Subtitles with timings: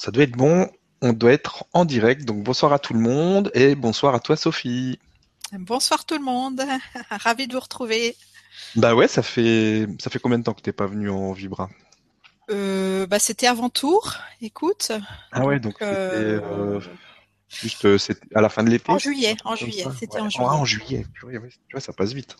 [0.00, 0.66] Ça doit être bon.
[1.02, 2.24] On doit être en direct.
[2.24, 4.98] Donc bonsoir à tout le monde et bonsoir à toi Sophie.
[5.52, 6.62] Bonsoir tout le monde.
[7.10, 8.16] Ravi de vous retrouver.
[8.76, 11.68] Bah ouais, ça fait ça fait combien de temps que t'es pas venu en Vibra?
[12.48, 14.16] Euh, Bah c'était avant tour.
[14.40, 14.90] Écoute.
[15.32, 16.80] Ah ouais, donc, euh, euh...
[17.50, 17.86] juste
[18.34, 18.90] à la fin de l'été?
[18.90, 19.84] En juillet, en juillet.
[19.98, 20.46] C'était en juillet.
[20.48, 21.04] Ah, en juillet.
[21.20, 21.26] Tu
[21.72, 22.36] vois, ça passe vite.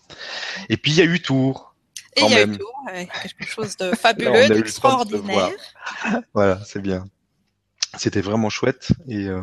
[0.70, 1.74] Et puis il y a eu tour.
[2.16, 5.50] Et il y a eu tour, quelque chose de fabuleux, d'extraordinaire.
[6.32, 7.04] Voilà, c'est bien.
[7.96, 9.40] C'était vraiment chouette et euh,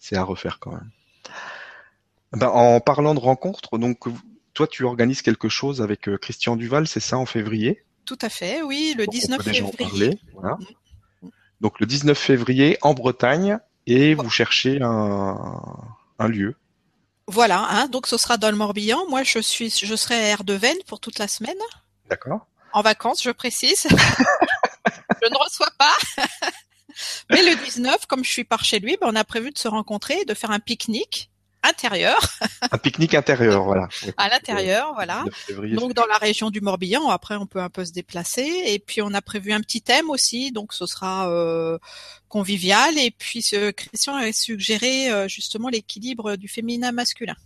[0.00, 0.90] c'est à refaire quand même.
[2.32, 3.98] Ben, en parlant de rencontres, donc
[4.54, 7.84] toi tu organises quelque chose avec euh, Christian Duval, c'est ça en février?
[8.04, 10.18] Tout à fait, oui, le 19 février.
[10.34, 10.56] voilà.
[11.60, 15.36] Donc le 19 février en Bretagne et vous cherchez un,
[16.18, 16.56] un lieu.
[17.28, 19.06] Voilà, hein, donc ce sera dans le Morbihan.
[19.08, 21.54] Moi je suis je serai à R de Vennes pour toute la semaine.
[22.08, 22.46] D'accord.
[22.72, 23.86] En vacances, je précise.
[23.90, 25.94] je ne reçois pas.
[27.30, 29.68] Mais le 19, comme je suis par chez lui, ben, on a prévu de se
[29.68, 32.20] rencontrer et de faire un pique-nique intérieur.
[32.70, 33.88] Un pique-nique intérieur, voilà.
[34.16, 35.24] À l'intérieur, voilà.
[35.76, 38.62] Donc dans la région du Morbihan, après on peut un peu se déplacer.
[38.66, 41.78] Et puis on a prévu un petit thème aussi, donc ce sera euh,
[42.28, 42.98] convivial.
[42.98, 47.36] Et puis ce, Christian a suggéré euh, justement l'équilibre du féminin masculin.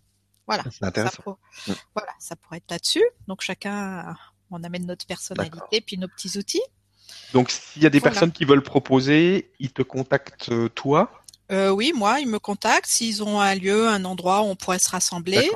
[0.46, 0.64] Voilà.
[0.70, 1.38] C'est intéressant.
[1.52, 3.04] Ça, Voilà, ça pourrait être là-dessus.
[3.26, 4.14] Donc chacun,
[4.50, 6.62] on amène notre personnalité puis nos petits outils.
[7.32, 11.10] Donc, s'il y a des personnes qui veulent proposer, ils te contactent euh, toi
[11.50, 14.78] euh, Oui, moi, ils me contactent s'ils ont un lieu, un endroit où on pourrait
[14.78, 15.50] se rassembler.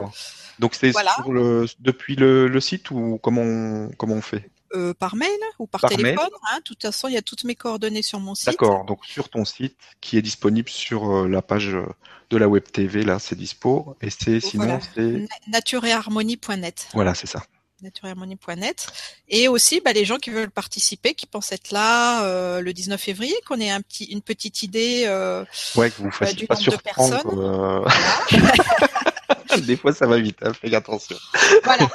[0.58, 0.92] Donc, c'est
[1.28, 5.28] le, depuis le, site ou comment on, comment on fait euh, par mail
[5.58, 6.28] ou par, téléphone.
[6.48, 8.46] Hein, de toute façon, il y a toutes mes coordonnées sur mon site.
[8.46, 8.84] D'accord.
[8.84, 11.76] Donc sur ton site, qui est disponible sur la page
[12.30, 13.96] de la web TV, là, c'est dispo.
[14.00, 15.26] Et c'est sinon c'est.
[16.94, 17.42] Voilà, c'est ça
[17.82, 18.86] natureharmonie.net
[19.28, 23.00] et aussi bah, les gens qui veulent participer, qui pensent être là euh, le 19
[23.00, 25.44] février, qu'on ait un petit, une petite idée euh,
[25.76, 27.20] ouais, que vous bah, du nombre de personnes.
[27.38, 27.84] Euh...
[29.66, 31.16] Des fois, ça va vite, hein, fais attention.
[31.64, 31.88] voilà,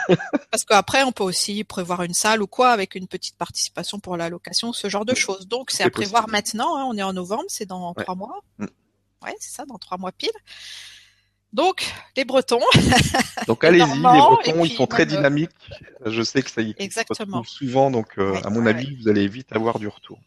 [0.51, 4.17] parce qu'après, on peut aussi prévoir une salle ou quoi avec une petite participation pour
[4.17, 5.47] la location, ce genre de choses.
[5.47, 6.75] Donc, c'est à prévoir maintenant.
[6.75, 8.41] Hein, on est en novembre, c'est dans trois mois.
[8.57, 8.65] Mm.
[9.23, 10.29] Ouais, c'est ça, dans trois mois pile.
[11.55, 12.59] Donc, les Bretons.
[13.47, 15.51] Donc, allez-y, les Bretons, ils sont très dynamiques.
[16.05, 17.43] Je sais que ça y Exactement.
[17.45, 20.19] souvent, donc euh, à mon avis, vous allez vite avoir du retour.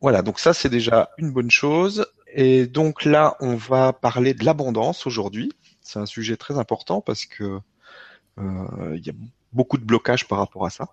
[0.00, 2.06] Voilà, donc ça, c'est déjà une bonne chose.
[2.32, 5.52] Et donc là, on va parler de l'abondance aujourd'hui.
[5.80, 7.58] C'est un sujet très important parce que
[8.38, 9.14] euh, il y a
[9.52, 10.88] beaucoup de blocages par rapport à ça.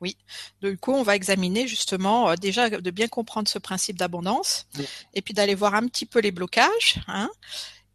[0.00, 0.16] Oui.
[0.62, 4.68] Du coup, on va examiner justement euh, déjà de bien comprendre ce principe d'abondance,
[5.14, 7.30] et puis d'aller voir un petit peu les blocages, hein,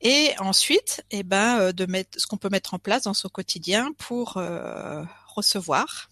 [0.02, 3.30] et ensuite, eh ben, euh, de mettre ce qu'on peut mettre en place dans son
[3.30, 6.09] quotidien pour euh, recevoir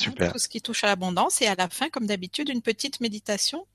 [0.00, 3.00] hein, tout ce qui touche à l'abondance, et à la fin, comme d'habitude, une petite
[3.00, 3.66] méditation.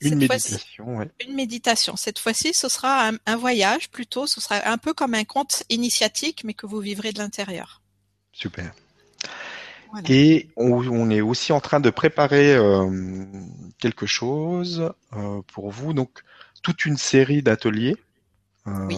[0.00, 1.04] Une méditation, oui.
[1.24, 1.94] Une méditation.
[1.94, 4.26] Cette fois-ci, ce sera un, un voyage plutôt.
[4.26, 7.80] Ce sera un peu comme un conte initiatique, mais que vous vivrez de l'intérieur.
[8.32, 8.74] Super.
[10.08, 13.24] Et on, est aussi en train de préparer euh,
[13.78, 16.22] quelque chose euh, pour vous, donc
[16.62, 17.96] toute une série d'ateliers
[18.66, 18.88] euh,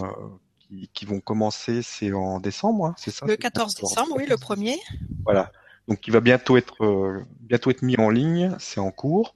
[0.93, 4.77] qui, vont commencer, c'est en décembre, hein, c'est ça Le 14 décembre, oui, le premier.
[5.23, 5.51] Voilà,
[5.87, 9.35] donc qui va bientôt être bientôt être mis en ligne, c'est en cours.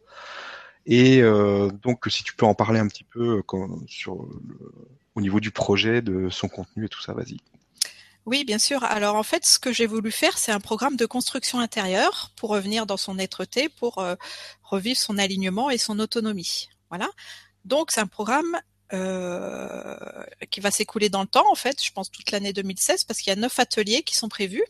[0.86, 1.22] Et
[1.84, 3.44] donc si tu peux en parler un petit peu
[3.88, 4.28] sur
[5.16, 7.38] au niveau du projet, de son contenu et tout ça, vas-y.
[8.26, 8.84] Oui, bien sûr.
[8.84, 12.52] Alors en fait, ce que j'ai voulu faire, c'est un programme de construction intérieure pour
[12.52, 14.16] revenir dans son êtreté, pour euh,
[14.64, 16.70] revivre son alignement et son autonomie.
[16.90, 17.10] Voilà.
[17.66, 18.60] Donc c'est un programme
[18.94, 19.96] euh,
[20.50, 23.32] qui va s'écouler dans le temps, en fait, je pense toute l'année 2016, parce qu'il
[23.32, 24.66] y a neuf ateliers qui sont prévus.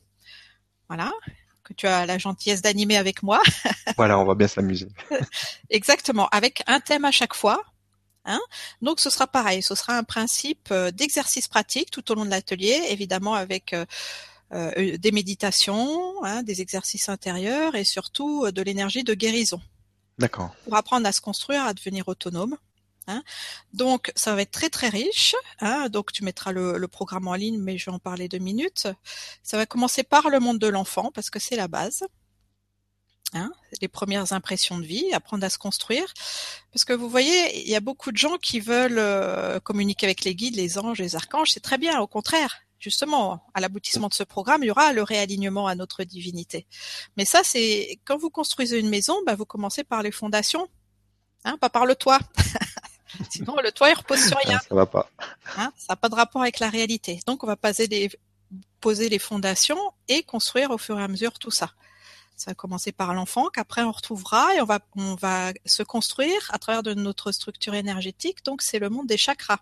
[0.88, 1.12] Voilà,
[1.64, 3.42] que tu as la gentillesse d'animer avec moi.
[3.98, 4.90] voilà, on va bien s'amuser.
[5.70, 7.64] Exactement, avec un thème à chaque fois.
[8.26, 8.42] Hein
[8.82, 12.30] Donc ce sera pareil, ce sera un principe euh, d'exercice pratique tout au long de
[12.30, 13.86] l'atelier, évidemment avec euh,
[14.54, 19.60] euh, des méditations, hein, des exercices intérieurs et surtout de l'énergie de guérison.
[20.20, 20.54] D'accord.
[20.66, 22.58] Pour apprendre à se construire, à devenir autonome.
[23.08, 23.24] Hein.
[23.74, 25.36] Donc ça va être très très riche.
[25.60, 25.90] Hein.
[25.90, 28.88] Donc tu mettras le, le, programme en ligne, mais je vais en parler deux minutes.
[29.42, 32.04] Ça va commencer par le monde de l'enfant parce que c'est la base.
[33.34, 33.50] Hein,
[33.82, 36.14] les premières impressions de vie, apprendre à se construire.
[36.74, 40.26] Parce que vous voyez, il y a beaucoup de gens qui veulent euh, communiquer avec
[40.26, 41.52] les guides, les anges, les archanges.
[41.52, 42.58] C'est très bien, au contraire.
[42.78, 46.66] Justement, à l'aboutissement de ce programme, il y aura le réalignement à notre divinité.
[47.16, 50.68] Mais ça, c'est quand vous construisez une maison, bah, vous commencez par les fondations,
[51.46, 52.20] hein, pas par le toit.
[53.30, 54.60] Sinon, le toit, il repose sur rien.
[54.68, 55.10] Ça va pas.
[55.58, 57.22] Hein, ça n'a pas de rapport avec la réalité.
[57.28, 58.10] Donc, on va poser les,
[58.82, 59.80] poser les fondations
[60.10, 61.72] et construire au fur et à mesure tout ça
[62.42, 66.50] Ça va commencer par l'enfant, qu'après on retrouvera et on va, on va se construire
[66.50, 68.44] à travers de notre structure énergétique.
[68.44, 69.60] Donc c'est le monde des chakras.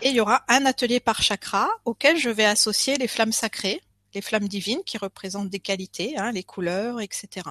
[0.00, 3.82] Et il y aura un atelier par chakra auquel je vais associer les flammes sacrées,
[4.14, 7.48] les flammes divines qui représentent des qualités, hein, les couleurs, etc.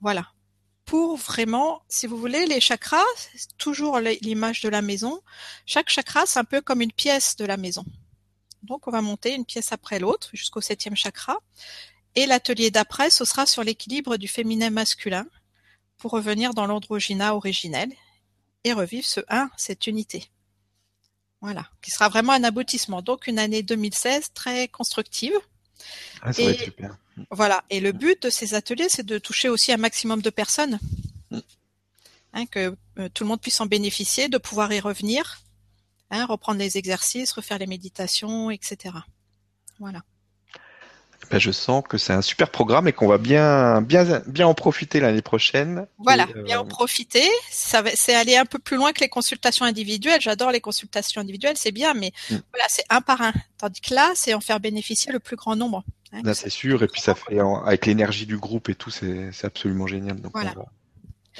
[0.00, 0.28] Voilà.
[0.84, 3.02] Pour vraiment, si vous voulez, les chakras,
[3.58, 5.20] toujours l'image de la maison.
[5.66, 7.84] Chaque chakra, c'est un peu comme une pièce de la maison.
[8.62, 11.38] Donc, on va monter une pièce après l'autre jusqu'au septième chakra.
[12.18, 15.24] Et l'atelier d'après, ce sera sur l'équilibre du féminin masculin
[15.98, 17.92] pour revenir dans l'androgyna originel
[18.64, 20.28] et revivre ce 1, cette unité.
[21.40, 23.02] Voilà, qui sera vraiment un aboutissement.
[23.02, 25.32] Donc une année 2016 très constructive.
[26.20, 26.98] Ah, ça va être super.
[27.30, 30.80] Voilà, et le but de ces ateliers, c'est de toucher aussi un maximum de personnes,
[31.30, 31.38] mm.
[32.32, 35.40] hein, que euh, tout le monde puisse en bénéficier, de pouvoir y revenir,
[36.10, 38.96] hein, reprendre les exercices, refaire les méditations, etc.
[39.78, 40.02] Voilà.
[41.30, 44.54] Ben, je sens que c'est un super programme et qu'on va bien, bien, bien en
[44.54, 45.86] profiter l'année prochaine.
[45.98, 47.26] Voilà, bien en euh, profiter.
[47.50, 50.20] Ça c'est aller un peu plus loin que les consultations individuelles.
[50.20, 52.36] J'adore les consultations individuelles, c'est bien, mais mm.
[52.52, 53.32] voilà, c'est un par un.
[53.58, 55.84] Tandis que là, c'est en faire bénéficier le plus grand nombre.
[56.12, 59.86] Hein, c'est sûr, et puis ça fait avec l'énergie du groupe et tout, c'est absolument
[59.86, 60.20] génial.
[60.20, 60.54] Donc voilà.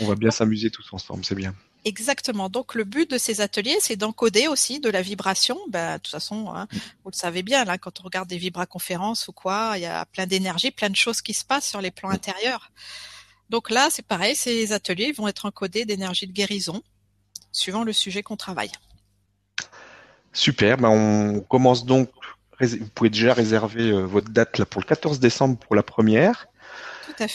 [0.01, 1.55] on va bien s'amuser tous ensemble, c'est bien.
[1.89, 2.51] Exactement.
[2.51, 5.59] Donc le but de ces ateliers, c'est d'encoder aussi de la vibration.
[5.71, 6.69] Ben, de toute façon, hein,
[7.03, 10.05] vous le savez bien, là, quand on regarde des vibraconférences ou quoi, il y a
[10.05, 12.71] plein d'énergie, plein de choses qui se passent sur les plans intérieurs.
[13.49, 16.83] Donc là, c'est pareil, ces ateliers vont être encodés d'énergie de guérison,
[17.53, 18.73] suivant le sujet qu'on travaille.
[20.35, 20.77] Super.
[20.77, 22.11] Ben on commence donc.
[22.61, 26.49] Vous pouvez déjà réserver euh, votre date là pour le 14 décembre pour la première.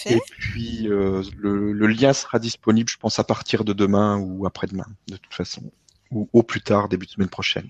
[0.06, 4.88] Et puis euh, le, lien sera disponible, je pense, à partir de demain ou après-demain,
[5.08, 5.72] de toute façon,
[6.12, 7.70] ou au plus tard, début de semaine prochaine.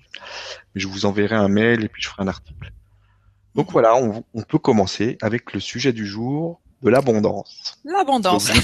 [0.74, 2.72] Mais je vous enverrai un mail et puis je ferai un article.
[3.54, 7.78] Donc voilà, on, peut commencer avec le sujet du jour de l'abondance.
[7.84, 8.50] L'abondance.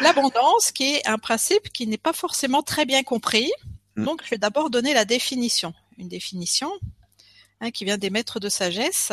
[0.00, 3.50] L'abondance, qui est un principe qui n'est pas forcément très bien compris.
[3.96, 4.04] Hmm.
[4.04, 5.74] Donc, je vais d'abord donner la définition.
[5.98, 6.70] Une définition
[7.60, 9.12] hein, qui vient des maîtres de sagesse.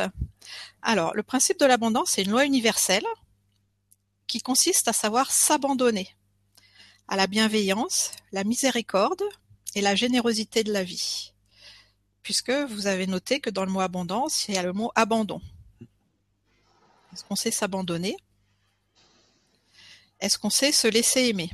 [0.81, 3.05] Alors, le principe de l'abondance, c'est une loi universelle
[4.27, 6.15] qui consiste à savoir s'abandonner
[7.07, 9.23] à la bienveillance, la miséricorde
[9.75, 11.33] et la générosité de la vie.
[12.21, 15.41] Puisque vous avez noté que dans le mot abondance, il y a le mot abandon.
[17.13, 18.17] Est-ce qu'on sait s'abandonner?
[20.19, 21.49] Est-ce qu'on sait se laisser aimer?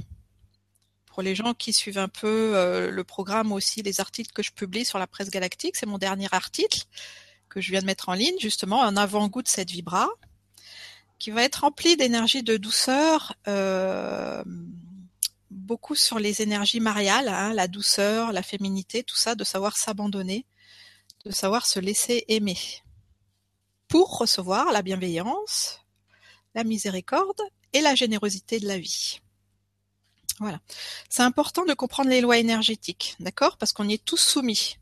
[1.13, 4.51] Pour les gens qui suivent un peu euh, le programme aussi, les articles que je
[4.51, 6.85] publie sur la presse galactique, c'est mon dernier article
[7.49, 10.09] que je viens de mettre en ligne, justement, un avant-goût de cette vibra,
[11.19, 14.43] qui va être rempli d'énergie de douceur, euh,
[15.51, 20.47] beaucoup sur les énergies mariales, hein, la douceur, la féminité, tout ça, de savoir s'abandonner,
[21.25, 22.57] de savoir se laisser aimer,
[23.87, 25.79] pour recevoir la bienveillance,
[26.55, 29.19] la miséricorde et la générosité de la vie.
[30.39, 30.59] Voilà.
[31.09, 33.57] C'est important de comprendre les lois énergétiques, d'accord?
[33.57, 34.77] Parce qu'on y est tous soumis.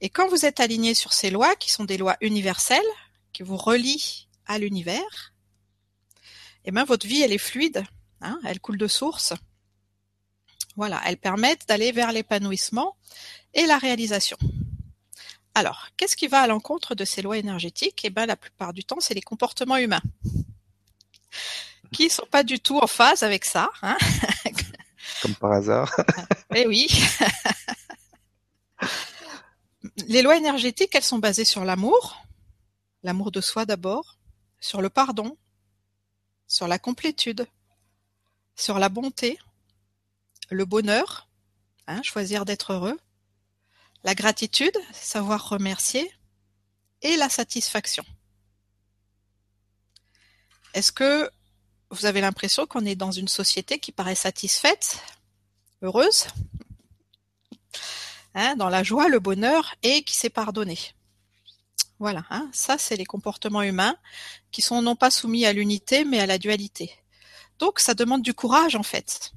[0.00, 2.80] Et quand vous êtes aligné sur ces lois, qui sont des lois universelles,
[3.32, 5.32] qui vous relient à l'univers,
[6.64, 7.84] eh bien votre vie, elle est fluide,
[8.20, 9.32] hein, elle coule de source.
[10.76, 12.96] Voilà, elles permettent d'aller vers l'épanouissement
[13.54, 14.38] et la réalisation.
[15.54, 18.04] Alors, qu'est-ce qui va à l'encontre de ces lois énergétiques?
[18.04, 20.02] Eh bien, la plupart du temps, c'est les comportements humains
[21.92, 23.70] qui sont pas du tout en phase avec ça.
[23.82, 23.96] Hein
[25.22, 25.94] Comme par hasard.
[26.54, 26.88] eh oui.
[30.08, 32.24] les lois énergétiques, elles sont basées sur l'amour,
[33.02, 34.18] l'amour de soi d'abord,
[34.60, 35.36] sur le pardon,
[36.46, 37.46] sur la complétude,
[38.56, 39.38] sur la bonté,
[40.50, 41.28] le bonheur,
[41.86, 42.98] hein, choisir d'être heureux,
[44.04, 46.10] la gratitude, savoir remercier,
[47.02, 48.04] et la satisfaction.
[50.74, 51.30] Est-ce que
[51.92, 54.98] vous avez l'impression qu'on est dans une société qui paraît satisfaite,
[55.82, 56.26] heureuse
[58.34, 60.78] Hein, dans la joie, le bonheur et qui s'est pardonné.
[61.98, 63.96] Voilà, hein, ça c'est les comportements humains
[64.50, 66.90] qui sont non pas soumis à l'unité mais à la dualité.
[67.58, 69.32] Donc ça demande du courage en fait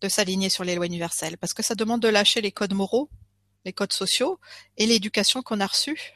[0.00, 3.08] de s'aligner sur les lois universelles parce que ça demande de lâcher les codes moraux,
[3.64, 4.40] les codes sociaux
[4.76, 6.14] et l'éducation qu'on a reçue.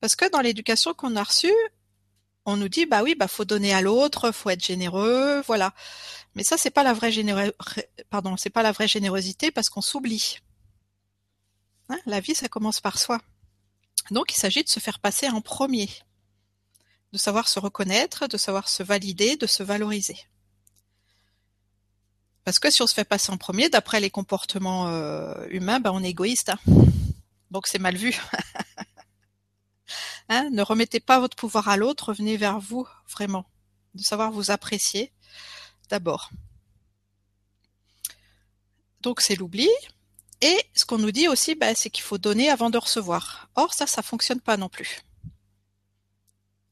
[0.00, 1.54] Parce que dans l'éducation qu'on a reçue,
[2.48, 5.74] on nous dit bah oui bah faut donner à l'autre, faut être généreux, voilà.
[6.34, 7.12] Mais ça c'est pas la vraie
[8.10, 10.38] pardon, c'est pas la vraie générosité parce qu'on s'oublie.
[11.88, 13.20] Hein, la vie, ça commence par soi.
[14.10, 15.88] Donc, il s'agit de se faire passer en premier,
[17.12, 20.16] de savoir se reconnaître, de savoir se valider, de se valoriser.
[22.44, 25.90] Parce que si on se fait passer en premier, d'après les comportements euh, humains, ben
[25.92, 26.50] on est égoïste.
[26.50, 26.58] Hein.
[27.50, 28.14] Donc c'est mal vu.
[30.28, 33.46] Hein, ne remettez pas votre pouvoir à l'autre, revenez vers vous vraiment,
[33.94, 35.12] de savoir vous apprécier
[35.88, 36.30] d'abord.
[39.00, 39.68] Donc c'est l'oubli.
[40.40, 43.48] Et ce qu'on nous dit aussi, bah, c'est qu'il faut donner avant de recevoir.
[43.56, 45.02] Or, ça, ça fonctionne pas non plus.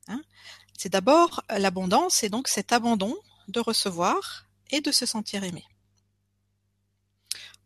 [0.06, 0.22] Hein?
[0.78, 3.16] C'est d'abord l'abondance et donc cet abandon
[3.48, 5.64] de recevoir et de se sentir aimé.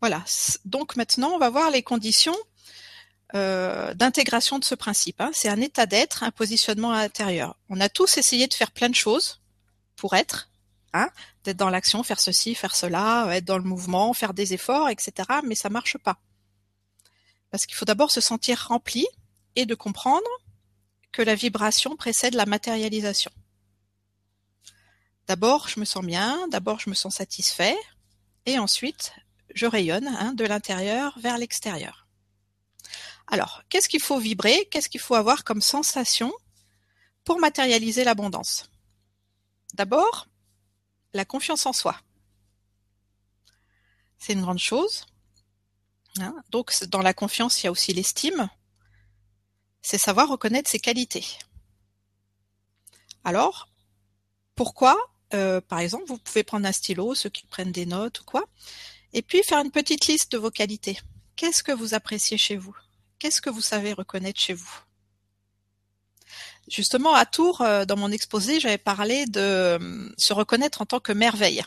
[0.01, 0.25] Voilà.
[0.65, 2.37] Donc maintenant, on va voir les conditions
[3.35, 5.21] euh, d'intégration de ce principe.
[5.21, 5.31] Hein.
[5.33, 7.57] C'est un état d'être, un positionnement intérieur.
[7.69, 9.41] On a tous essayé de faire plein de choses
[9.97, 10.49] pour être,
[10.93, 11.09] hein,
[11.45, 15.29] d'être dans l'action, faire ceci, faire cela, être dans le mouvement, faire des efforts, etc.
[15.45, 16.19] Mais ça marche pas.
[17.51, 19.07] Parce qu'il faut d'abord se sentir rempli
[19.57, 20.29] et de comprendre
[21.13, 23.31] que la vibration précède la matérialisation.
[25.27, 27.77] D'abord, je me sens bien, d'abord, je me sens satisfait,
[28.47, 29.13] et ensuite,
[29.55, 32.09] je rayonne hein, de l'intérieur vers l'extérieur.
[33.31, 36.33] Alors, qu'est-ce qu'il faut vibrer Qu'est-ce qu'il faut avoir comme sensation
[37.25, 38.69] pour matérialiser l'abondance?
[39.75, 40.27] D'abord,
[41.15, 41.97] la confiance en soi.
[44.19, 45.07] C'est une grande chose.
[46.19, 46.35] Hein.
[46.51, 48.51] Donc, dans la confiance, il y a aussi l'estime.
[49.81, 51.25] C'est savoir reconnaître ses qualités.
[53.23, 53.69] Alors,
[54.57, 54.97] pourquoi
[55.35, 58.45] euh, Par exemple, vous pouvez prendre un stylo, ceux qui prennent des notes ou quoi,
[59.13, 60.99] et puis faire une petite liste de vos qualités.
[61.37, 62.77] Qu'est-ce que vous appréciez chez vous?
[63.21, 64.81] Qu'est-ce que vous savez reconnaître chez vous?
[66.69, 71.01] Justement, à Tours, euh, dans mon exposé, j'avais parlé de euh, se reconnaître en tant
[71.01, 71.63] que merveille.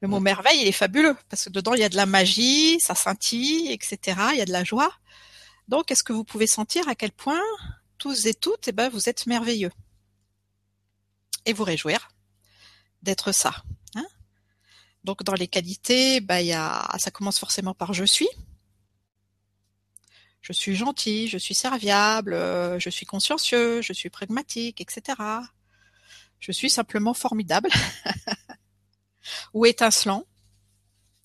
[0.00, 2.80] Le mot merveille, il est fabuleux parce que dedans, il y a de la magie,
[2.80, 4.18] ça scintille, etc.
[4.32, 4.92] Il y a de la joie.
[5.68, 7.42] Donc, est-ce que vous pouvez sentir à quel point
[7.98, 9.70] tous et toutes, eh ben, vous êtes merveilleux?
[11.44, 12.08] Et vous réjouir
[13.02, 13.62] d'être ça.
[13.94, 14.06] Hein?
[15.04, 18.28] Donc, dans les qualités, bah, il y a, ça commence forcément par je suis
[20.42, 25.18] je suis gentil, je suis serviable, euh, je suis consciencieux, je suis pragmatique, etc.
[26.40, 27.70] Je suis simplement formidable
[29.54, 30.26] ou étincelant.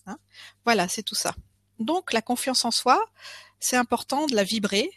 [0.05, 0.19] Hein
[0.63, 1.35] voilà, c'est tout ça.
[1.79, 3.03] Donc la confiance en soi,
[3.59, 4.91] c'est important de la vibrer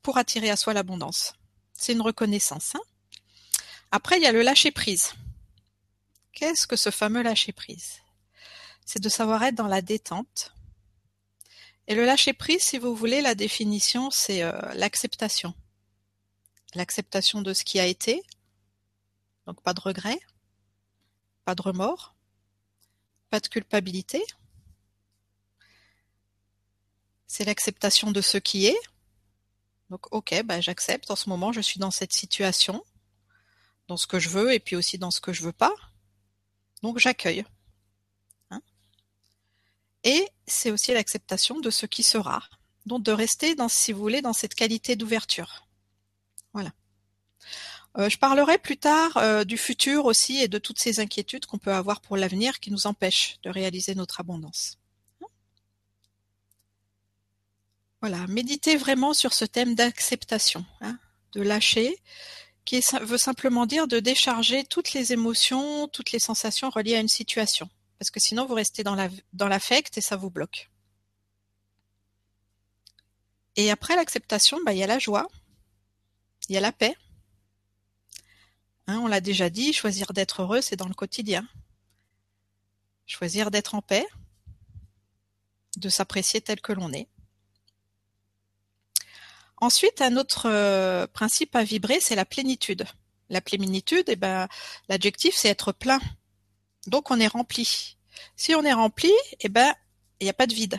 [0.00, 1.34] pour attirer à soi l'abondance.
[1.74, 2.74] C'est une reconnaissance.
[2.74, 2.80] Hein
[3.90, 5.12] Après, il y a le lâcher prise.
[6.32, 7.98] Qu'est-ce que ce fameux lâcher prise
[8.86, 10.54] C'est de savoir être dans la détente,
[11.90, 15.54] et le lâcher prise, si vous voulez, la définition, c'est euh, l'acceptation.
[16.76, 18.22] L'acceptation de ce qui a été.
[19.44, 20.20] Donc pas de regret,
[21.44, 22.14] pas de remords,
[23.28, 24.22] pas de culpabilité.
[27.26, 28.80] C'est l'acceptation de ce qui est.
[29.90, 31.10] Donc ok, bah, j'accepte.
[31.10, 32.84] En ce moment, je suis dans cette situation,
[33.88, 35.74] dans ce que je veux et puis aussi dans ce que je veux pas.
[36.84, 37.44] Donc j'accueille.
[40.04, 42.42] Et c'est aussi l'acceptation de ce qui sera.
[42.86, 45.66] Donc de rester dans, si vous voulez, dans cette qualité d'ouverture.
[46.52, 46.72] Voilà.
[47.98, 51.58] Euh, je parlerai plus tard euh, du futur aussi et de toutes ces inquiétudes qu'on
[51.58, 54.78] peut avoir pour l'avenir qui nous empêchent de réaliser notre abondance.
[58.00, 60.98] Voilà, méditez vraiment sur ce thème d'acceptation, hein,
[61.32, 61.98] de lâcher,
[62.64, 67.08] qui veut simplement dire de décharger toutes les émotions, toutes les sensations reliées à une
[67.08, 67.68] situation
[68.00, 70.70] parce que sinon vous restez dans la dans l'affect et ça vous bloque.
[73.56, 75.28] Et après l'acceptation, bah, il y a la joie,
[76.48, 76.96] il y a la paix.
[78.86, 81.46] Hein, on l'a déjà dit, choisir d'être heureux, c'est dans le quotidien.
[83.04, 84.06] Choisir d'être en paix,
[85.76, 87.08] de s'apprécier tel que l'on est.
[89.58, 92.86] Ensuite, un autre euh, principe à vibrer, c'est la plénitude.
[93.28, 94.48] La plénitude, eh ben,
[94.88, 96.00] l'adjectif, c'est être plein.
[96.86, 97.96] Donc on est rempli.
[98.36, 99.74] Si on est rempli, eh ben,
[100.20, 100.78] il n'y a pas de vide.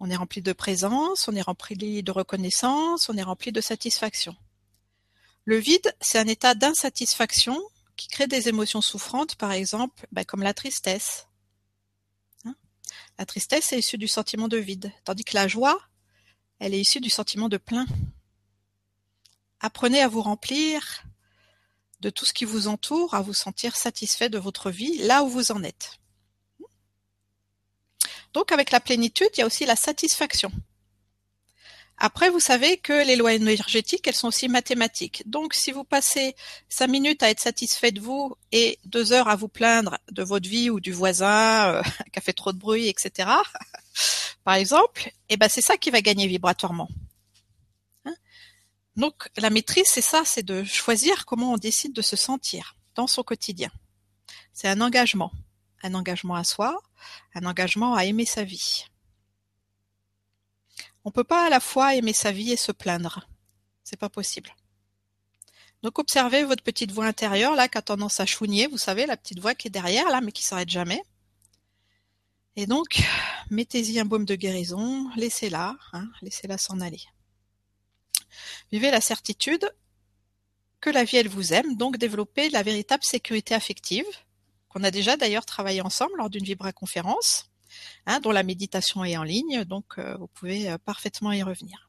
[0.00, 4.36] On est rempli de présence, on est rempli de reconnaissance, on est rempli de satisfaction.
[5.44, 7.60] Le vide, c'est un état d'insatisfaction
[7.96, 11.28] qui crée des émotions souffrantes, par exemple, ben, comme la tristesse.
[12.44, 12.54] Hein?
[13.18, 15.80] La tristesse est issue du sentiment de vide, tandis que la joie,
[16.58, 17.86] elle est issue du sentiment de plein.
[19.60, 21.04] Apprenez à vous remplir
[22.00, 25.28] de tout ce qui vous entoure à vous sentir satisfait de votre vie là où
[25.28, 25.98] vous en êtes.
[28.32, 30.50] Donc avec la plénitude, il y a aussi la satisfaction.
[31.96, 35.22] Après, vous savez que les lois énergétiques, elles sont aussi mathématiques.
[35.26, 36.34] Donc, si vous passez
[36.68, 40.48] cinq minutes à être satisfait de vous et deux heures à vous plaindre de votre
[40.48, 41.82] vie ou du voisin euh,
[42.12, 43.28] qui a fait trop de bruit, etc.,
[44.44, 46.88] par exemple, eh ben, c'est ça qui va gagner vibratoirement.
[48.96, 53.06] Donc la maîtrise, c'est ça, c'est de choisir comment on décide de se sentir dans
[53.06, 53.70] son quotidien.
[54.52, 55.32] C'est un engagement,
[55.82, 56.80] un engagement à soi,
[57.34, 58.84] un engagement à aimer sa vie.
[61.04, 63.28] On peut pas à la fois aimer sa vie et se plaindre.
[63.82, 64.54] C'est pas possible.
[65.82, 69.16] Donc observez votre petite voix intérieure là qui a tendance à chougner, vous savez, la
[69.16, 71.02] petite voix qui est derrière là mais qui s'arrête jamais.
[72.56, 73.02] Et donc,
[73.50, 77.02] mettez-y un baume de guérison, laissez-la, hein, laissez-la s'en aller.
[78.72, 79.70] Vivez la certitude
[80.80, 84.06] que la vie, elle vous aime, donc développez la véritable sécurité affective,
[84.68, 87.50] qu'on a déjà d'ailleurs travaillé ensemble lors d'une vibra-conférence,
[88.06, 91.88] hein, dont la méditation est en ligne, donc euh, vous pouvez euh, parfaitement y revenir.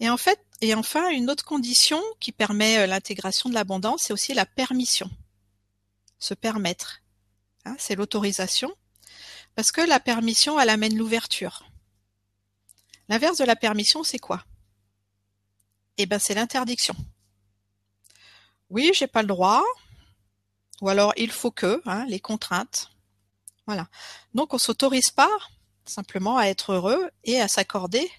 [0.00, 4.12] Et en fait, et enfin, une autre condition qui permet euh, l'intégration de l'abondance, c'est
[4.12, 5.10] aussi la permission.
[6.18, 7.02] Se permettre.
[7.64, 8.72] Hein, c'est l'autorisation.
[9.54, 11.64] Parce que la permission, elle amène l'ouverture.
[13.08, 14.44] L'inverse de la permission, c'est quoi?
[15.98, 16.94] Eh ben, c'est l'interdiction.
[18.70, 19.62] Oui, j'ai pas le droit.
[20.80, 22.90] Ou alors, il faut que, hein, les contraintes.
[23.66, 23.88] Voilà.
[24.34, 25.30] Donc, on s'autorise pas
[25.84, 28.10] simplement à être heureux et à s'accorder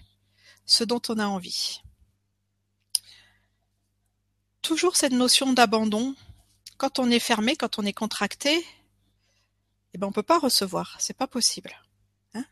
[0.66, 1.80] ce dont on a envie.
[4.62, 6.14] Toujours cette notion d'abandon.
[6.78, 8.64] Quand on est fermé, quand on est contracté,
[9.92, 11.72] eh ben on peut pas recevoir, c'est pas possible.
[12.34, 12.44] Hein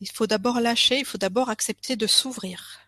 [0.00, 2.85] il faut d'abord lâcher, il faut d'abord accepter de s'ouvrir.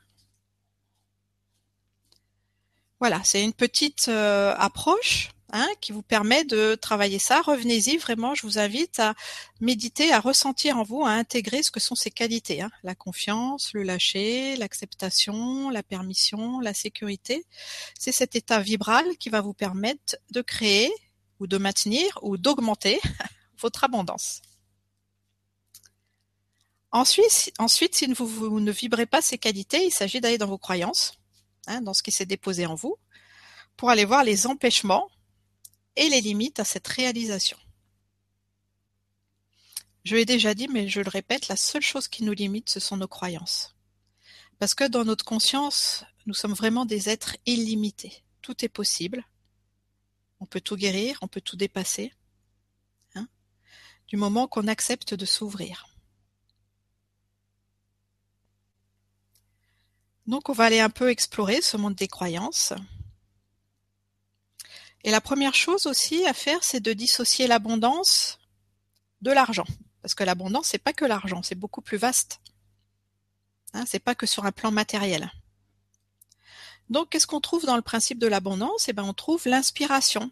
[3.00, 7.40] Voilà, c'est une petite euh, approche hein, qui vous permet de travailler ça.
[7.42, 9.14] Revenez-y, vraiment, je vous invite à
[9.60, 12.60] méditer, à ressentir en vous, à intégrer ce que sont ces qualités.
[12.60, 12.70] Hein.
[12.82, 17.46] La confiance, le lâcher, l'acceptation, la permission, la sécurité.
[17.98, 20.92] C'est cet état vibral qui va vous permettre de créer
[21.38, 23.00] ou de maintenir ou d'augmenter
[23.58, 24.42] votre abondance.
[26.90, 31.18] Ensuite, ensuite si vous, ne vibrez pas ces qualités, il s'agit d'aller dans vos croyances,
[31.68, 32.96] hein, dans ce qui s'est déposé en vous,
[33.76, 35.08] pour aller voir les empêchements
[35.94, 37.58] et les limites à cette réalisation.
[40.04, 42.80] Je l'ai déjà dit, mais je le répète, la seule chose qui nous limite, ce
[42.80, 43.76] sont nos croyances.
[44.58, 48.24] Parce que dans notre conscience, nous sommes vraiment des êtres illimités.
[48.42, 49.24] Tout est possible.
[50.40, 52.12] On peut tout guérir, on peut tout dépasser
[54.08, 55.86] du moment qu'on accepte de s'ouvrir.
[60.28, 62.74] Donc on va aller un peu explorer ce monde des croyances.
[65.02, 68.38] Et la première chose aussi à faire, c'est de dissocier l'abondance
[69.22, 69.64] de l'argent.
[70.02, 72.40] Parce que l'abondance, c'est pas que l'argent, c'est beaucoup plus vaste.
[73.72, 75.32] Hein, c'est pas que sur un plan matériel.
[76.90, 78.86] Donc, qu'est-ce qu'on trouve dans le principe de l'abondance?
[78.88, 80.30] Eh ben, on trouve l'inspiration.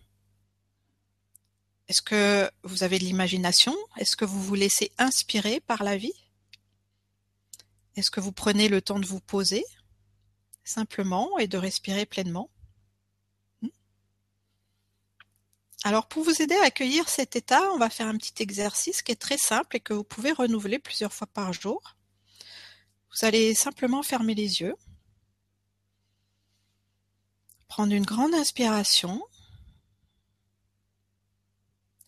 [1.89, 3.75] Est-ce que vous avez de l'imagination?
[3.97, 6.13] Est-ce que vous vous laissez inspirer par la vie?
[7.95, 9.65] Est-ce que vous prenez le temps de vous poser?
[10.67, 12.51] Simplement et de respirer pleinement
[13.63, 13.69] hmm?
[15.85, 19.13] Alors pour vous aider à accueillir cet état, on va faire un petit exercice qui
[19.13, 21.97] est très simple et que vous pouvez renouveler plusieurs fois par jour.
[23.13, 24.77] Vous allez simplement fermer les yeux,
[27.69, 29.23] prendre une grande inspiration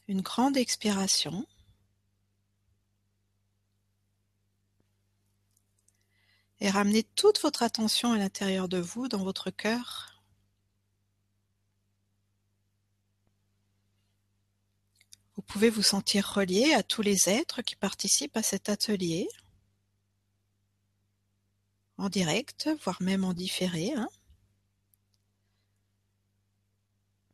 [0.09, 1.47] une grande expiration.
[6.61, 10.23] Et ramenez toute votre attention à l'intérieur de vous, dans votre cœur.
[15.37, 19.29] Vous pouvez vous sentir relié à tous les êtres qui participent à cet atelier,
[21.97, 24.09] en direct, voire même en différé, hein.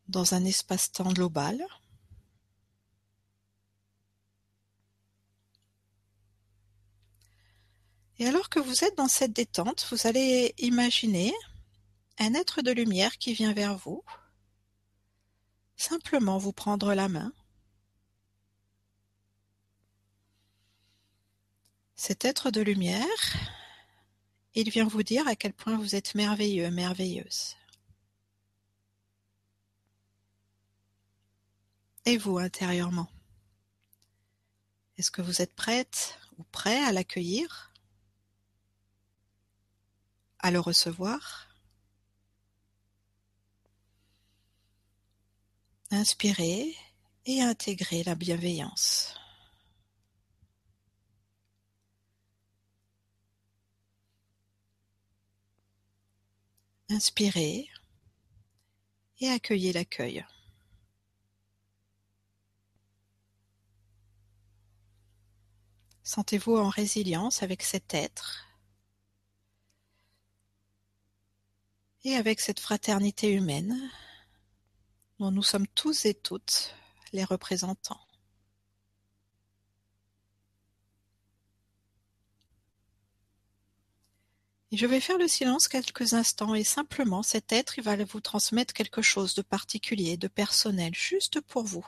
[0.09, 1.67] dans un espace-temps global.
[8.19, 11.35] Et alors que vous êtes dans cette détente, vous allez imaginer
[12.19, 14.05] un être de lumière qui vient vers vous,
[15.77, 17.33] simplement vous prendre la main.
[21.97, 23.07] Cet être de lumière,
[24.55, 27.57] il vient vous dire à quel point vous êtes merveilleux, merveilleuse.
[32.05, 33.11] Et vous intérieurement
[34.99, 37.74] Est-ce que vous êtes prête ou prêt à l'accueillir?
[40.45, 41.49] À le recevoir.
[45.91, 46.77] Inspirez
[47.25, 49.15] et intégrez la bienveillance.
[56.91, 57.71] Inspirez
[59.21, 60.27] et accueillez l'accueil.
[66.03, 68.54] Sentez-vous en résilience avec cet être
[72.05, 73.91] et avec cette fraternité humaine
[75.19, 76.75] dont nous sommes tous et toutes
[77.13, 78.01] les représentants.
[84.73, 89.03] Je vais faire le silence quelques instants et simplement cet être, va vous transmettre quelque
[89.03, 91.87] chose de particulier, de personnel, juste pour vous.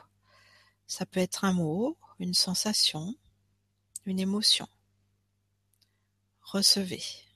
[0.87, 3.13] Ça peut être un mot, une sensation,
[4.05, 4.69] une émotion.
[6.39, 7.26] Recevez.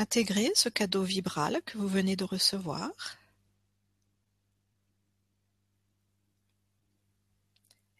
[0.00, 2.90] Intégrez ce cadeau vibral que vous venez de recevoir.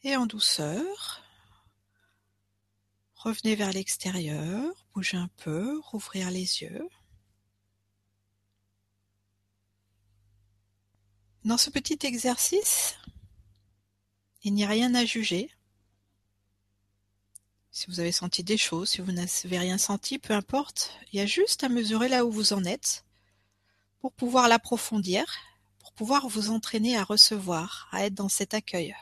[0.02, 1.22] Et en douceur,
[3.16, 6.88] revenez vers l'extérieur, bougez un peu, rouvrir les yeux.
[11.44, 12.96] Dans ce petit exercice,
[14.42, 15.50] il n'y a rien à juger.
[17.72, 21.22] Si vous avez senti des choses, si vous n'avez rien senti, peu importe, il y
[21.22, 23.04] a juste à mesurer là où vous en êtes
[24.00, 25.24] pour pouvoir l'approfondir,
[25.78, 28.96] pour pouvoir vous entraîner à recevoir, à être dans cet accueil,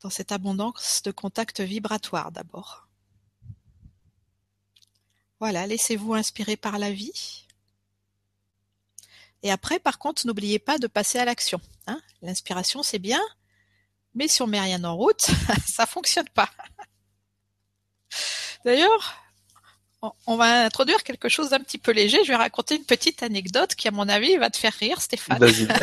[0.00, 2.88] dans cette abondance de contact vibratoire d'abord.
[5.40, 7.46] Voilà, laissez-vous inspirer par la vie.
[9.42, 11.60] Et après, par contre, n'oubliez pas de passer à l'action.
[11.86, 12.00] Hein.
[12.22, 13.20] L'inspiration, c'est bien,
[14.16, 15.30] mais si on met rien en route,
[15.68, 16.50] ça fonctionne pas.
[18.64, 19.14] D'ailleurs,
[20.26, 22.24] on va introduire quelque chose d'un petit peu léger.
[22.24, 25.38] Je vais raconter une petite anecdote qui, à mon avis, va te faire rire, Stéphane.
[25.38, 25.68] Vas-y.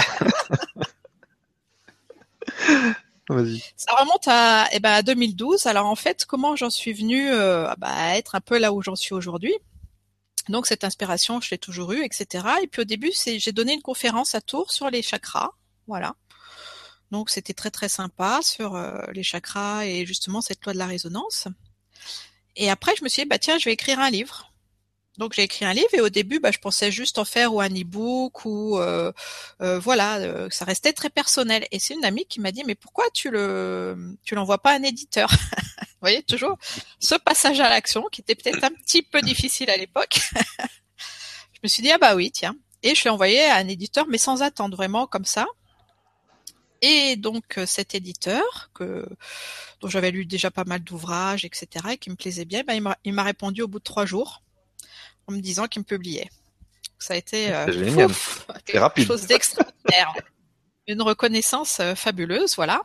[3.29, 3.63] Vas-y.
[3.77, 5.65] Ça remonte à, eh ben, à 2012.
[5.67, 8.81] Alors en fait, comment j'en suis venue euh, bah, à être un peu là où
[8.81, 9.53] j'en suis aujourd'hui?
[10.49, 12.45] Donc cette inspiration, je l'ai toujours eue, etc.
[12.61, 15.51] Et puis au début, c'est j'ai donné une conférence à Tours sur les chakras.
[15.87, 16.15] Voilà.
[17.13, 20.87] Donc c'était très très sympa sur euh, les chakras et justement cette loi de la
[20.87, 21.47] résonance.
[22.55, 24.51] Et après je me suis dit bah tiens je vais écrire un livre.
[25.19, 27.61] Donc j'ai écrit un livre et au début bah, je pensais juste en faire ou
[27.61, 29.11] un e-book ou euh,
[29.61, 31.67] euh, voilà ça restait très personnel.
[31.69, 34.77] Et c'est une amie qui m'a dit mais pourquoi tu le tu l'envoies pas à
[34.77, 35.29] un éditeur?
[35.79, 36.57] Vous voyez toujours
[36.99, 40.19] ce passage à l'action qui était peut-être un petit peu difficile à l'époque.
[41.53, 44.07] je me suis dit ah bah oui tiens et je l'ai envoyé à un éditeur
[44.07, 45.45] mais sans attendre vraiment comme ça.
[46.85, 49.07] Et donc euh, cet éditeur, que,
[49.79, 53.13] dont j'avais lu déjà pas mal d'ouvrages, etc., et qui me plaisait bien, ben, il
[53.13, 54.43] m'a répondu au bout de trois jours
[55.27, 56.29] en me disant qu'il me publiait.
[56.99, 57.67] Ça a été euh,
[58.65, 60.13] quelque chose d'extraordinaire.
[60.85, 62.83] Une reconnaissance euh, fabuleuse, voilà.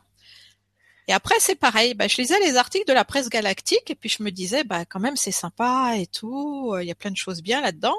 [1.09, 1.95] Et après, c'est pareil.
[1.95, 4.85] Ben, je lisais les articles de la presse galactique et puis je me disais, bah,
[4.85, 6.73] quand même, c'est sympa et tout.
[6.81, 7.97] Il y a plein de choses bien là-dedans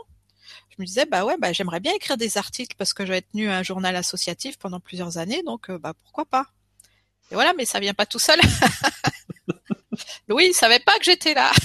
[0.82, 3.64] me disais bah ouais bah j'aimerais bien écrire des articles parce que j'ai tenu un
[3.64, 6.48] journal associatif pendant plusieurs années donc euh, bah pourquoi pas.
[7.32, 8.40] Et voilà mais ça vient pas tout seul.
[10.28, 11.52] Louis il savait pas que j'étais là.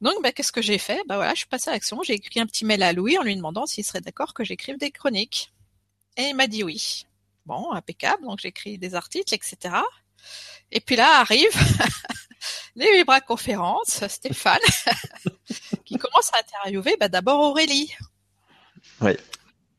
[0.00, 1.00] Donc bah qu'est-ce que j'ai fait?
[1.08, 3.22] Bah voilà je suis passée à l'action j'ai écrit un petit mail à Louis en
[3.22, 5.52] lui demandant s'il serait d'accord que j'écrive des chroniques.
[6.16, 7.04] Et il m'a dit oui.
[7.46, 9.74] Bon impeccable donc j'écris des articles etc
[10.70, 11.50] et puis là arrive
[12.76, 14.58] les vibra-conférences, Stéphane,
[15.84, 17.92] qui commence à interviewer bah, d'abord Aurélie.
[19.00, 19.12] Oui.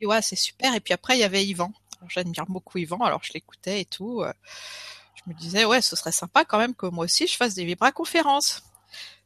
[0.02, 0.73] Et ouais, c'est super.
[0.75, 1.71] Et puis après, il y avait Yvan.
[2.08, 4.21] J'admire beaucoup Yvan, alors je l'écoutais et tout.
[4.21, 4.34] Euh,
[5.15, 7.65] je me disais, ouais, ce serait sympa quand même que moi aussi je fasse des
[7.65, 8.63] vibra-conférences.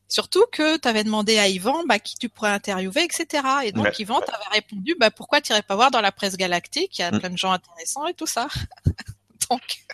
[0.08, 3.44] Surtout que tu avais demandé à Yvan bah, qui tu pourrais interviewer, etc.
[3.64, 6.98] Et donc Yvan t'avait répondu, bah, pourquoi tu n'irais pas voir dans la presse galactique,
[7.00, 7.20] il y a mm.
[7.20, 8.48] plein de gens intéressants et tout ça.
[9.50, 9.86] donc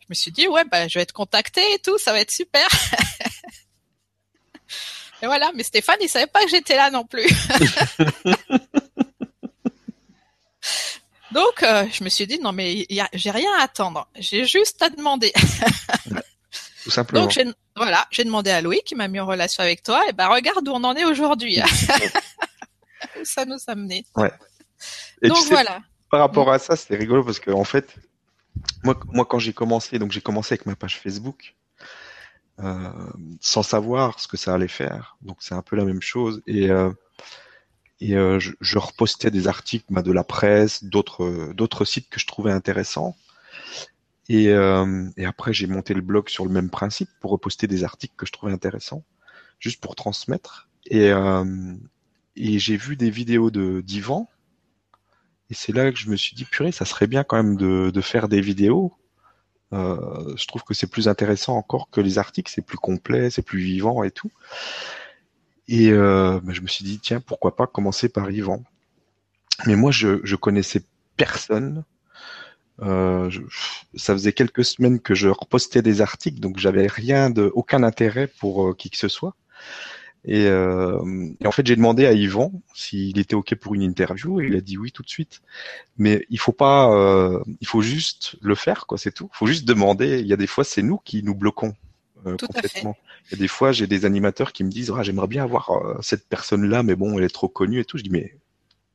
[0.00, 2.30] je me suis dit ouais bah je vais être contactée et tout, ça va être
[2.30, 2.66] super.
[5.22, 7.26] et voilà, mais Stéphane il savait pas que j'étais là non plus.
[11.32, 14.90] Donc euh, je me suis dit non mais j'ai rien à attendre, j'ai juste à
[14.90, 15.32] demander.
[16.84, 17.26] Tout simplement.
[17.26, 17.38] Donc
[17.76, 20.66] voilà, j'ai demandé à Louis qui m'a mis en relation avec toi et ben regarde
[20.66, 21.60] où on en est aujourd'hui.
[23.24, 24.06] ça nous a mené.
[24.16, 24.32] Ouais.
[25.22, 25.80] Donc voilà.
[26.10, 27.94] Par rapport à ça, c'était rigolo parce que en fait,
[28.84, 31.56] moi, moi, quand j'ai commencé, donc j'ai commencé avec ma page Facebook,
[32.60, 32.90] euh,
[33.40, 35.16] sans savoir ce que ça allait faire.
[35.22, 36.42] Donc c'est un peu la même chose.
[36.46, 36.90] Et, euh,
[38.00, 42.26] et euh, je, je, repostais des articles bah, de la presse, d'autres sites que je
[42.26, 43.16] trouvais intéressants.
[44.28, 47.82] Et, euh, et après j'ai monté le blog sur le même principe pour reposter des
[47.84, 49.04] articles que je trouvais intéressants,
[49.58, 50.68] juste pour transmettre.
[50.86, 51.74] Et, euh,
[52.36, 54.28] et j'ai vu des vidéos de d'Ivan
[55.50, 57.90] et c'est là que je me suis dit, purée, ça serait bien quand même de,
[57.90, 58.92] de faire des vidéos.
[59.72, 63.42] Euh, je trouve que c'est plus intéressant encore que les articles, c'est plus complet, c'est
[63.42, 64.30] plus vivant et tout.
[65.68, 68.62] Et euh, bah, je me suis dit, tiens, pourquoi pas commencer par Yvan.
[69.66, 70.82] Mais moi, je, je connaissais
[71.16, 71.84] personne.
[72.80, 73.40] Euh, je,
[73.94, 78.28] ça faisait quelques semaines que je repostais des articles, donc j'avais rien de, aucun intérêt
[78.28, 79.34] pour euh, qui que ce soit.
[80.24, 81.00] Et, euh,
[81.40, 84.56] et en fait, j'ai demandé à Yvan s'il était ok pour une interview et il
[84.56, 85.40] a dit oui tout de suite.
[85.96, 89.30] Mais il faut pas, euh, il faut juste le faire, quoi, c'est tout.
[89.32, 90.20] Il faut juste demander.
[90.20, 91.74] Il y a des fois, c'est nous qui nous bloquons
[92.26, 92.96] euh, complètement.
[93.26, 95.70] Il y a des fois, j'ai des animateurs qui me disent ah, j'aimerais bien avoir
[95.70, 97.96] euh, cette personne-là, mais bon, elle est trop connue et tout.
[97.96, 98.36] Je dis mais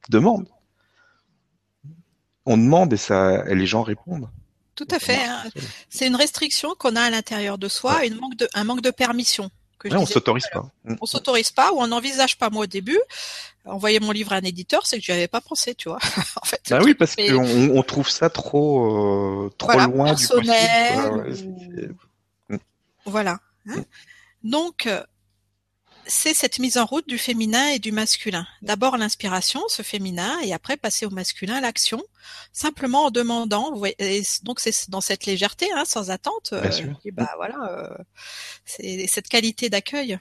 [0.10, 0.48] demande.
[2.46, 4.30] On demande et ça, et les gens répondent.
[4.76, 5.24] Tout à fait.
[5.24, 5.44] hein.
[5.90, 8.92] C'est une restriction qu'on a à l'intérieur de soi, une manque de, un manque de
[8.92, 9.50] permission.
[9.80, 10.66] Que je Ouais, on s'autorise pas.
[10.86, 10.96] Mm.
[11.02, 12.50] On s'autorise pas ou on n'envisage pas.
[12.50, 13.00] Moi, au début,
[13.66, 16.00] envoyer mon livre à un éditeur, c'est que j'y avais pas pensé, tu vois.
[16.42, 20.14] en fait, Bah oui, parce mais- qu'on on trouve ça trop, euh, trop Voilà, loin
[20.14, 20.54] du possible.
[22.50, 22.58] ou-
[23.06, 23.40] Voilà.
[23.68, 23.76] hein.
[23.78, 23.82] Mm.
[24.50, 25.04] Donc, euh,
[26.08, 28.48] c'est cette mise en route du féminin et du masculin.
[28.62, 32.04] D'abord l'inspiration, ce féminin, et après passer au masculin, l'action,
[32.52, 33.72] simplement en demandant.
[33.72, 36.54] vous voyez, et donc c'est dans cette légèreté, hein, sans attente.
[36.54, 37.00] Bien euh, sûr.
[37.06, 38.04] et bah voilà, euh,
[38.66, 40.18] c'est cette qualité d'accueil.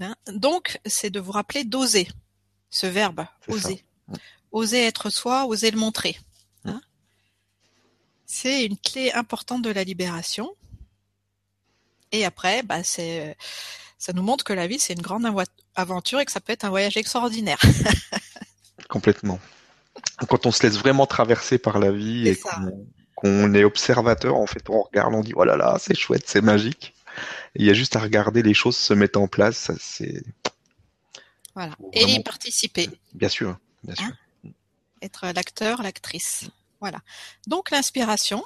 [0.00, 0.14] Hein.
[0.28, 2.08] Donc, c'est de vous rappeler d'oser,
[2.70, 3.52] ce verbe, ça.
[3.52, 3.84] oser.
[4.52, 6.18] Oser être soi, oser le montrer.
[6.64, 6.80] hein.
[8.26, 10.50] C'est une clé importante de la libération.
[12.12, 13.36] Et après, bah, c'est,
[13.98, 15.26] ça nous montre que la vie, c'est une grande
[15.74, 17.58] aventure et que ça peut être un voyage extraordinaire.
[18.88, 19.40] Complètement.
[20.28, 24.46] Quand on se laisse vraiment traverser par la vie et qu'on qu'on est observateur, en
[24.46, 26.94] fait, on regarde, on dit oh là là, c'est chouette, c'est magique.
[27.54, 29.56] Et il y a juste à regarder les choses se mettre en place.
[29.56, 30.22] ça, C'est
[31.54, 31.74] Voilà.
[31.94, 34.04] Et y participer, bien sûr, bien sûr.
[34.04, 34.50] Hein?
[35.00, 36.44] Être l'acteur, l'actrice.
[36.80, 36.98] Voilà.
[37.46, 38.44] Donc l'inspiration,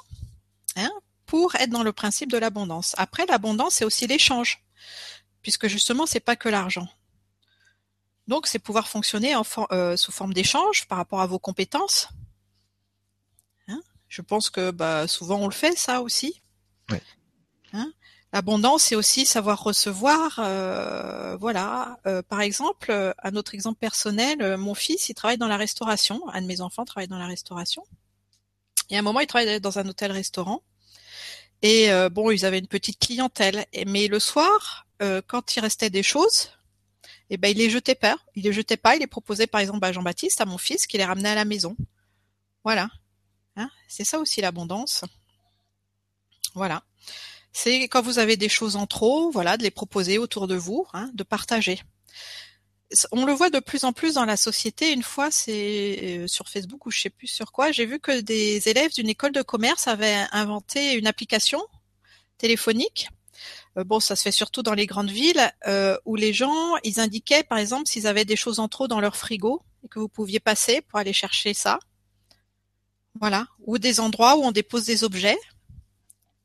[0.77, 0.91] hein,
[1.25, 2.95] pour être dans le principe de l'abondance.
[2.97, 4.63] Après, l'abondance, c'est aussi l'échange,
[5.41, 6.87] puisque justement, c'est pas que l'argent.
[8.27, 12.07] Donc, c'est pouvoir fonctionner en for- euh, sous forme d'échange par rapport à vos compétences.
[13.67, 13.81] Hein?
[14.07, 16.41] Je pense que bah, souvent on le fait, ça aussi.
[17.73, 17.91] Hein?
[18.33, 20.39] L'abondance, c'est aussi savoir recevoir.
[20.39, 21.99] euh, voilà.
[22.05, 26.21] Euh, par exemple, un autre exemple personnel, mon fils, il travaille dans la restauration.
[26.29, 27.83] Un de mes enfants travaille dans la restauration.
[28.89, 30.63] Et à un moment, il travaillait dans un hôtel-restaurant.
[31.61, 33.65] Et euh, bon, ils avaient une petite clientèle.
[33.73, 36.51] Et- mais le soir, euh, quand il restait des choses,
[37.29, 38.17] eh ben, il les jetait pas.
[38.35, 38.95] Il les jetait pas.
[38.95, 41.45] Il les proposait, par exemple, à Jean-Baptiste, à mon fils, qui les ramenait à la
[41.45, 41.75] maison.
[42.63, 42.89] Voilà.
[43.55, 45.03] Hein c'est ça aussi l'abondance.
[46.53, 46.83] Voilà.
[47.53, 50.85] C'est quand vous avez des choses en trop, voilà, de les proposer autour de vous,
[50.93, 51.81] hein, de partager.
[53.11, 54.91] On le voit de plus en plus dans la société.
[54.91, 58.19] Une fois, c'est euh, sur Facebook ou je sais plus sur quoi, j'ai vu que
[58.19, 61.61] des élèves d'une école de commerce avaient inventé une application
[62.37, 63.07] téléphonique.
[63.77, 66.99] Euh, bon, ça se fait surtout dans les grandes villes euh, où les gens, ils
[66.99, 70.09] indiquaient, par exemple, s'ils avaient des choses en trop dans leur frigo et que vous
[70.09, 71.79] pouviez passer pour aller chercher ça.
[73.19, 73.47] Voilà.
[73.65, 75.37] Ou des endroits où on dépose des objets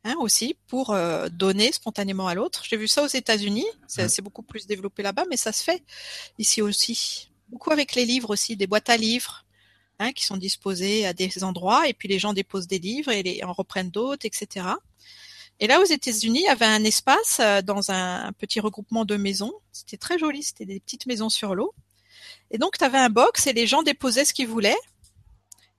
[0.05, 2.65] hein, aussi pour euh, donner spontanément à l'autre.
[2.69, 5.83] J'ai vu ça aux États-Unis, c'est c'est beaucoup plus développé là-bas, mais ça se fait
[6.39, 7.31] ici aussi.
[7.49, 9.45] Beaucoup avec les livres aussi, des boîtes à livres
[9.99, 13.23] hein, qui sont disposées à des endroits, et puis les gens déposent des livres et
[13.23, 14.67] les, en reprennent d'autres, etc.
[15.59, 19.17] Et là, aux États-Unis, il y avait un espace euh, dans un, petit regroupement de
[19.17, 19.55] maisons.
[19.73, 21.75] C'était très joli, c'était des petites maisons sur l'eau.
[22.51, 24.77] Et donc, tu avais un box et les gens déposaient ce qu'ils voulaient.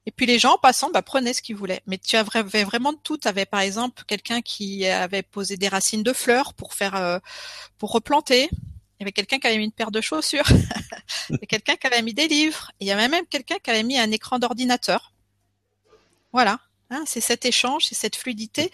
[0.07, 1.81] Et puis les gens en passant bah, prenaient ce qu'ils voulaient.
[1.85, 3.17] Mais tu avais vraiment de tout.
[3.17, 7.19] Tu avais par exemple quelqu'un qui avait posé des racines de fleurs pour faire euh,
[7.77, 8.47] pour replanter.
[8.51, 10.47] Il y avait quelqu'un qui avait mis une paire de chaussures.
[11.29, 12.71] Il y avait quelqu'un qui avait mis des livres.
[12.79, 15.11] Il y avait même quelqu'un qui avait mis un écran d'ordinateur.
[16.31, 16.57] Voilà.
[16.89, 18.71] Hein, c'est cet échange, c'est cette fluidité.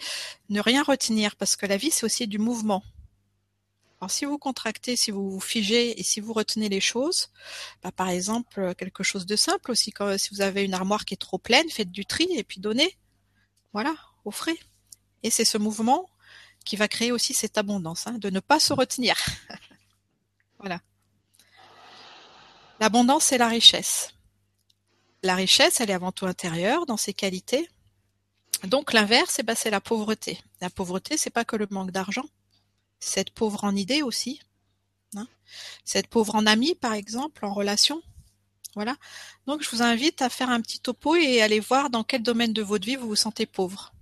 [0.48, 2.82] Ne rien retenir parce que la vie c'est aussi du mouvement.
[4.00, 7.30] Alors si vous contractez, si vous vous figez et si vous retenez les choses,
[7.82, 11.14] bah, par exemple quelque chose de simple aussi, quand, si vous avez une armoire qui
[11.14, 12.96] est trop pleine, faites du tri et puis donnez.
[13.72, 14.58] Voilà, offrez.
[15.22, 16.08] Et c'est ce mouvement
[16.64, 19.16] qui va créer aussi cette abondance, hein, de ne pas se retenir.
[20.58, 20.80] voilà.
[22.80, 24.14] L'abondance, c'est la richesse.
[25.22, 27.68] La richesse, elle est avant tout intérieure dans ses qualités.
[28.66, 30.40] Donc l'inverse, eh ben, c'est la pauvreté.
[30.60, 32.24] La pauvreté, c'est pas que le manque d'argent,
[32.98, 34.40] c'est être pauvre en idées aussi.
[35.16, 35.26] Hein
[35.84, 38.02] c'est être pauvre en amis, par exemple, en relation.
[38.74, 38.96] Voilà.
[39.46, 42.52] Donc je vous invite à faire un petit topo et aller voir dans quel domaine
[42.52, 43.92] de votre vie vous vous sentez pauvre.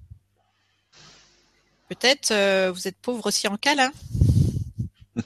[1.88, 3.92] Peut-être euh, vous êtes pauvre aussi en câlin.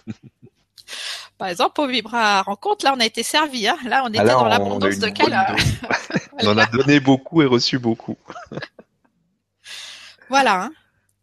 [1.39, 3.69] Par exemple, au Vibra rencontre, là on a été servi.
[3.69, 5.45] Hein là on était Ah là, dans l'abondance de bonne câlin.
[5.53, 5.63] dose.
[6.39, 8.17] On en a donné beaucoup et reçu beaucoup.
[10.29, 10.65] Voilà.
[10.65, 10.73] hein.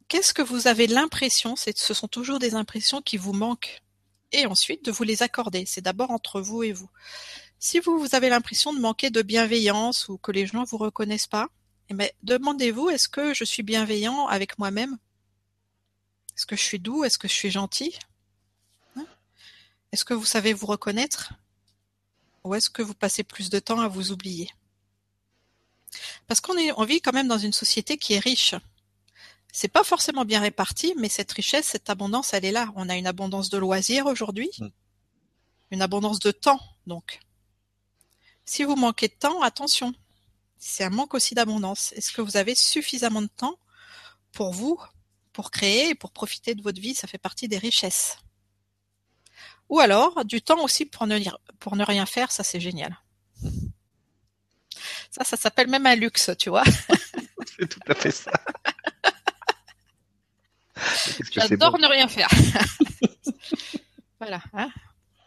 [0.08, 1.56] Qu'est-ce que vous avez l'impression?
[1.56, 3.82] Ce sont toujours des impressions qui vous manquent.
[4.32, 5.66] Et ensuite de vous les accorder.
[5.66, 6.90] C'est d'abord entre vous et vous.
[7.60, 11.48] Si vous, avez l'impression de manquer de bienveillance ou que les gens vous reconnaissent pas,
[11.90, 14.98] eh ben, demandez-vous est-ce que je suis bienveillant avec moi-même?
[16.36, 17.04] Est-ce que je suis doux?
[17.04, 17.98] Est-ce que je suis gentil?
[18.96, 19.06] Hein?
[19.92, 21.34] Est-ce que vous savez vous reconnaître?
[22.44, 24.50] Ou est-ce que vous passez plus de temps à vous oublier?
[26.28, 28.56] Parce qu'on on vit quand même dans une société qui est riche.
[29.56, 32.74] C'est pas forcément bien réparti, mais cette richesse, cette abondance, elle est là.
[32.76, 34.68] On a une abondance de loisirs aujourd'hui, mm.
[35.70, 37.20] une abondance de temps, donc.
[38.46, 39.94] Si vous manquez de temps, attention.
[40.58, 41.94] C'est un manque aussi d'abondance.
[41.94, 43.60] Est-ce que vous avez suffisamment de temps
[44.32, 44.82] pour vous,
[45.34, 46.96] pour créer et pour profiter de votre vie?
[46.96, 48.18] Ça fait partie des richesses.
[49.70, 51.20] Ou alors, du temps aussi pour ne,
[51.60, 52.98] pour ne rien faire, ça c'est génial.
[55.12, 56.64] Ça, ça s'appelle même un luxe, tu vois.
[57.58, 58.32] c'est tout à fait ça.
[61.32, 62.30] J'adore ne rien faire.
[64.20, 64.42] voilà.
[64.54, 64.70] Hein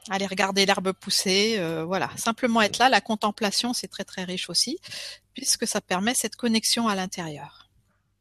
[0.08, 2.10] Aller regarder l'herbe pousser, euh, voilà.
[2.16, 4.78] Simplement être là, la contemplation, c'est très très riche aussi,
[5.34, 7.68] puisque ça permet cette connexion à l'intérieur.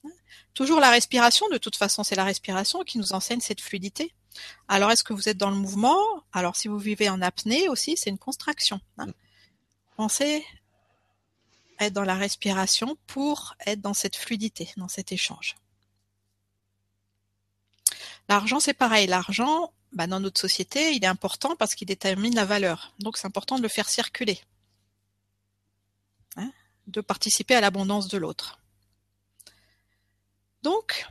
[0.03, 0.09] Hein
[0.55, 4.13] Toujours la respiration, de toute façon, c'est la respiration qui nous enseigne cette fluidité.
[4.67, 5.99] Alors, est-ce que vous êtes dans le mouvement?
[6.33, 8.79] Alors, si vous vivez en apnée aussi, c'est une contraction.
[8.97, 9.07] Hein.
[9.95, 10.43] Pensez
[11.79, 15.55] être dans la respiration pour être dans cette fluidité, dans cet échange.
[18.29, 19.07] L'argent, c'est pareil.
[19.07, 22.93] L'argent, bah, dans notre société, il est important parce qu'il détermine la valeur.
[22.99, 24.39] Donc, c'est important de le faire circuler.
[26.37, 26.51] Hein,
[26.87, 28.59] de participer à l'abondance de l'autre.
[30.63, 31.05] Donc,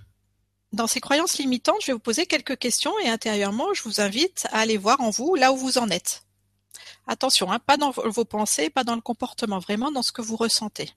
[0.73, 4.47] dans ces croyances limitantes, je vais vous poser quelques questions et intérieurement, je vous invite
[4.51, 6.25] à aller voir en vous là où vous en êtes.
[7.07, 10.37] Attention, hein, pas dans vos pensées, pas dans le comportement, vraiment dans ce que vous
[10.37, 10.91] ressentez.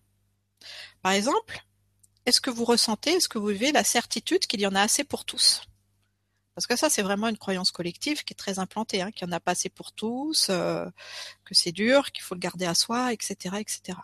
[1.04, 1.64] Par exemple,
[2.26, 5.04] est-ce que vous ressentez, est-ce que vous vivez la certitude qu'il y en a assez
[5.04, 5.62] pour tous?
[6.58, 9.32] Parce que ça, c'est vraiment une croyance collective qui est très implantée, hein, qu'il n'y
[9.32, 10.88] en a pas assez pour tous, euh,
[11.46, 14.00] que c'est dur, qu'il faut le garder à soi, etc., etc.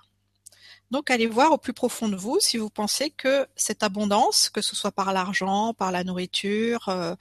[0.92, 4.62] Donc allez voir au plus profond de vous si vous pensez que cette abondance, que
[4.62, 7.16] ce soit par l'argent, par la nourriture euh,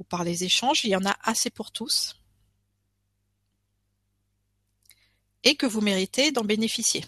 [0.00, 2.16] ou par les échanges, il y en a assez pour tous
[5.44, 7.04] et que vous méritez d'en bénéficier.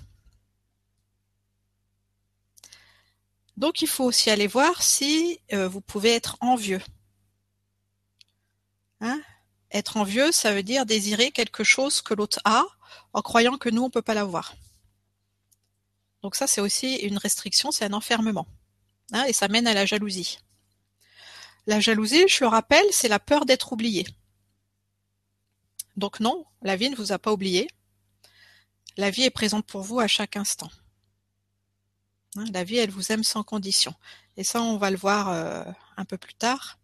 [3.56, 6.80] Donc il faut aussi aller voir si euh, vous pouvez être envieux.
[9.04, 9.20] Hein?
[9.70, 12.64] Être envieux, ça veut dire désirer quelque chose que l'autre a
[13.12, 14.54] en croyant que nous, on ne peut pas l'avoir.
[16.22, 18.46] Donc ça, c'est aussi une restriction, c'est un enfermement.
[19.12, 20.38] Hein, et ça mène à la jalousie.
[21.66, 24.06] La jalousie, je le rappelle, c'est la peur d'être oublié.
[25.96, 27.68] Donc non, la vie ne vous a pas oublié.
[28.96, 30.70] La vie est présente pour vous à chaque instant.
[32.36, 33.94] Hein, la vie, elle vous aime sans condition.
[34.38, 35.64] Et ça, on va le voir euh,
[35.98, 36.78] un peu plus tard.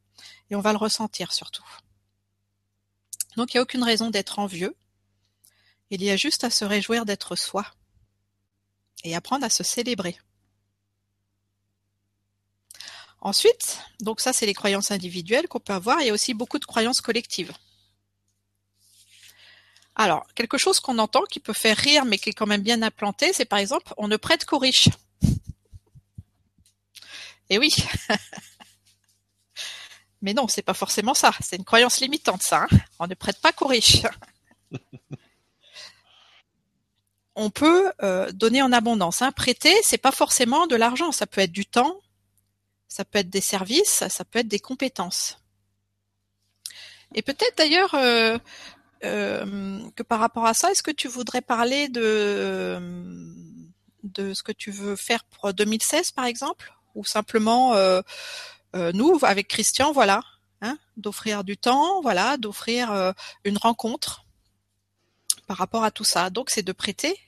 [0.50, 1.64] Et on va le ressentir surtout.
[3.36, 4.74] Donc il n'y a aucune raison d'être envieux.
[5.90, 7.66] Il y a juste à se réjouir d'être soi
[9.04, 10.18] et apprendre à se célébrer.
[13.20, 16.58] Ensuite, donc ça c'est les croyances individuelles qu'on peut avoir, il y a aussi beaucoup
[16.58, 17.52] de croyances collectives.
[19.94, 22.80] Alors, quelque chose qu'on entend qui peut faire rire mais qui est quand même bien
[22.82, 24.88] implanté, c'est par exemple on ne prête qu'aux riches.
[27.50, 27.70] Et oui.
[30.22, 31.33] mais non, c'est pas forcément ça.
[31.40, 32.64] C'est une croyance limitante, ça.
[32.70, 32.78] Hein.
[32.98, 34.02] on ne prête pas qu'aux riches.
[37.35, 39.22] on peut euh, donner en abondance.
[39.22, 39.33] Hein.
[39.33, 42.00] Prêter, c'est pas forcément de l'argent, ça peut être du temps,
[42.88, 45.38] ça peut être des services, ça peut être des compétences.
[47.14, 48.38] Et peut-être d'ailleurs euh,
[49.04, 52.78] euh, que par rapport à ça, est-ce que tu voudrais parler de
[54.02, 57.74] de ce que tu veux faire pour 2016 par exemple, ou simplement
[58.74, 60.22] nous avec Christian, voilà,
[60.61, 64.24] hein, d'offrir du temps, voilà, d'offrir une rencontre
[65.46, 66.30] par rapport à tout ça.
[66.30, 67.18] Donc c'est de prêter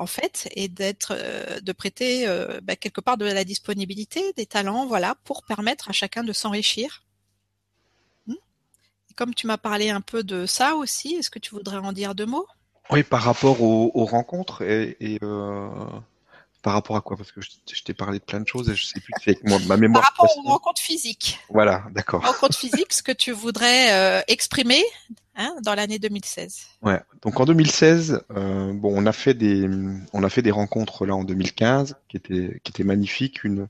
[0.00, 4.46] en fait, et d'être, euh, de prêter euh, bah, quelque part de la disponibilité, des
[4.46, 7.04] talents, voilà, pour permettre à chacun de s'enrichir.
[8.26, 8.34] Hmm
[9.14, 12.14] comme tu m'as parlé un peu de ça aussi, est-ce que tu voudrais en dire
[12.14, 12.46] deux mots?
[12.88, 15.68] Oui, par rapport aux, rencontres et, euh,
[16.62, 17.16] par rapport à quoi?
[17.16, 19.58] Parce que je, t'ai parlé de plein de choses et je sais plus avec moi,
[19.66, 20.02] ma mémoire.
[20.02, 21.38] Par rapport aux rencontres physiques.
[21.48, 22.24] Voilà, d'accord.
[22.24, 24.84] Rencontres physiques, ce que tu voudrais exprimer
[25.42, 26.66] Hein, dans l'année 2016.
[26.82, 27.00] Ouais.
[27.22, 29.70] Donc en 2016, euh, bon, on a fait des,
[30.12, 33.42] on a fait des rencontres là en 2015 qui étaient, qui étaient magnifiques.
[33.42, 33.68] Une,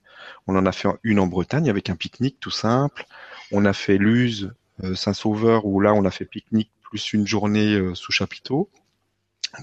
[0.48, 3.06] on en a fait une en Bretagne avec un pique-nique tout simple.
[3.52, 7.74] On a fait Luz, euh, Saint-Sauveur où là on a fait pique-nique plus une journée
[7.74, 8.68] euh, sous chapiteau,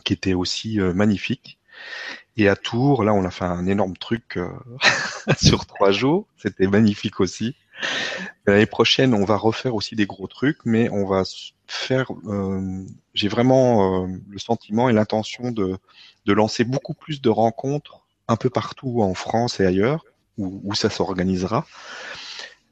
[0.05, 1.59] qui était aussi magnifique.
[2.37, 4.37] Et à Tours, là on a fait un énorme truc
[5.37, 6.27] sur trois jours.
[6.37, 7.55] C'était magnifique aussi.
[8.45, 11.23] L'année prochaine, on va refaire aussi des gros trucs, mais on va
[11.67, 12.11] faire.
[12.27, 15.77] Euh, j'ai vraiment euh, le sentiment et l'intention de,
[16.25, 20.05] de lancer beaucoup plus de rencontres un peu partout en France et ailleurs
[20.37, 21.65] où, où ça s'organisera.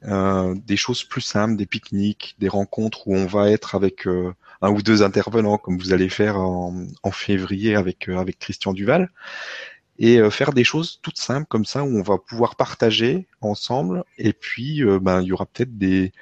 [0.06, 4.32] Euh, des choses plus simples, des pique-niques, des rencontres où on va être avec euh,
[4.62, 8.72] un ou deux intervenants, comme vous allez faire en, en février avec euh, avec Christian
[8.72, 9.10] Duval,
[9.98, 14.04] et faire des choses toutes simples comme ça où on va pouvoir partager ensemble.
[14.18, 16.12] Et puis, ben, il y aura peut-être des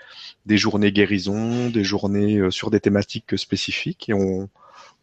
[0.47, 4.49] des journées guérison, des journées sur des thématiques spécifiques, et on,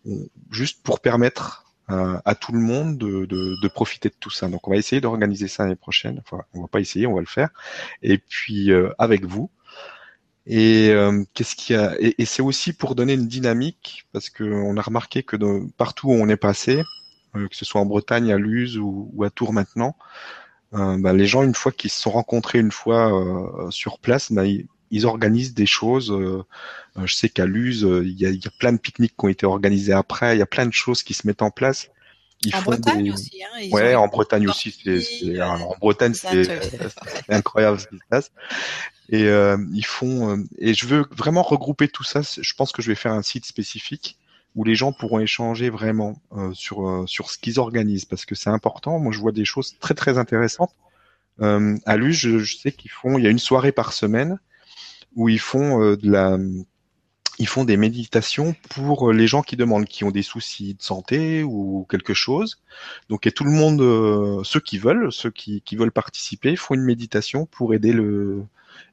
[0.06, 1.71] on juste pour permettre
[2.26, 4.48] à tout le monde de, de, de, profiter de tout ça.
[4.48, 6.22] Donc on va essayer d'organiser ça l'année prochaine.
[6.26, 7.50] Enfin, on va pas essayer, on va le faire.
[8.02, 9.50] Et puis euh, avec vous.
[10.48, 11.96] Et euh, qu'est-ce qu'il y a?
[12.00, 16.10] Et, c'est aussi pour donner une dynamique parce que on a remarqué que de, partout
[16.10, 16.84] où on est passé,
[17.36, 19.96] euh, que ce soit en Bretagne, à Luz ou, à Tours maintenant,
[20.72, 23.12] bah, les gens une fois qu'ils se sont rencontrés une fois
[23.72, 26.12] sur place, bah, ils, ils organisent des choses.
[26.12, 26.44] Euh,
[26.98, 29.26] euh, je sais qu'à Luz, euh, il y, a, y, a, plein de pique-niques qui
[29.26, 30.36] ont été organisés après.
[30.36, 31.90] Il y a plein de choses qui se mettent en place.
[32.44, 33.42] Ils en Bretagne aussi.
[33.44, 34.72] Hein, ouais, en Bretagne aussi.
[34.72, 36.50] C'est, en Bretagne, c'est
[37.30, 38.32] incroyable ce qui se passe.
[39.10, 40.46] Et euh, ils font.
[40.58, 42.22] et je veux vraiment regrouper tout ça.
[42.22, 44.18] Je pense que je vais faire un site spécifique
[44.56, 48.50] où les gens pourront échanger vraiment euh, sur sur ce qu'ils organisent parce que c'est
[48.50, 49.00] important.
[49.00, 50.74] Moi, je vois des choses très très intéressantes.
[51.42, 53.18] Euh, à Luz, je, je sais qu'ils font.
[53.18, 54.40] Il y a une soirée par semaine
[55.16, 56.38] où ils font euh, de la
[57.40, 60.82] ils font des méditations pour euh, les gens qui demandent, qui ont des soucis de
[60.84, 62.62] santé ou quelque chose.
[63.10, 66.76] Donc, et tout le monde, euh, ceux qui veulent, ceux qui, qui, veulent participer, font
[66.76, 68.44] une méditation pour aider le,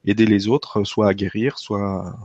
[0.07, 2.17] aider les autres, soit à guérir, soit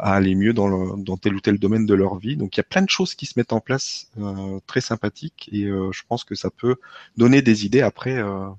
[0.00, 2.36] à aller mieux dans, le, dans tel ou tel domaine de leur vie.
[2.36, 5.48] Donc, il y a plein de choses qui se mettent en place, euh, très sympathiques,
[5.52, 6.76] et euh, je pense que ça peut
[7.16, 8.56] donner des idées après à,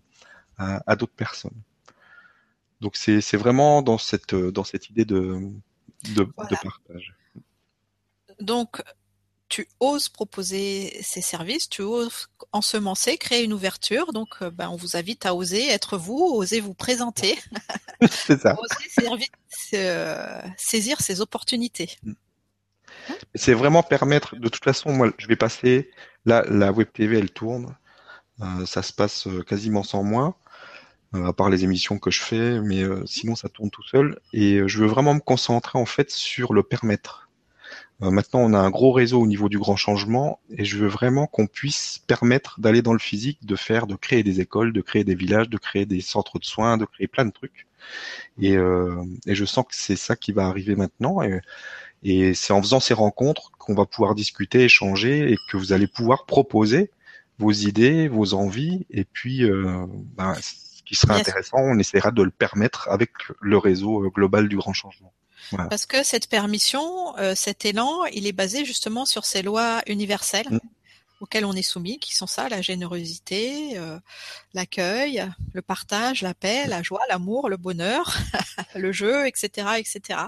[0.57, 1.55] à d'autres personnes.
[2.85, 5.39] Donc c'est vraiment dans cette dans cette idée de
[6.13, 7.15] de, partage.
[8.39, 8.83] Donc
[9.49, 14.13] tu oses proposer ces services, tu oses ensemencer, créer une ouverture.
[14.13, 17.39] Donc, euh, ben, on vous invite à oser être vous, oser vous présenter,
[18.11, 18.55] c'est ça.
[18.59, 19.25] oser
[19.73, 21.89] euh, saisir ces opportunités.
[22.03, 22.13] Mm.
[23.33, 24.35] C'est vraiment permettre.
[24.35, 25.89] De toute façon, moi, je vais passer.
[26.25, 27.75] Là, la web TV, elle tourne.
[28.41, 30.37] Euh, ça se passe quasiment sans moi.
[31.15, 34.19] Euh, à part les émissions que je fais, mais euh, sinon ça tourne tout seul.
[34.33, 37.29] Et euh, je veux vraiment me concentrer en fait sur le permettre.
[38.01, 41.27] maintenant, on a un gros réseau au niveau du grand changement, et je veux vraiment
[41.27, 45.03] qu'on puisse permettre d'aller dans le physique, de faire, de créer des écoles, de créer
[45.05, 47.67] des villages, de créer des centres de soins, de créer plein de trucs.
[48.41, 48.55] Et,
[49.27, 51.21] et je sens que c'est ça qui va arriver maintenant.
[51.21, 51.39] Et,
[52.03, 55.87] et c'est en faisant ces rencontres qu'on va pouvoir discuter, échanger, et que vous allez
[55.87, 56.91] pouvoir proposer
[57.39, 59.85] vos idées, vos envies, et puis euh,
[60.17, 60.35] ben,
[60.85, 63.11] qui serait intéressant, on essaiera de le permettre avec
[63.41, 65.11] le réseau euh, global du grand changement.
[65.69, 70.47] Parce que cette permission, euh, cet élan, il est basé justement sur ces lois universelles
[70.49, 70.59] mm.
[71.21, 73.99] auxquelles on est soumis, qui sont ça, la générosité, euh,
[74.53, 75.23] l'accueil,
[75.53, 78.17] le partage, la paix, la joie, l'amour, le bonheur,
[78.75, 80.19] le jeu, etc., etc.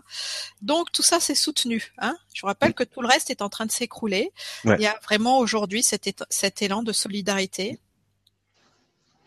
[0.61, 1.91] Donc tout ça, c'est soutenu.
[1.97, 2.75] Hein Je vous rappelle mm.
[2.75, 4.31] que tout le reste est en train de s'écrouler.
[4.65, 7.79] Il y a vraiment aujourd'hui cet, cet élan de solidarité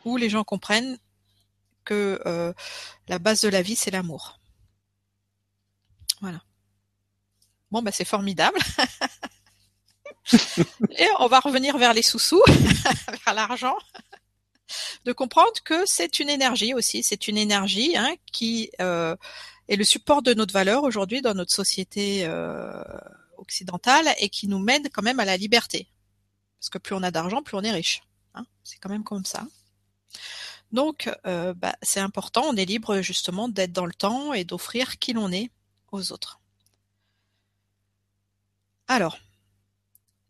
[0.05, 0.99] où les gens comprennent
[1.91, 2.53] que euh,
[3.09, 4.39] la base de la vie, c'est l'amour.
[6.21, 6.41] Voilà.
[7.73, 8.61] Bon, bah c'est formidable.
[10.97, 12.43] Et on va revenir vers les sous-sous,
[13.27, 13.77] vers l'argent,
[15.05, 19.17] de comprendre que c'est une énergie aussi, c'est une énergie hein, qui euh,
[19.69, 22.85] est le support de notre valeur aujourd'hui dans notre société euh,
[23.37, 25.89] occidentale et qui nous mène quand même à la liberté.
[26.61, 28.03] Parce que plus on a d'argent, plus on est riche.
[28.35, 28.47] Hein.
[28.63, 29.45] c'est quand même comme ça.
[30.73, 34.99] Donc, euh, bah, c'est important, on est libre justement d'être dans le temps et d'offrir
[34.99, 35.51] qui l'on est
[35.91, 36.41] aux autres.
[38.87, 39.19] Alors,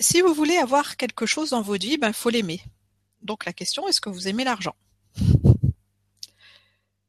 [0.00, 2.62] si vous voulez avoir quelque chose dans votre vie, il ben, faut l'aimer.
[3.22, 4.74] Donc la question, est-ce que vous aimez l'argent?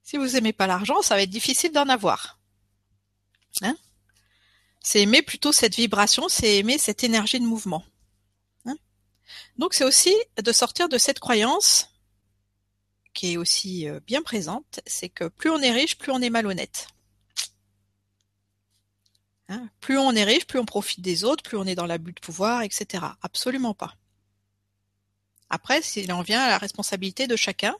[0.03, 2.37] Si vous n'aimez pas l'argent, ça va être difficile d'en avoir.
[3.61, 3.77] Hein?
[4.83, 7.85] C'est aimer plutôt cette vibration, c'est aimer cette énergie de mouvement.
[8.65, 8.75] Hein?
[9.57, 11.90] Donc c'est aussi de sortir de cette croyance
[13.13, 16.29] qui est aussi euh, bien présente, c'est que plus on est riche, plus on est
[16.29, 16.87] malhonnête.
[19.49, 22.13] Hein, plus on est riche, plus on profite des autres, plus on est dans l'abus
[22.13, 23.05] de pouvoir, etc.
[23.21, 23.95] Absolument pas.
[25.49, 27.75] Après, il en vient à la responsabilité de chacun.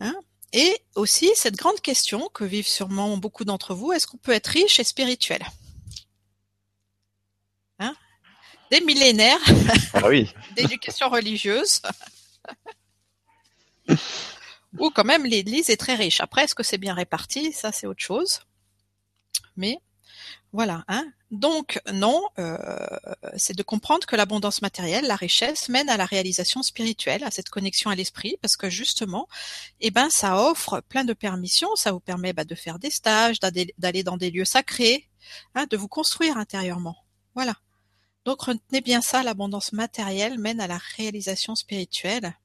[0.00, 0.14] Hein,
[0.52, 4.48] et aussi cette grande question que vivent sûrement beaucoup d'entre vous, est-ce qu'on peut être
[4.48, 5.42] riche et spirituel?
[7.78, 7.94] Hein?
[8.70, 9.40] Des millénaires
[9.94, 10.30] ah oui.
[10.56, 11.80] d'éducation religieuse
[14.78, 16.20] ou quand même l'Église est très riche.
[16.20, 17.52] Après, est-ce que c'est bien réparti?
[17.52, 18.40] Ça, c'est autre chose.
[19.56, 19.78] Mais
[20.52, 20.84] voilà.
[20.88, 22.56] Hein Donc non, euh,
[23.36, 27.48] c'est de comprendre que l'abondance matérielle, la richesse, mène à la réalisation spirituelle, à cette
[27.48, 29.28] connexion à l'esprit, parce que justement,
[29.80, 31.74] eh ben, ça offre plein de permissions.
[31.76, 35.08] Ça vous permet bah, de faire des stages, d'aller dans des lieux sacrés,
[35.54, 36.96] hein, de vous construire intérieurement.
[37.34, 37.54] Voilà.
[38.24, 42.36] Donc retenez bien ça, l'abondance matérielle mène à la réalisation spirituelle.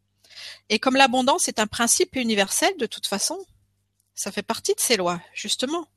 [0.69, 3.37] Et comme l'abondance est un principe universel, de toute façon,
[4.15, 5.87] ça fait partie de ces lois, justement.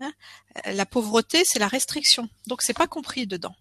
[0.00, 0.12] Hein?
[0.64, 2.28] la pauvreté, c'est la restriction.
[2.46, 3.54] Donc c'est pas compris dedans.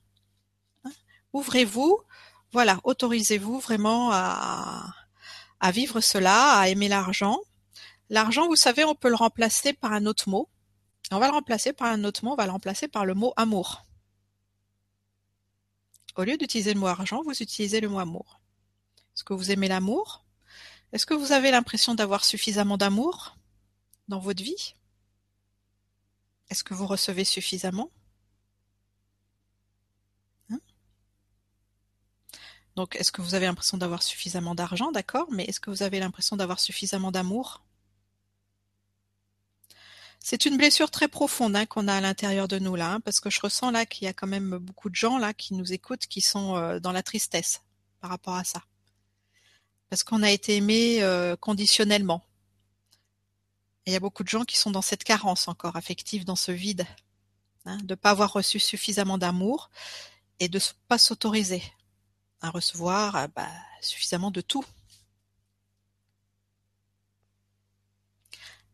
[0.86, 0.91] Hein?
[1.34, 1.99] Ouvrez-vous,
[2.52, 7.39] voilà, autorisez-vous vraiment à vivre cela, à aimer l'argent.
[8.10, 10.49] L'argent, vous savez, on peut le remplacer par un autre mot.
[11.12, 13.34] On va le remplacer par un autre mot, on va le remplacer par le mot
[13.38, 13.86] amour.
[16.18, 18.41] Au lieu d'utiliser le mot argent, vous utilisez le mot amour.
[19.22, 20.26] Est-ce que vous aimez l'amour?
[20.94, 23.38] Est-ce que vous avez l'impression d'avoir suffisamment d'amour
[24.08, 24.74] dans votre vie?
[26.50, 27.92] Est-ce que vous recevez suffisamment?
[30.50, 30.60] Hein?
[32.76, 36.00] Donc, est-ce que vous avez l'impression d'avoir suffisamment d'argent, d'accord, mais est-ce que vous avez
[36.00, 37.64] l'impression d'avoir suffisamment d'amour?
[40.20, 43.20] C'est une blessure très profonde hein, qu'on a à l'intérieur de nous là, hein, parce
[43.20, 45.74] que je ressens là qu'il y a quand même beaucoup de gens là qui nous
[45.74, 47.62] écoutent, qui sont euh, dans la tristesse
[48.00, 48.64] par rapport à ça,
[49.92, 52.24] parce qu'on a été aimé euh, conditionnellement
[53.86, 56.52] il y a beaucoup de gens qui sont dans cette carence encore affective, dans ce
[56.52, 56.86] vide,
[57.66, 59.72] hein, de ne pas avoir reçu suffisamment d'amour
[60.39, 61.64] et de ne pas s'autoriser
[62.42, 63.50] à recevoir euh, bah,
[63.82, 64.64] suffisamment de tout.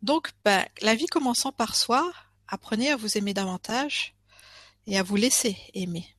[0.02, 2.14] Donc, bah, la vie commençant par soi,
[2.48, 4.16] apprenez à vous aimer davantage
[4.86, 6.17] et à vous laisser aimer.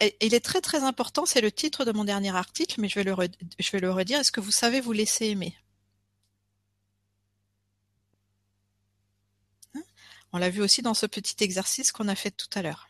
[0.00, 3.04] Il est très très important, c'est le titre de mon dernier article, mais je vais
[3.04, 3.12] le,
[3.92, 5.56] redire, est-ce que vous savez vous laisser aimer?
[10.32, 12.88] On l'a vu aussi dans ce petit exercice qu'on a fait tout à l'heure.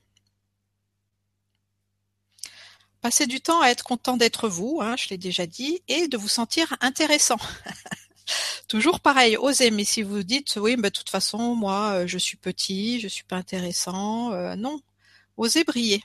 [3.00, 6.16] Passez du temps à être content d'être vous, hein, je l'ai déjà dit, et de
[6.18, 7.38] vous sentir intéressant.
[8.68, 12.18] Toujours pareil, osez, mais si vous dites oui, mais de toute façon, moi, euh, je
[12.18, 14.80] suis petit, je suis pas intéressant, euh, non.
[15.36, 16.02] Osez briller.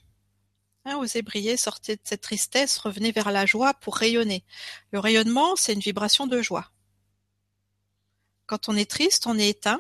[0.86, 4.44] Hein, osez briller, sortez de cette tristesse, revenez vers la joie pour rayonner.
[4.92, 6.72] Le rayonnement, c'est une vibration de joie.
[8.46, 9.80] Quand on est triste, on est éteint,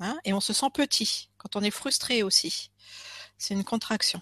[0.00, 2.70] Hein, et on se sent petit quand on est frustré aussi.
[3.36, 4.20] C'est une contraction.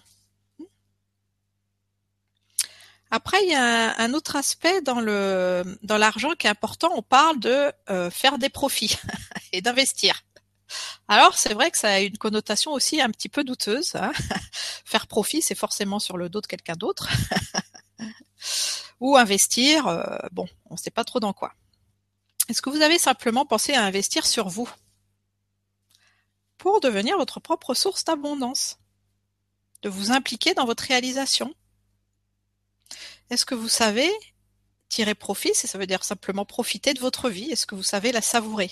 [3.11, 6.91] Après, il y a un, autre aspect dans l'argent qui est important.
[6.95, 8.97] On parle de euh, faire des profits
[9.51, 10.21] et d'investir.
[11.07, 13.95] Alors, c'est vrai que ça a une connotation aussi un petit peu douteuse.
[13.95, 14.11] Hein.
[14.85, 17.09] faire profit, c'est forcément sur le dos de quelqu'un d'autre.
[18.99, 21.53] Ou investir, euh, bon, on ne sait pas trop dans quoi.
[22.49, 24.69] Est-ce que vous avez simplement pensé à investir sur vous?
[26.57, 28.79] Pour devenir votre propre source d'abondance,
[29.81, 31.53] de vous impliquer dans votre réalisation.
[33.29, 34.11] Est-ce que vous savez
[34.89, 38.21] tirer profit, ça veut dire simplement profiter de votre vie, est-ce que vous savez la
[38.21, 38.71] savourer?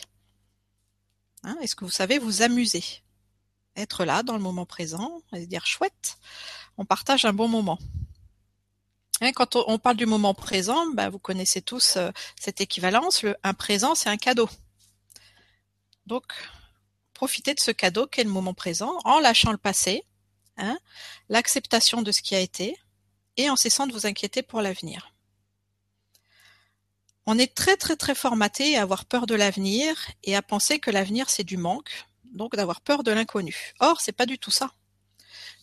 [1.43, 2.83] Hein, Est-ce que vous savez vous amuser?
[3.75, 6.17] Être là dans le moment présent, et dire chouette,
[6.77, 7.79] on partage un bon moment.
[9.21, 13.35] Hein, quand on parle du moment présent, bah, vous connaissez tous euh, cette équivalence, le,
[13.43, 14.49] un présent c'est un cadeau.
[16.05, 16.23] Donc
[17.13, 20.03] profiter de ce cadeau qu'est le moment présent en lâchant le passé,
[20.57, 20.77] hein,
[21.29, 22.77] l'acceptation de ce qui a été
[23.38, 25.11] et en cessant de vous inquiéter pour l'avenir.
[27.30, 30.89] On est très très très formaté à avoir peur de l'avenir et à penser que
[30.89, 33.73] l'avenir c'est du manque, donc d'avoir peur de l'inconnu.
[33.82, 34.71] Or, c'est pas du tout ça.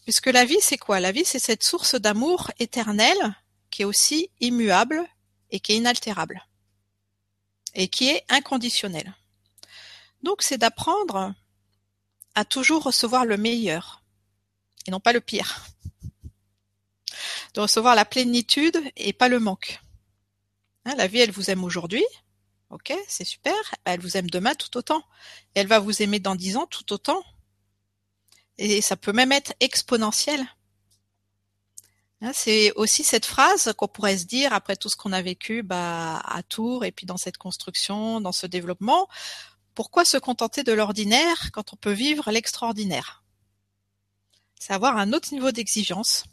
[0.02, 1.00] Puisque la vie c'est quoi?
[1.00, 3.16] La vie c'est cette source d'amour éternel
[3.70, 5.02] qui est aussi immuable
[5.50, 6.44] et qui est inaltérable
[7.74, 9.14] et qui est inconditionnelle.
[10.22, 11.34] Donc c'est d'apprendre
[12.34, 14.02] à toujours recevoir le meilleur
[14.86, 15.64] et non pas le pire.
[17.54, 19.80] De recevoir la plénitude et pas le manque.
[20.84, 22.04] Hein, la vie, elle vous aime aujourd'hui.
[22.70, 23.54] Ok, c'est super.
[23.84, 25.02] Elle vous aime demain tout autant.
[25.54, 27.22] elle va vous aimer dans dix ans tout autant.
[28.58, 30.44] Et ça peut même être exponentiel.
[32.20, 35.62] Hein, c'est aussi cette phrase qu'on pourrait se dire après tout ce qu'on a vécu
[35.62, 39.08] bah, à Tours et puis dans cette construction, dans ce développement.
[39.74, 43.24] Pourquoi se contenter de l'ordinaire quand on peut vivre l'extraordinaire?
[44.58, 46.24] C'est avoir un autre niveau d'exigence,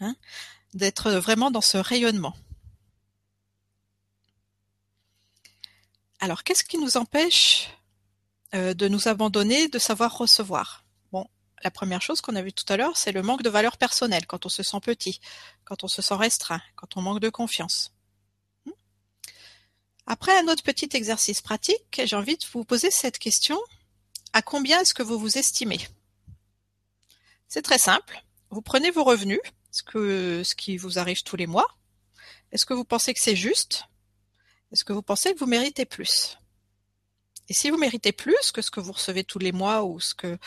[0.00, 0.16] hein,
[0.74, 2.34] d'être vraiment dans ce rayonnement.
[6.22, 7.70] Alors, qu'est-ce qui nous empêche
[8.54, 10.84] euh, de nous abandonner, de savoir recevoir?
[11.12, 11.26] Bon,
[11.64, 14.26] la première chose qu'on a vue tout à l'heure, c'est le manque de valeur personnelle,
[14.26, 15.18] quand on se sent petit,
[15.64, 17.94] quand on se sent restreint, quand on manque de confiance.
[20.06, 23.58] Après un autre petit exercice pratique, j'ai envie de vous poser cette question.
[24.32, 25.80] à combien est-ce que vous vous estimez?
[27.48, 28.22] C'est très simple.
[28.50, 29.40] Vous prenez vos revenus,
[29.70, 31.78] ce qui vous arrive tous les mois.
[32.52, 33.86] Est-ce que vous pensez que c'est juste?
[34.72, 36.38] Est-ce que vous pensez que vous méritez plus
[37.48, 40.14] Et si vous méritez plus que ce que vous recevez tous les mois ou ce
[40.14, 40.38] que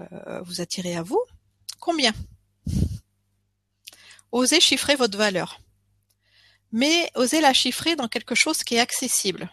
[0.00, 1.22] euh, vous attirez à vous,
[1.80, 2.12] combien?
[4.32, 5.60] Osez chiffrer votre valeur.
[6.72, 9.50] Mais osez la chiffrer dans quelque chose qui est accessible.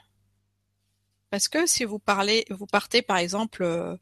[1.30, 3.96] Parce que si vous parlez, vous partez par exemple euh,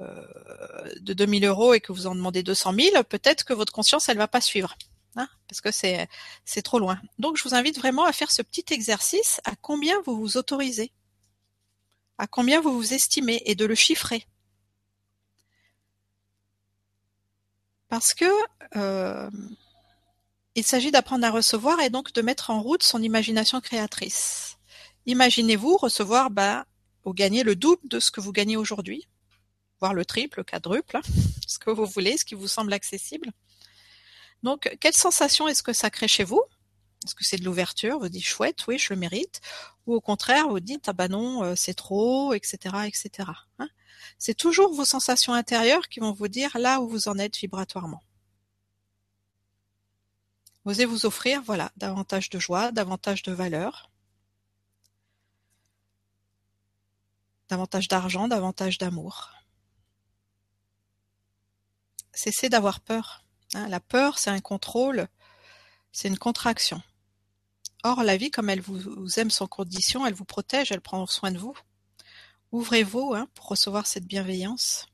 [0.00, 4.08] euh, de 2000 euros et que vous en demandez 200 000, peut-être que votre conscience
[4.08, 4.76] elle va pas suivre.
[5.16, 7.00] Hein, parce que c'est trop loin.
[7.18, 10.92] Donc je vous invite vraiment à faire ce petit exercice à combien vous vous autorisez,
[12.18, 14.26] à combien vous vous estimez et de le chiffrer.
[17.88, 18.30] Parce que
[18.76, 19.28] euh,
[20.54, 24.58] il s'agit d'apprendre à recevoir et donc de mettre en route son imagination créatrice.
[25.06, 26.66] Imaginez-vous recevoir bah,
[27.04, 29.08] ou gagner le double de ce que vous gagnez aujourd'hui,
[29.80, 31.02] voire le triple, le quadruple, hein,
[31.48, 33.32] ce que vous voulez, ce qui vous semble accessible.
[34.42, 36.42] Donc, quelle sensation est-ce que ça crée chez vous?
[37.04, 39.40] Est-ce que c'est de l'ouverture Vous dites chouette, oui, je le mérite?
[39.86, 43.30] Ou au contraire, vous dites ah bah non, euh, c'est trop, etc., etc.
[43.58, 43.68] Hein?
[44.18, 48.02] C'est toujours vos sensations intérieures qui vont vous dire là où vous en êtes vibratoirement.
[50.66, 53.90] Osez vous offrir, voilà, davantage de joie, davantage de valeur,
[57.48, 59.32] davantage d'argent, davantage d'amour.
[62.12, 63.24] Cessez d'avoir peur.
[63.54, 63.68] Hein.
[63.68, 65.08] la peur, c'est un contrôle,
[65.92, 66.82] c'est une contraction.
[67.82, 71.30] Or, la vie, comme elle vous, aime sans condition, elle vous protège, elle prend soin
[71.30, 71.56] de vous.
[72.52, 74.86] Ouvrez-vous hein, pour recevoir cette bienveillance.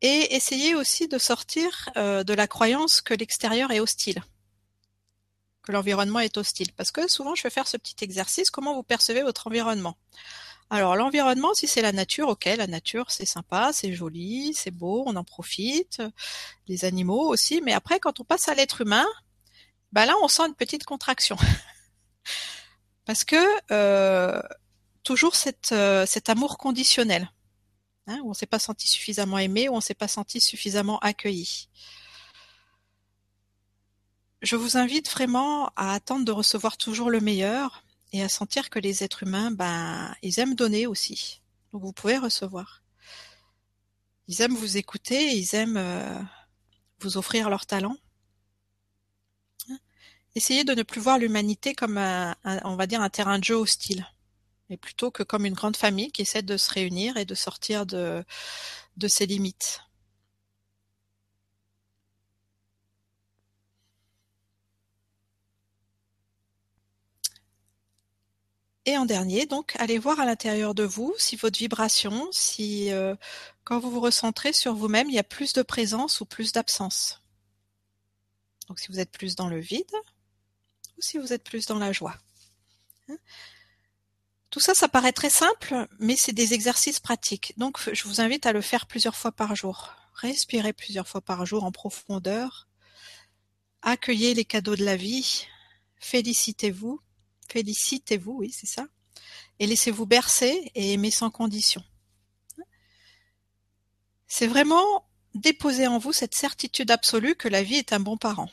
[0.00, 4.22] Et essayez aussi de sortir euh, de la croyance que l'extérieur est hostile,
[5.62, 6.72] que l'environnement est hostile.
[6.72, 9.96] Parce que souvent, je vais faire ce petit exercice, comment vous percevez votre environnement?
[10.70, 15.04] Alors l'environnement, si c'est la nature, ok, la nature c'est sympa, c'est joli, c'est beau,
[15.06, 16.02] on en profite,
[16.66, 19.06] les animaux aussi, mais après quand on passe à l'être humain,
[19.92, 21.36] bah là on sent une petite contraction.
[23.04, 23.36] Parce que
[23.70, 24.40] euh,
[25.02, 25.34] toujours
[25.72, 27.30] euh, cet amour conditionnel,
[28.06, 31.68] hein, où on s'est pas senti suffisamment aimé, où on s'est pas senti suffisamment accueilli.
[34.42, 37.83] Je vous invite vraiment à attendre de recevoir toujours le meilleur,
[38.14, 41.42] et à sentir que les êtres humains, ben, ils aiment donner aussi.
[41.72, 42.84] Donc vous pouvez recevoir.
[44.28, 46.20] Ils aiment vous écouter, ils aiment euh,
[47.00, 47.96] vous offrir leur talent.
[50.36, 53.56] Essayez de ne plus voir l'humanité comme un, on va dire un terrain de jeu
[53.56, 54.06] hostile,
[54.70, 57.84] mais plutôt que comme une grande famille qui essaie de se réunir et de sortir
[57.84, 58.24] de
[59.08, 59.80] ses limites.
[68.86, 73.14] Et en dernier, donc, allez voir à l'intérieur de vous si votre vibration, si euh,
[73.64, 77.22] quand vous vous recentrez sur vous-même, il y a plus de présence ou plus d'absence.
[78.68, 79.90] Donc si vous êtes plus dans le vide
[80.96, 82.16] ou si vous êtes plus dans la joie.
[83.08, 83.16] Hein?
[84.50, 87.54] Tout ça, ça paraît très simple, mais c'est des exercices pratiques.
[87.56, 89.94] Donc je vous invite à le faire plusieurs fois par jour.
[90.14, 92.68] Respirez plusieurs fois par jour en profondeur.
[93.82, 95.46] Accueillez les cadeaux de la vie.
[95.98, 97.00] Félicitez-vous
[97.48, 98.86] Félicitez-vous, oui, c'est ça.
[99.58, 101.82] Et laissez-vous bercer et aimer sans condition.
[104.26, 108.50] C'est vraiment déposer en vous cette certitude absolue que la vie est un bon parent.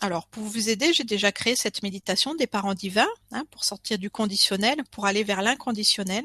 [0.00, 3.98] Alors, pour vous aider, j'ai déjà créé cette méditation des parents divins, hein, pour sortir
[3.98, 6.24] du conditionnel, pour aller vers l'inconditionnel.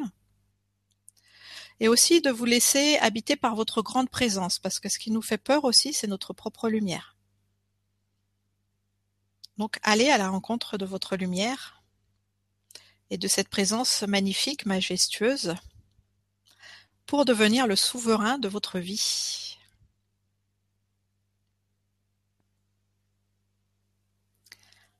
[1.80, 5.22] Et aussi de vous laisser habiter par votre grande présence, parce que ce qui nous
[5.22, 7.16] fait peur aussi, c'est notre propre lumière.
[9.62, 11.84] Donc allez à la rencontre de votre lumière
[13.12, 15.54] et de cette présence magnifique, majestueuse,
[17.06, 19.60] pour devenir le souverain de votre vie.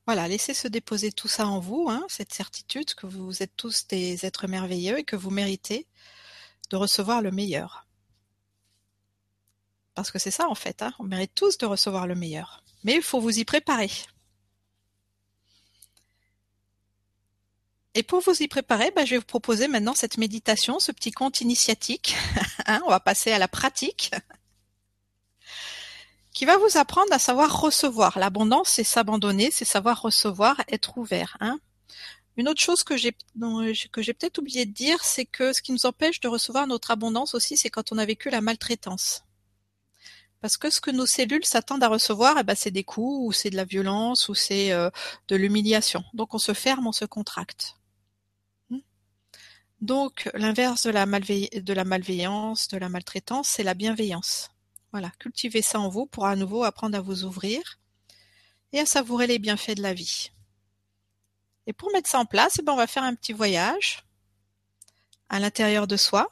[0.06, 3.88] Voilà, laissez se déposer tout ça en vous, hein, cette certitude que vous êtes tous
[3.88, 5.88] des êtres merveilleux et que vous méritez
[6.70, 7.88] de recevoir le meilleur.
[9.96, 12.62] Parce que c'est ça en fait, hein, on mérite tous de recevoir le meilleur.
[12.84, 13.90] Mais il faut vous y préparer.
[17.94, 21.10] Et pour vous y préparer, bah, je vais vous proposer maintenant cette méditation, ce petit
[21.10, 22.16] conte initiatique.
[22.66, 24.12] Hein, on va passer à la pratique
[26.32, 28.18] qui va vous apprendre à savoir recevoir.
[28.18, 31.36] L'abondance, c'est s'abandonner, c'est savoir recevoir, être ouvert.
[31.40, 31.58] Hein.
[32.36, 33.12] Une autre chose que j'ai
[33.92, 36.90] que j'ai peut-être oublié de dire, c'est que ce qui nous empêche de recevoir notre
[36.90, 39.24] abondance aussi, c'est quand on a vécu la maltraitance.
[40.40, 43.32] Parce que ce que nos cellules s'attendent à recevoir, eh ben, c'est des coups, ou
[43.32, 44.90] c'est de la violence, ou c'est euh,
[45.28, 46.02] de l'humiliation.
[46.14, 47.76] Donc on se ferme, on se contracte.
[49.82, 54.52] Donc, l'inverse de la, malveillance, de la maltraitance, c'est la bienveillance.
[54.92, 57.80] Voilà, cultivez ça en vous pour à nouveau apprendre à vous ouvrir
[58.72, 60.30] et à savourer les bienfaits de la vie.
[61.66, 64.04] Et pour mettre ça en place, eh ben, on va faire un petit voyage
[65.28, 66.30] à l'intérieur de soi,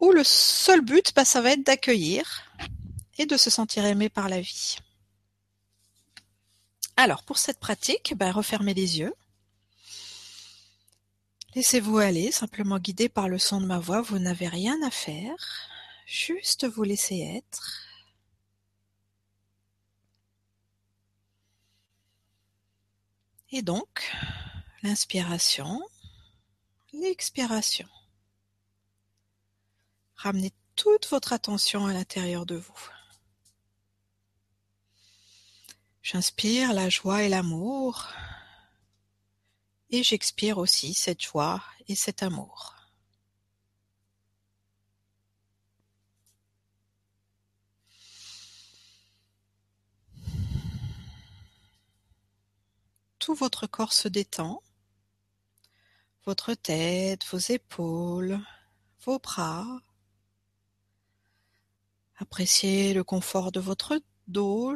[0.00, 2.50] où le seul but, bah, ça va être d'accueillir
[3.18, 4.76] et de se sentir aimé par la vie.
[6.96, 9.12] Alors, pour cette pratique, bah, refermez les yeux.
[11.58, 15.34] Laissez-vous aller, simplement guidé par le son de ma voix, vous n'avez rien à faire,
[16.06, 17.82] juste vous laisser être.
[23.50, 24.08] Et donc,
[24.84, 25.82] l'inspiration,
[26.92, 27.88] l'expiration.
[30.14, 32.88] Ramenez toute votre attention à l'intérieur de vous.
[36.02, 38.06] J'inspire la joie et l'amour
[39.90, 42.74] et j'expire aussi cette joie et cet amour.
[53.18, 54.62] Tout votre corps se détend,
[56.24, 58.38] votre tête, vos épaules,
[59.04, 59.80] vos bras.
[62.16, 64.74] Appréciez le confort de votre dos,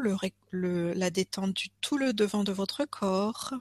[0.52, 3.54] la détente du tout le devant de votre corps.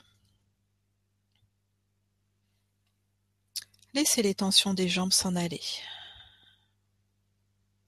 [3.93, 5.61] Laissez les tensions des jambes s'en aller.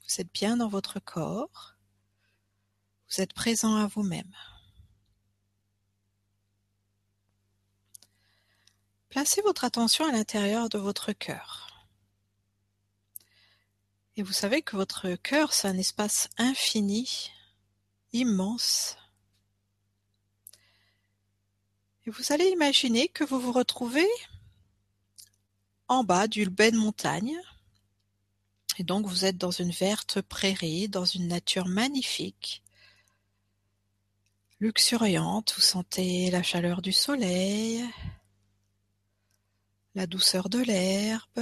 [0.01, 1.75] Vous êtes bien dans votre corps.
[3.09, 4.33] Vous êtes présent à vous-même.
[9.09, 11.87] Placez votre attention à l'intérieur de votre cœur.
[14.17, 17.31] Et vous savez que votre cœur, c'est un espace infini,
[18.11, 18.97] immense.
[22.05, 24.09] Et vous allez imaginer que vous vous retrouvez
[25.87, 27.37] en bas d'une belle montagne.
[28.77, 32.63] Et donc vous êtes dans une verte prairie, dans une nature magnifique,
[34.59, 35.53] luxuriante.
[35.55, 37.83] Vous sentez la chaleur du soleil,
[39.95, 41.39] la douceur de l'herbe.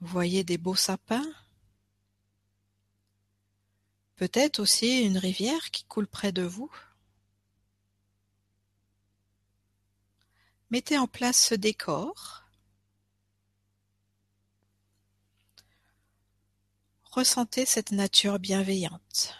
[0.00, 1.26] Vous voyez des beaux sapins.
[4.14, 6.70] Peut-être aussi une rivière qui coule près de vous.
[10.70, 12.42] Mettez en place ce décor.
[17.04, 19.36] Ressentez cette nature bienveillante.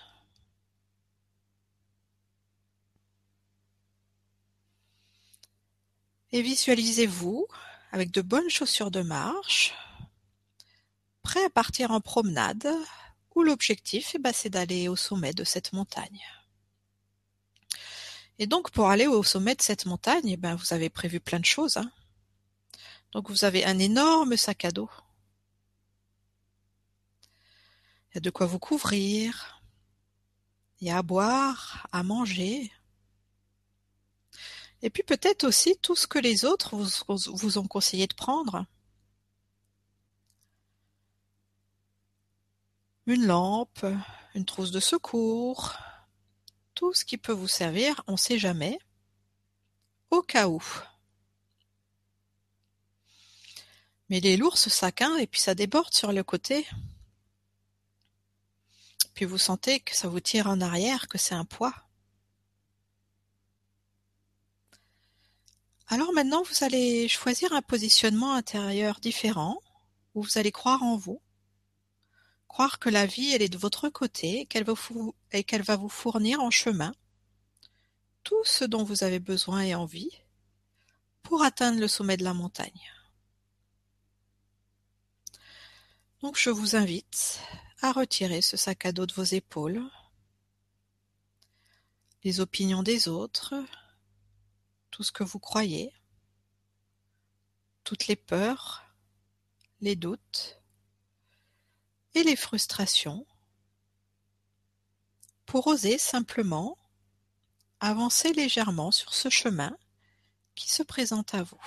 [6.31, 7.47] Et visualisez-vous
[7.91, 9.75] avec de bonnes chaussures de marche,
[11.23, 12.69] prêt à partir en promenade,
[13.35, 16.23] où l'objectif eh c'est d'aller au sommet de cette montagne.
[18.39, 21.41] Et donc, pour aller au sommet de cette montagne, eh ben, vous avez prévu plein
[21.41, 21.77] de choses.
[21.77, 21.91] Hein.
[23.13, 24.91] Donc, vous avez un énorme sac à dos.
[28.11, 29.63] Il y a de quoi vous couvrir.
[30.81, 32.71] Il y a à boire, à manger.
[34.83, 38.67] Et puis peut-être aussi tout ce que les autres vous, vous ont conseillé de prendre.
[43.07, 43.87] Une lampe,
[44.35, 45.75] une trousse de secours,
[46.77, 48.79] tout ce qui peut vous servir, on sait jamais,
[50.11, 50.63] au cas où.
[54.09, 56.65] Mais il est lourd ce sac, hein, et puis ça déborde sur le côté.
[59.15, 61.75] Puis vous sentez que ça vous tire en arrière, que c'est un poids.
[65.89, 69.63] Alors maintenant, vous allez choisir un positionnement intérieur différent,
[70.15, 71.23] où vous allez croire en vous,
[72.79, 74.41] que la vie, elle est de votre côté
[75.33, 76.93] et qu'elle va vous fournir en chemin
[78.23, 80.11] tout ce dont vous avez besoin et envie
[81.23, 82.93] pour atteindre le sommet de la montagne.
[86.23, 87.41] Donc je vous invite
[87.83, 89.83] à retirer ce sac à dos de vos épaules,
[92.25, 93.55] les opinions des autres,
[94.91, 95.93] tout ce que vous croyez,
[97.85, 98.83] toutes les peurs,
[99.81, 100.61] les doutes,
[102.23, 103.27] les frustrations
[105.47, 106.77] pour oser simplement
[107.81, 109.77] avancer légèrement sur ce chemin
[110.55, 111.61] qui se présente à vous.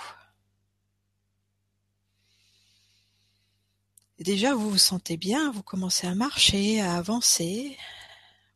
[4.18, 7.78] déjà, vous vous sentez bien, vous commencez à marcher, à avancer,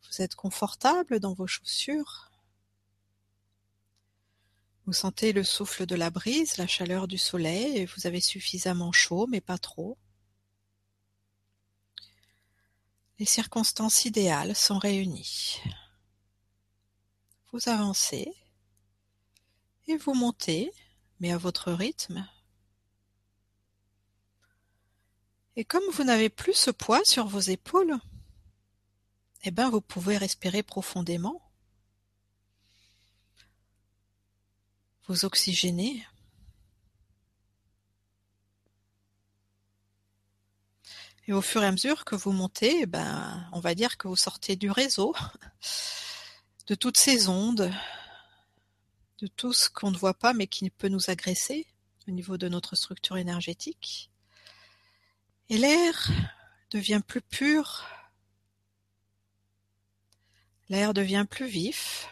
[0.07, 2.29] vous êtes confortable dans vos chaussures.
[4.85, 9.25] Vous sentez le souffle de la brise, la chaleur du soleil, vous avez suffisamment chaud,
[9.27, 9.97] mais pas trop.
[13.17, 15.61] Les circonstances idéales sont réunies.
[17.51, 18.33] Vous avancez
[19.87, 20.71] Et vous montez,
[21.21, 22.27] mais à votre rythme.
[25.55, 27.97] Et comme vous n'avez plus ce poids sur vos épaules,
[29.43, 31.41] eh bien vous pouvez respirer profondément.
[35.07, 36.05] Vous oxygénez.
[41.27, 44.07] Et au fur et à mesure que vous montez, eh ben, on va dire que
[44.07, 45.15] vous sortez du réseau,
[46.67, 47.73] de toutes ces ondes,
[49.19, 51.65] de tout ce qu'on ne voit pas mais qui peut nous agresser
[52.07, 54.11] au niveau de notre structure énergétique.
[55.49, 56.09] Et l'air
[56.69, 57.85] devient plus pur,
[60.69, 62.07] l'air devient plus vif,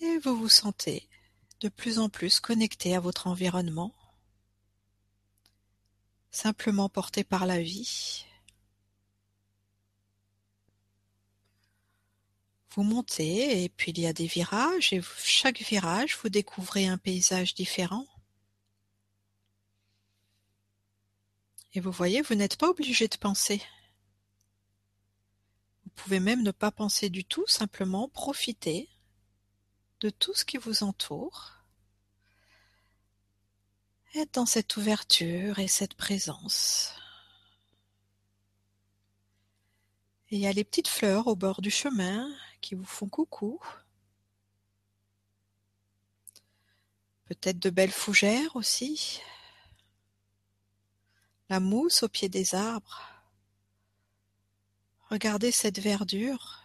[0.00, 1.08] et vous vous sentez
[1.60, 3.94] de plus en plus connecté à votre environnement,
[6.40, 8.24] simplement porté par la vie.
[12.70, 16.96] Vous montez et puis il y a des virages et chaque virage vous découvrez un
[16.96, 18.06] paysage différent.
[21.74, 23.60] Et vous voyez, vous n'êtes pas obligé de penser.
[25.84, 28.88] Vous pouvez même ne pas penser du tout, simplement profiter
[30.00, 31.59] de tout ce qui vous entoure.
[34.14, 36.94] Être dans cette ouverture et cette présence.
[40.30, 42.28] Et il y a les petites fleurs au bord du chemin
[42.60, 43.60] qui vous font coucou.
[47.26, 49.20] Peut-être de belles fougères aussi.
[51.48, 53.02] La mousse au pied des arbres.
[55.08, 56.64] Regardez cette verdure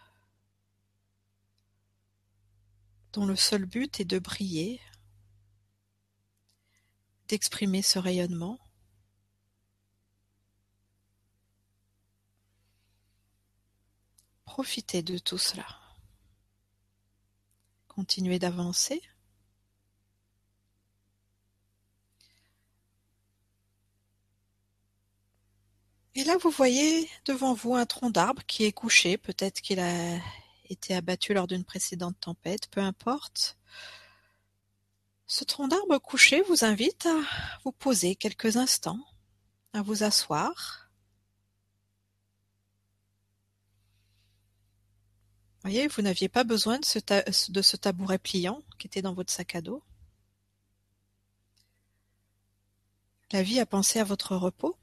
[3.12, 4.80] dont le seul but est de briller,
[7.28, 8.58] d'exprimer ce rayonnement.
[14.44, 15.66] Profitez de tout cela.
[17.88, 19.02] Continuez d'avancer.
[26.14, 29.18] Et là, vous voyez devant vous un tronc d'arbre qui est couché.
[29.18, 30.18] Peut-être qu'il a
[30.70, 33.58] été abattu lors d'une précédente tempête, peu importe.
[35.26, 37.20] Ce tronc d'arbre couché vous invite à
[37.64, 39.00] vous poser quelques instants,
[39.72, 40.88] à vous asseoir.
[45.62, 47.00] Voyez, vous n'aviez pas besoin de ce,
[47.50, 49.82] de ce tabouret pliant qui était dans votre sac à dos.
[53.32, 54.76] La vie a pensé à votre repos.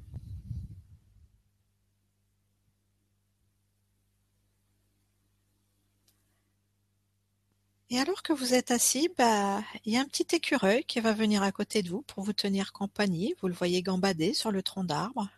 [7.94, 11.14] Et alors que vous êtes assis, bah, il y a un petit écureuil qui va
[11.14, 13.36] venir à côté de vous pour vous tenir compagnie.
[13.39, 15.30] Vous le voyez gambader sur le tronc d'arbre.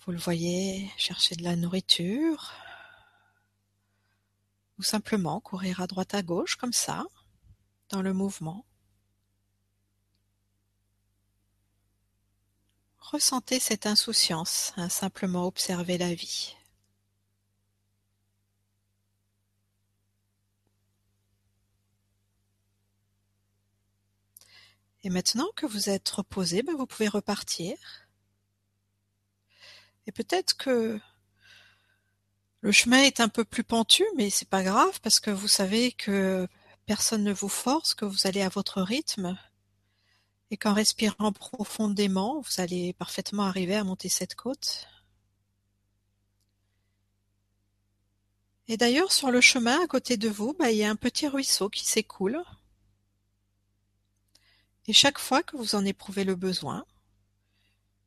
[0.00, 2.54] Vous le voyez chercher de la nourriture.
[4.78, 7.04] Ou simplement courir à droite à gauche comme ça,
[7.90, 8.64] dans le mouvement.
[12.98, 16.56] Ressentez cette insouciance à simplement observer la vie.
[25.06, 27.78] Et maintenant que vous êtes reposé, ben vous pouvez repartir.
[30.08, 30.98] Et peut-être que
[32.60, 35.92] le chemin est un peu plus pentu, mais c'est pas grave parce que vous savez
[35.92, 36.48] que
[36.86, 39.38] personne ne vous force, que vous allez à votre rythme
[40.50, 44.88] et qu'en respirant profondément, vous allez parfaitement arriver à monter cette côte.
[48.66, 51.28] Et d'ailleurs, sur le chemin à côté de vous, ben, il y a un petit
[51.28, 52.42] ruisseau qui s'écoule.
[54.88, 56.84] Et chaque fois que vous en éprouvez le besoin,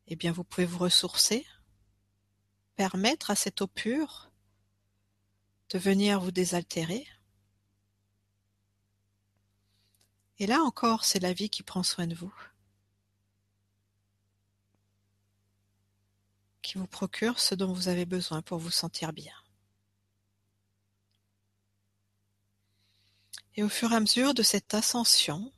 [0.06, 1.46] eh bien vous pouvez vous ressourcer,
[2.74, 4.30] permettre à cette eau pure
[5.70, 7.06] de venir vous désaltérer.
[10.38, 12.34] Et là encore, c'est la vie qui prend soin de vous,
[16.62, 19.34] qui vous procure ce dont vous avez besoin pour vous sentir bien.
[23.56, 25.52] Et au fur et à mesure de cette ascension,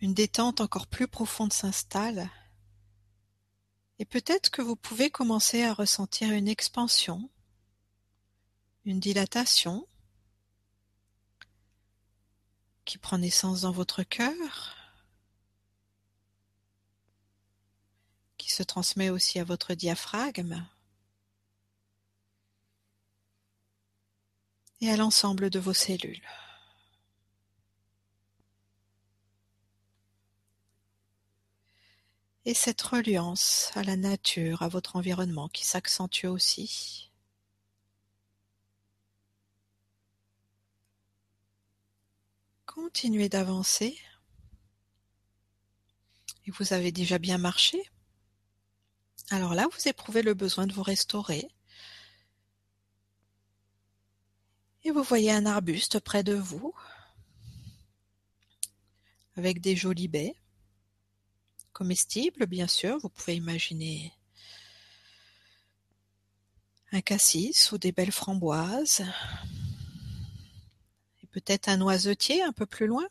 [0.00, 2.30] une détente encore plus profonde s'installe,
[3.98, 7.28] et peut-être que vous pouvez commencer à ressentir une expansion,
[8.84, 9.88] une dilatation
[12.84, 14.76] qui prend naissance dans votre cœur,
[18.36, 20.64] qui se transmet aussi à votre diaphragme
[24.80, 26.22] et à l'ensemble de vos cellules.
[32.48, 37.10] Et cette reliance à la nature, à votre environnement qui s'accentue aussi.
[42.64, 43.98] Continuez d'avancer.
[46.46, 47.82] Et vous avez déjà bien marché.
[49.28, 51.46] Alors là, vous éprouvez le besoin de vous restaurer.
[54.84, 56.72] Et vous voyez un arbuste près de vous,
[59.36, 60.34] avec des jolies baies,
[61.78, 64.12] comestibles bien sûr, vous pouvez imaginer
[66.90, 69.04] un cassis ou des belles framboises,
[71.22, 73.06] et peut-être un noisetier un peu plus loin.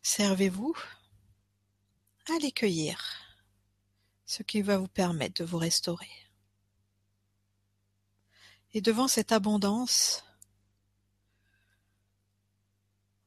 [0.00, 0.74] Servez-vous
[2.30, 2.98] à les cueillir,
[4.24, 6.16] ce qui va vous permettre de vous restaurer.
[8.72, 10.24] Et devant cette abondance,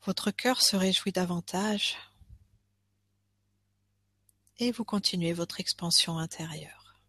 [0.03, 1.97] votre cœur se réjouit davantage
[4.59, 6.99] et vous continuez votre expansion intérieure.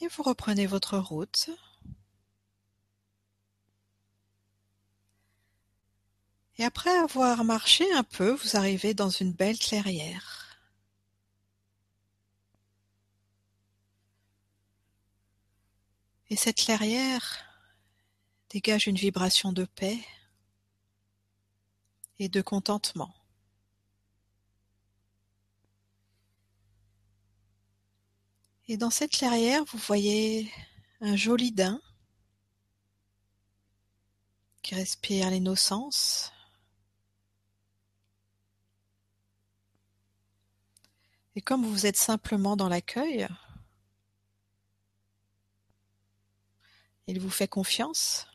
[0.00, 1.48] Et vous reprenez votre route.
[6.58, 10.43] Et après avoir marché un peu, vous arrivez dans une belle clairière.
[16.34, 17.44] Et cette clairière
[18.50, 20.00] dégage une vibration de paix
[22.18, 23.14] et de contentement.
[28.66, 30.50] Et dans cette clairière, vous voyez
[31.00, 31.80] un joli daim
[34.60, 36.32] qui respire l'innocence.
[41.36, 43.28] Et comme vous êtes simplement dans l'accueil,
[47.06, 48.26] Il vous fait confiance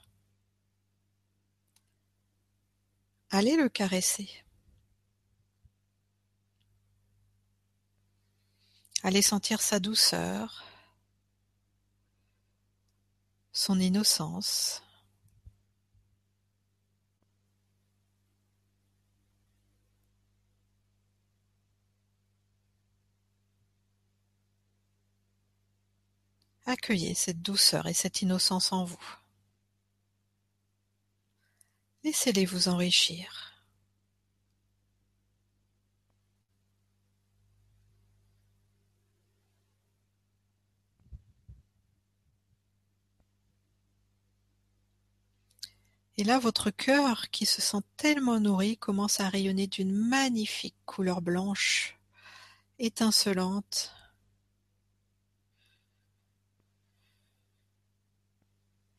[3.31, 4.27] Allez le caresser.
[9.03, 10.65] Allez sentir sa douceur,
[13.51, 14.83] son innocence.
[26.69, 29.03] Accueillez cette douceur et cette innocence en vous.
[32.03, 33.55] Laissez-les vous enrichir.
[46.17, 51.23] Et là, votre cœur, qui se sent tellement nourri, commence à rayonner d'une magnifique couleur
[51.23, 51.97] blanche,
[52.77, 53.91] étincelante,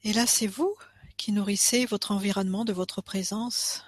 [0.02, 0.74] Et là, c'est vous
[1.16, 3.84] qui nourrissez votre environnement de votre présence.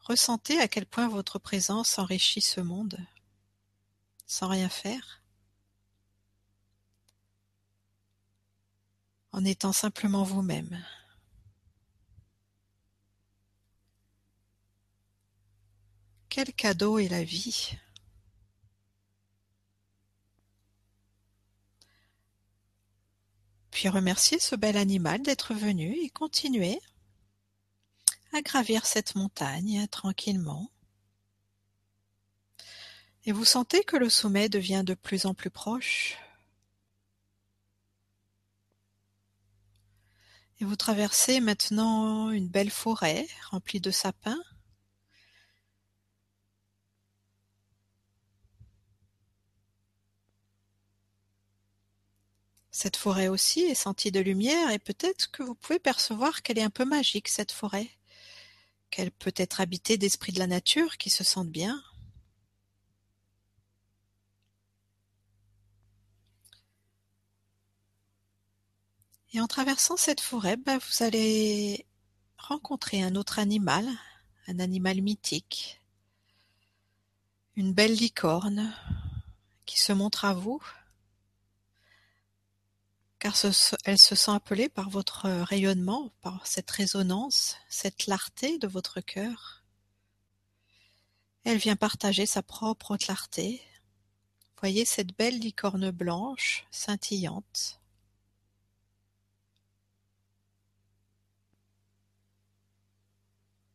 [0.00, 2.98] Ressentez à quel point votre présence enrichit ce monde,
[4.26, 5.22] sans rien faire,
[9.32, 10.84] en étant simplement vous-même.
[16.28, 17.78] Quel cadeau est la vie?
[23.76, 26.80] Puis remercier ce bel animal d'être venu et continuer
[28.32, 30.70] à gravir cette montagne tranquillement.
[33.26, 36.16] Et vous sentez que le sommet devient de plus en plus proche.
[40.58, 44.42] Et vous traversez maintenant une belle forêt remplie de sapins
[52.78, 56.62] Cette forêt aussi est sentie de lumière et peut-être que vous pouvez percevoir qu'elle est
[56.62, 57.88] un peu magique, cette forêt,
[58.90, 61.82] qu'elle peut être habitée d'esprits de la nature qui se sentent bien.
[69.32, 71.86] Et en traversant cette forêt, bah, vous allez
[72.36, 73.88] rencontrer un autre animal,
[74.48, 75.80] un animal mythique,
[77.56, 78.76] une belle licorne
[79.64, 80.60] qui se montre à vous
[83.18, 83.34] car
[83.84, 89.64] elle se sent appelée par votre rayonnement, par cette résonance, cette clarté de votre cœur.
[91.44, 93.62] Elle vient partager sa propre clarté.
[94.60, 97.80] Voyez cette belle licorne blanche, scintillante.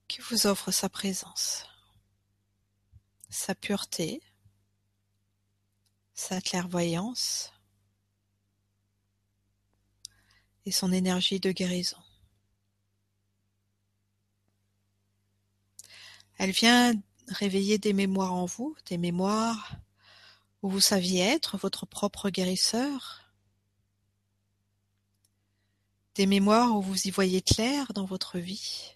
[0.07, 1.63] qui vous offre sa présence,
[3.29, 4.21] sa pureté,
[6.13, 7.53] sa clairvoyance
[10.65, 11.97] et son énergie de guérison.
[16.37, 16.93] Elle vient
[17.27, 19.75] réveiller des mémoires en vous, des mémoires
[20.61, 23.31] où vous saviez être votre propre guérisseur,
[26.15, 28.95] des mémoires où vous y voyez clair dans votre vie.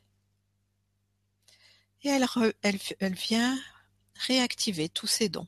[2.04, 2.26] Et elle,
[2.62, 3.58] elle, elle vient
[4.16, 5.48] réactiver tous ces dons.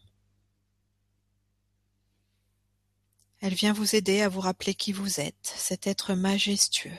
[3.40, 6.98] Elle vient vous aider à vous rappeler qui vous êtes, cet être majestueux,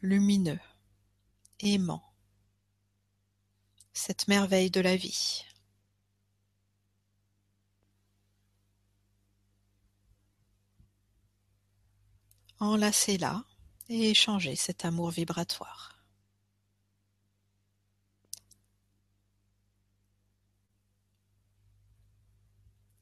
[0.00, 0.60] lumineux,
[1.60, 2.04] aimant,
[3.92, 5.44] cette merveille de la vie.
[12.60, 13.44] Enlacez-la
[13.88, 15.93] et échangez cet amour vibratoire.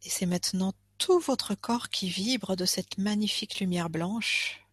[0.05, 4.67] Et c'est maintenant tout votre corps qui vibre de cette magnifique lumière blanche.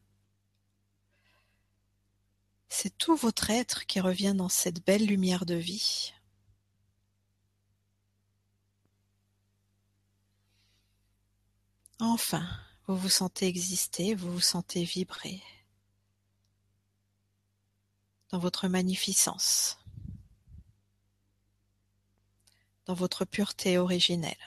[2.70, 6.14] C'est tout votre être qui revient dans cette belle lumière de vie.
[12.00, 12.48] Enfin,
[12.88, 15.42] vous vous sentez exister, vous vous sentez vibrer
[18.30, 19.80] dans votre magnificence,
[22.86, 24.38] dans votre pureté originelle.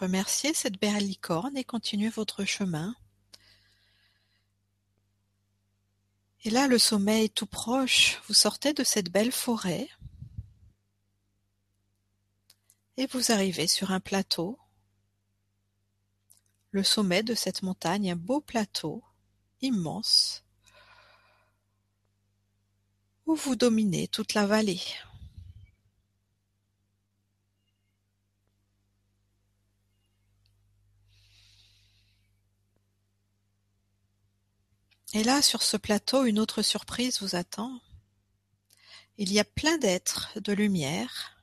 [0.00, 2.94] Remerciez cette belle licorne et continuez votre chemin.
[6.44, 8.20] Et là, le sommeil est tout proche.
[8.28, 9.88] Vous sortez de cette belle forêt
[12.96, 14.56] et vous arrivez sur un plateau.
[16.70, 19.02] Le sommet de cette montagne, un beau plateau
[19.62, 20.44] immense
[23.26, 24.80] où vous dominez toute la vallée.
[35.14, 37.80] Et là, sur ce plateau, une autre surprise vous attend.
[39.16, 41.40] Il y a plein d'êtres de lumière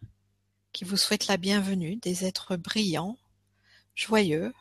[0.72, 3.18] qui vous souhaitent la bienvenue, des êtres brillants,
[3.96, 4.54] joyeux.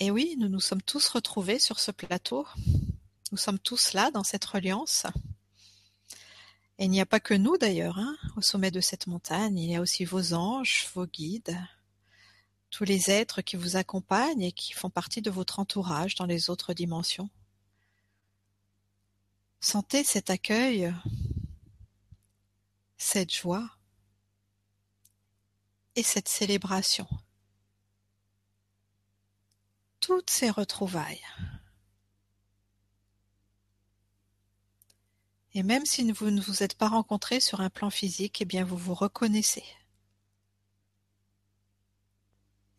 [0.00, 2.44] Et oui, nous nous sommes tous retrouvés sur ce plateau.
[3.30, 5.06] Nous sommes tous là dans cette reliance.
[6.78, 9.70] Et il n'y a pas que nous d'ailleurs, hein, au sommet de cette montagne, il
[9.70, 11.56] y a aussi vos anges, vos guides,
[12.70, 16.50] tous les êtres qui vous accompagnent et qui font partie de votre entourage dans les
[16.50, 17.28] autres dimensions.
[19.60, 20.94] Sentez cet accueil,
[22.96, 23.68] cette joie
[25.96, 27.06] et cette célébration.
[30.00, 31.24] Toutes ces retrouvailles.
[35.52, 38.64] Et même si vous ne vous êtes pas rencontrés sur un plan physique, eh bien
[38.64, 39.64] vous vous reconnaissez.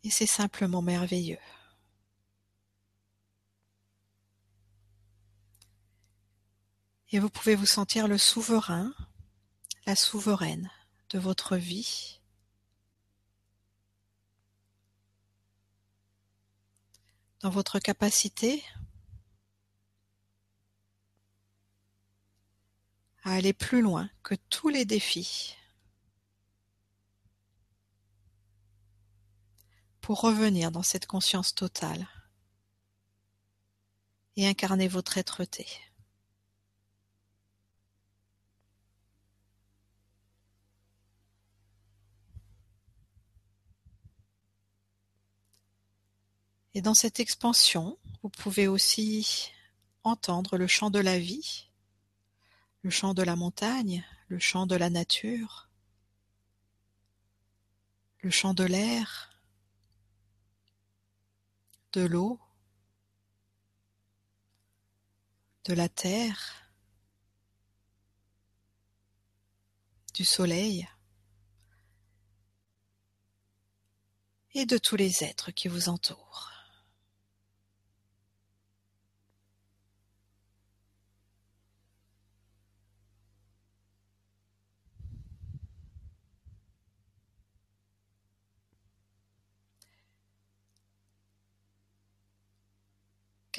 [0.04, 1.38] Et c'est simplement merveilleux.
[7.10, 8.92] Et vous pouvez vous sentir le souverain,
[9.86, 10.70] la souveraine
[11.10, 12.20] de votre vie.
[17.40, 18.64] Dans votre capacité
[23.24, 25.56] à aller plus loin que tous les défis
[30.02, 32.06] pour revenir dans cette conscience totale
[34.36, 35.66] et incarner votre êtreté.
[46.74, 49.52] Et dans cette expansion, vous pouvez aussi
[50.02, 51.68] entendre le chant de la vie,
[52.82, 55.68] le chant de la montagne, le chant de la nature,
[58.22, 59.31] le chant de l'air,
[61.92, 62.40] de l'eau,
[65.64, 66.72] de la terre,
[70.14, 70.88] du soleil
[74.54, 76.51] et de tous les êtres qui vous entourent.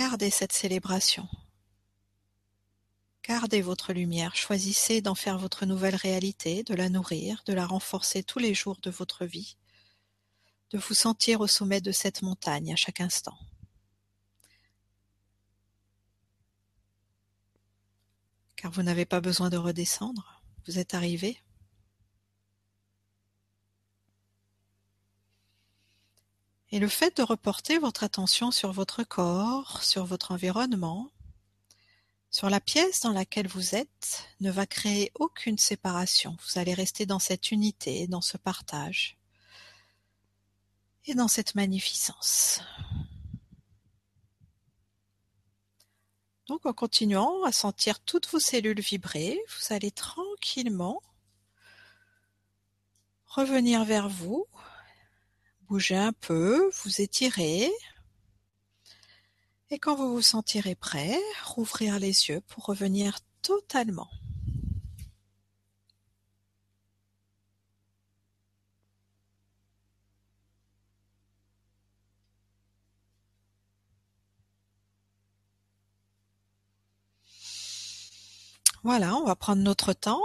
[0.03, 1.29] Gardez cette célébration.
[3.25, 8.21] Gardez votre lumière, choisissez d'en faire votre nouvelle réalité, de la nourrir, de la renforcer
[8.21, 9.55] tous les jours de votre vie,
[10.71, 13.37] de vous sentir au sommet de cette montagne à chaque instant.
[18.57, 20.43] car vous n'avez pas besoin de redescendre.
[20.67, 21.37] Vous êtes arrivé.
[26.73, 31.11] Et le fait de reporter votre attention sur votre corps, sur votre environnement,
[32.31, 36.35] sur la pièce dans laquelle vous êtes, ne va créer aucune séparation.
[36.41, 39.19] Vous allez rester dans cette unité, dans ce partage
[41.05, 42.59] et dans cette magnificence.
[46.47, 51.03] Donc en continuant à sentir toutes vos cellules vibrer, vous allez tranquillement
[53.27, 54.47] revenir vers vous,
[55.67, 57.71] bouger un peu, vous étirer.
[59.69, 64.09] Et quand vous vous sentirez prêt, rouvrir les yeux pour revenir totalement.
[78.83, 80.21] Voilà, on va prendre notre temps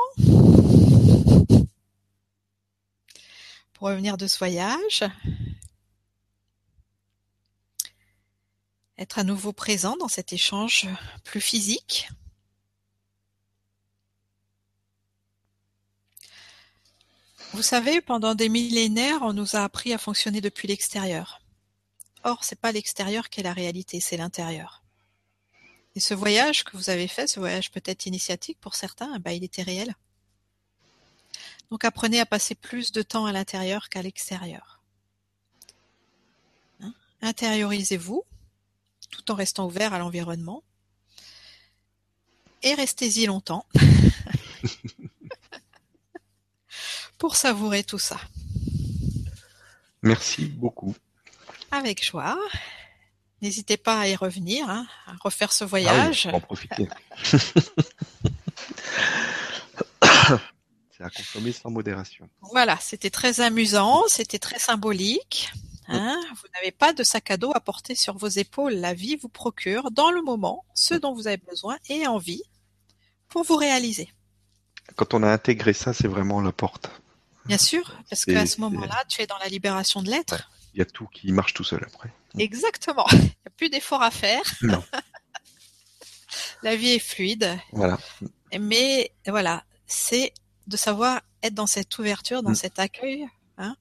[3.79, 5.05] pour revenir de ce voyage.
[8.99, 10.89] Être à nouveau présent dans cet échange
[11.23, 12.09] plus physique.
[17.53, 21.41] Vous savez, pendant des millénaires, on nous a appris à fonctionner depuis l'extérieur.
[22.25, 24.83] Or, c'est pas l'extérieur qui est la réalité, c'est l'intérieur.
[25.95, 29.45] Et ce voyage que vous avez fait, ce voyage peut-être initiatique pour certains, bah, il
[29.45, 29.95] était réel.
[31.71, 34.81] Donc apprenez à passer plus de temps à l'intérieur qu'à l'extérieur.
[36.81, 36.95] Hein?
[37.23, 38.25] Intériorisez-vous
[39.11, 40.63] tout en restant ouvert à l'environnement
[42.63, 43.67] et restez-y longtemps
[47.19, 48.19] pour savourer tout ça.
[50.03, 50.95] Merci beaucoup.
[51.71, 52.39] Avec joie.
[53.41, 56.27] N'hésitez pas à y revenir, hein, à refaire ce voyage.
[56.27, 56.89] Ah oui, en profiter.
[60.99, 62.29] C'est à consommer sans modération.
[62.41, 65.53] Voilà, c'était très amusant, c'était très symbolique.
[65.87, 66.21] Hein.
[66.35, 68.75] Vous n'avez pas de sac à dos à porter sur vos épaules.
[68.75, 72.43] La vie vous procure dans le moment ce dont vous avez besoin et envie
[73.29, 74.13] pour vous réaliser.
[74.97, 76.91] Quand on a intégré ça, c'est vraiment la porte.
[77.47, 80.51] Bien sûr, parce qu'à ce moment-là, tu es dans la libération de l'être.
[80.75, 82.13] Il y a tout qui marche tout seul après.
[82.39, 83.07] Exactement.
[83.13, 84.43] Il n'y a plus d'efforts à faire.
[84.63, 84.83] Non.
[86.63, 87.57] La vie est fluide.
[87.73, 87.99] Voilà.
[88.59, 90.33] Mais voilà, c'est
[90.69, 92.55] de savoir être dans cette ouverture, dans Mm.
[92.57, 93.27] cet accueil,
[93.57, 93.77] hein,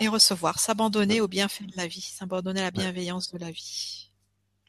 [0.00, 4.10] et recevoir, s'abandonner au bienfait de la vie, s'abandonner à la bienveillance de la vie.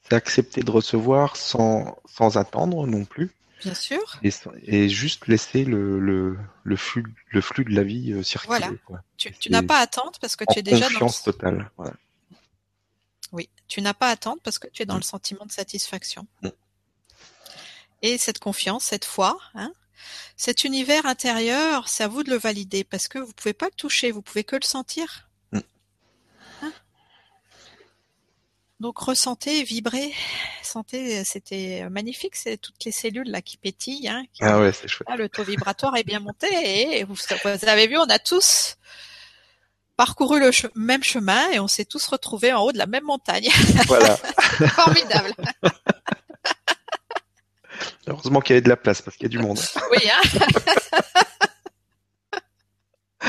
[0.03, 3.32] C'est accepter de recevoir sans, sans attendre non plus.
[3.62, 4.20] Bien sûr.
[4.68, 8.60] Et, juste laisser le, le, le, flux, le flux de la vie euh, circuler.
[8.60, 8.72] Voilà.
[8.86, 9.02] quoi.
[9.18, 10.94] Tu, n'as pas à attendre parce que tu es déjà dans le...
[10.99, 11.72] confiance totale.
[11.78, 11.94] Voilà.
[13.32, 14.99] Oui, tu n'as pas à attendre parce que tu es dans Mm.
[14.99, 16.28] le sentiment de satisfaction.
[16.44, 16.49] Mm.
[18.03, 19.74] Et cette confiance, cette foi, hein,
[20.38, 23.76] cet univers intérieur, c'est à vous de le valider parce que vous pouvez pas le
[23.76, 25.30] toucher, vous pouvez que le sentir.
[25.52, 25.60] Mm.
[26.64, 26.72] Hein?
[28.80, 30.14] Donc ressentez, vibrez,
[30.62, 34.88] sentez, c'était magnifique, c'est toutes les cellules là qui pétillent, hein, qui- Ah ouais, c'est
[34.88, 35.08] chouette.
[35.10, 38.76] Là, le taux vibratoire est bien monté et vous, vous avez vu, on a tous
[39.96, 43.06] parcouru le che- même chemin et on s'est tous retrouvés en haut de la même
[43.06, 43.48] montagne.
[43.88, 44.18] Voilà.
[44.76, 45.34] Formidable.
[48.07, 49.60] Heureusement qu'il y avait de la place parce qu'il y a du monde.
[49.91, 50.22] Oui, hein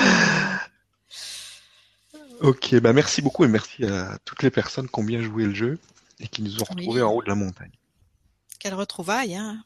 [2.40, 5.54] Ok, bah merci beaucoup et merci à toutes les personnes qui ont bien joué le
[5.54, 5.78] jeu
[6.20, 6.76] et qui nous ont Oui.
[6.82, 7.70] retrouvés en haut de la montagne.
[8.58, 9.62] Quelle retrouvaille, hein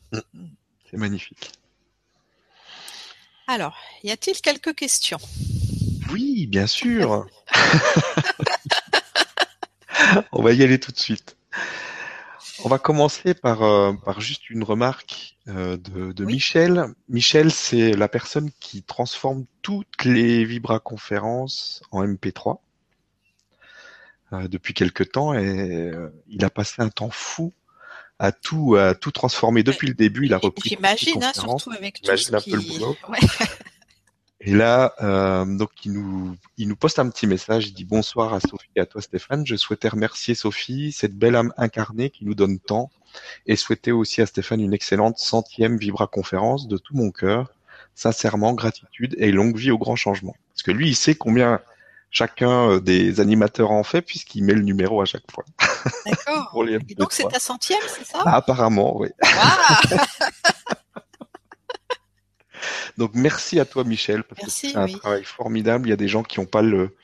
[0.89, 1.51] C'est magnifique.
[3.49, 5.19] Alors, y a-t-il quelques questions?
[6.12, 7.27] Oui, bien sûr.
[10.33, 11.37] On va y aller tout de suite.
[12.65, 16.35] On va commencer par, euh, par juste une remarque euh, de, de Oui.
[16.35, 16.85] Michel.
[17.09, 22.59] Michel, c'est la personne qui transforme toutes les vibraconférences en MP3
[24.32, 27.53] euh, depuis quelque temps et euh, il a passé un temps fou
[28.19, 30.27] à tout, à tout transformer depuis le début.
[30.27, 32.51] Il a repris J'imagine, hein, surtout avec tout ce un qui...
[32.51, 32.97] peu le boulot.
[33.09, 33.19] Ouais.
[34.43, 37.69] Et là, euh, donc il nous, il nous poste un petit message.
[37.69, 39.47] Il dit bonsoir à Sophie et à toi Stéphane.
[39.47, 42.91] Je souhaitais remercier Sophie, cette belle âme incarnée qui nous donne tant,
[43.47, 47.51] et souhaiter aussi à Stéphane une excellente centième Vibra conférence de tout mon cœur.
[47.95, 50.35] Sincèrement, gratitude et longue vie au grand changement.
[50.55, 51.61] Parce que lui, il sait combien
[52.11, 55.45] chacun euh, des animateurs en fait puisqu'il met le numéro à chaque fois.
[56.07, 56.65] D'accord.
[56.89, 57.33] Et donc c'est MP3.
[57.33, 58.23] ta centième, c'est ça?
[58.25, 59.09] Ah, apparemment, oui.
[59.23, 59.81] Ah
[63.01, 64.93] Donc merci à toi Michel parce Merci, que c'est un oui.
[64.99, 65.89] travail formidable.
[65.89, 66.95] Il y a des gens qui n'ont pas le,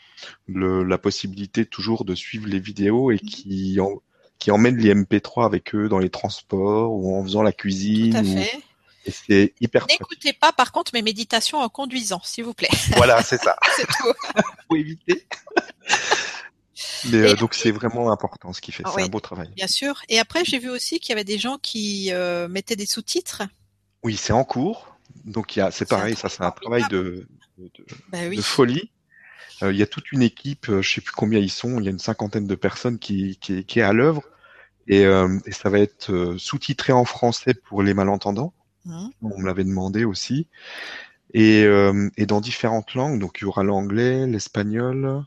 [0.47, 4.03] le- la possibilité toujours de suivre les vidéos et qui en-
[4.39, 8.15] qui emmènent les MP3 avec eux dans les transports ou en faisant la Tout cuisine
[8.15, 8.61] à ou fait.
[9.07, 9.87] Et c'est hyper.
[9.89, 12.69] N'écoutez pas, par contre, mes méditations en conduisant, s'il vous plaît.
[12.97, 13.57] Voilà, c'est ça.
[13.77, 14.13] c'est tout.
[14.69, 15.27] Faut éviter.
[17.07, 18.83] Mais euh, donc c'est vraiment important ce qu'il fait.
[18.95, 19.49] c'est un beau travail.
[19.57, 20.03] Bien sûr.
[20.11, 23.43] Et après, j'ai vu aussi qu'il y avait des gens qui euh, mettaient des sous-titres.
[24.03, 24.96] Oui, c'est en cours.
[25.27, 27.27] Donc il y a, c'est pareil, ça c'est un travail de,
[27.59, 28.91] de, de, bah folie.
[29.63, 31.89] Euh, il y a toute une équipe, je sais plus combien ils sont, il y
[31.89, 34.23] a une cinquantaine de personnes qui, qui, qui est à l'œuvre.
[34.89, 38.55] Et, et, ça va être sous-titré en français pour les malentendants.
[38.85, 39.09] Mmh.
[39.23, 40.47] On me l'avait demandé aussi.
[41.35, 41.67] Et,
[42.17, 45.25] et dans différentes langues, donc il y aura l'anglais, l'espagnol,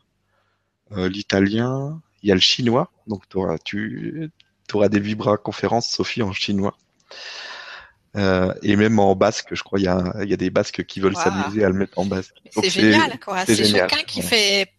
[0.92, 4.32] euh, l'italien, il y a le chinois, donc auras, tu
[4.74, 6.76] auras des vibra conférences, Sophie, en chinois.
[8.16, 11.00] Euh, et même en basque, je crois, il y a, y a des basques qui
[11.00, 12.36] veulent s'amuser à le mettre en basque.
[12.52, 13.46] C'est génial, quoi.
[13.46, 14.74] C'est chacun qui fait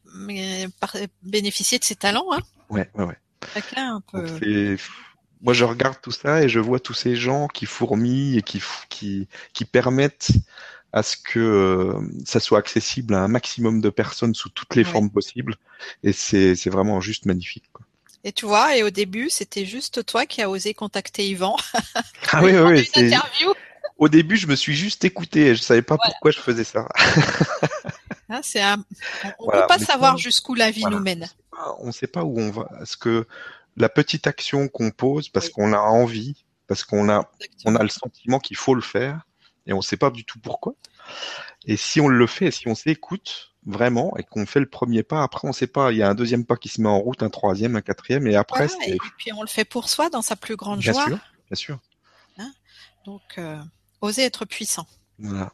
[1.22, 2.32] bénéficier de ses talents.
[2.32, 2.40] Hein.
[2.68, 3.18] Ouais, ouais, ouais.
[3.54, 4.76] Chacun un peu.
[5.42, 8.62] Moi, je regarde tout ça et je vois tous ces gens qui fourmillent et qui,
[8.90, 10.32] qui, qui permettent
[10.92, 11.94] à ce que euh,
[12.26, 15.54] ça soit accessible à un maximum de personnes sous toutes les formes possibles.
[16.02, 17.64] Et c'est, c'est vraiment juste magnifique.
[17.72, 17.86] Quoi.
[18.24, 21.56] Et tu vois, et au début, c'était juste toi qui as osé contacter Yvan.
[22.32, 23.52] ah oui, oui, interview.
[23.96, 26.88] Au début, je me suis juste écouté et je savais pas pourquoi je faisais ça.
[28.28, 28.84] ah, c'est un...
[29.38, 31.28] On ne peut pas savoir jusqu'où la vie nous mène.
[31.80, 32.68] On ne sait pas où on va.
[32.82, 33.26] Est-ce que
[33.76, 37.30] la petite action qu'on pose parce qu'on a envie, parce qu'on a,
[37.64, 39.20] on a le sentiment qu'il faut le faire,
[39.66, 40.74] et on ne sait pas du tout pourquoi.
[41.66, 45.22] Et si on le fait, si on s'écoute vraiment et qu'on fait le premier pas,
[45.22, 46.98] après on ne sait pas, il y a un deuxième pas qui se met en
[46.98, 48.66] route, un troisième, un quatrième, et après.
[48.86, 51.06] et puis on le fait pour soi dans sa plus grande bien joie.
[51.06, 51.18] Sûr,
[51.48, 51.78] bien sûr.
[52.38, 52.52] Hein
[53.04, 53.60] Donc, euh,
[54.00, 54.86] oser être puissant.
[55.18, 55.52] Voilà.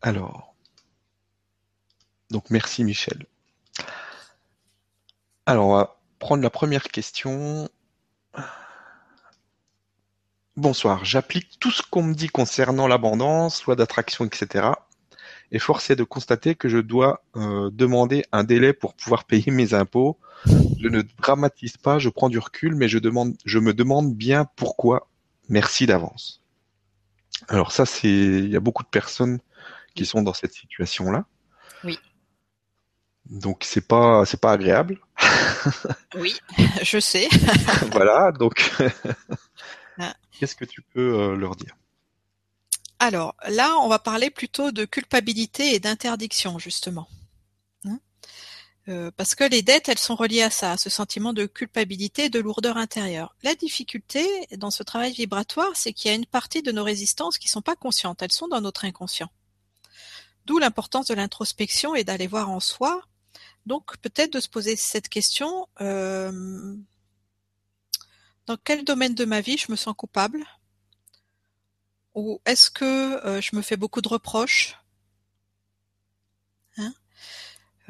[0.00, 0.54] Alors,
[2.30, 3.26] donc merci Michel.
[5.46, 7.68] Alors, on va prendre la première question.
[10.56, 14.70] Bonsoir, j'applique tout ce qu'on me dit concernant l'abondance, loi d'attraction, etc.
[15.50, 19.50] Et force est de constater que je dois euh, demander un délai pour pouvoir payer
[19.50, 20.18] mes impôts.
[20.46, 24.46] Je ne dramatise pas, je prends du recul, mais je, demande, je me demande bien
[24.56, 25.08] pourquoi.
[25.48, 26.42] Merci d'avance.
[27.48, 29.38] Alors ça, c'est, il y a beaucoup de personnes
[29.94, 31.24] qui sont dans cette situation-là.
[31.84, 31.98] Oui.
[33.30, 34.98] Donc c'est pas, c'est pas agréable.
[36.16, 36.38] oui,
[36.82, 37.28] je sais.
[37.92, 38.72] voilà, donc.
[40.38, 41.74] Qu'est-ce que tu peux euh, leur dire?
[42.98, 47.08] Alors là, on va parler plutôt de culpabilité et d'interdiction, justement.
[47.84, 48.00] Hein
[48.88, 52.24] euh, parce que les dettes, elles sont reliées à ça, à ce sentiment de culpabilité
[52.24, 53.36] et de lourdeur intérieure.
[53.42, 54.26] La difficulté
[54.56, 57.62] dans ce travail vibratoire, c'est qu'il y a une partie de nos résistances qui sont
[57.62, 59.30] pas conscientes, elles sont dans notre inconscient.
[60.46, 63.02] D'où l'importance de l'introspection et d'aller voir en soi.
[63.66, 66.74] Donc peut-être de se poser cette question, euh,
[68.46, 70.42] dans quel domaine de ma vie je me sens coupable?
[72.18, 74.76] Ou est-ce que euh, je me fais beaucoup de reproches?
[76.76, 76.92] Hein?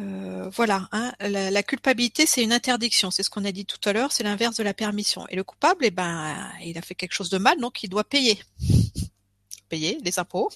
[0.01, 3.95] Euh, voilà, hein, la, culpabilité c'est une interdiction, c'est ce qu'on a dit tout à
[3.95, 5.27] l'heure, c'est l'inverse de la permission.
[5.29, 8.05] Et le coupable, eh ben, il a fait quelque chose de mal, donc il doit
[8.05, 8.39] payer,
[9.71, 10.51] payer les impôts,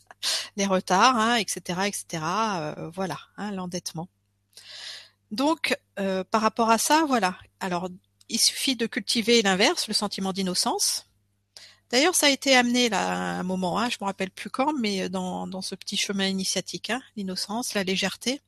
[0.56, 2.24] les retards, hein, etc., etc.
[2.24, 4.08] Euh, voilà, l'endettement.
[5.30, 7.36] Donc, par rapport à ça, voilà.
[7.60, 7.90] Alors,
[8.30, 11.09] il suffit de cultiver l'inverse, le sentiment d'innocence.
[11.90, 14.72] D'ailleurs, ça a été amené là à un moment, hein, je me rappelle plus quand,
[14.78, 18.40] mais dans, dans ce petit chemin initiatique, hein, l'innocence, la légèreté.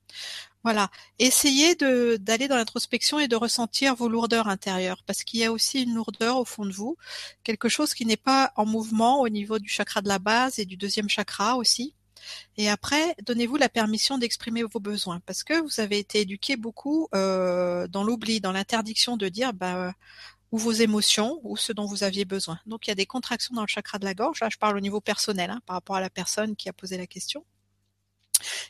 [0.64, 0.90] Voilà.
[1.18, 5.82] Essayez d'aller dans l'introspection et de ressentir vos lourdeurs intérieures, parce qu'il y a aussi
[5.82, 6.96] une lourdeur au fond de vous,
[7.42, 10.64] quelque chose qui n'est pas en mouvement au niveau du chakra de la base et
[10.64, 11.94] du deuxième chakra aussi.
[12.56, 17.08] Et après, donnez-vous la permission d'exprimer vos besoins, parce que vous avez été éduqué beaucoup
[17.14, 19.92] euh, dans l'oubli, dans l'interdiction de dire bah,
[20.52, 22.60] ou vos émotions ou ce dont vous aviez besoin.
[22.66, 24.40] Donc il y a des contractions dans le chakra de la gorge.
[24.40, 26.98] Là, je parle au niveau personnel, hein, par rapport à la personne qui a posé
[26.98, 27.44] la question.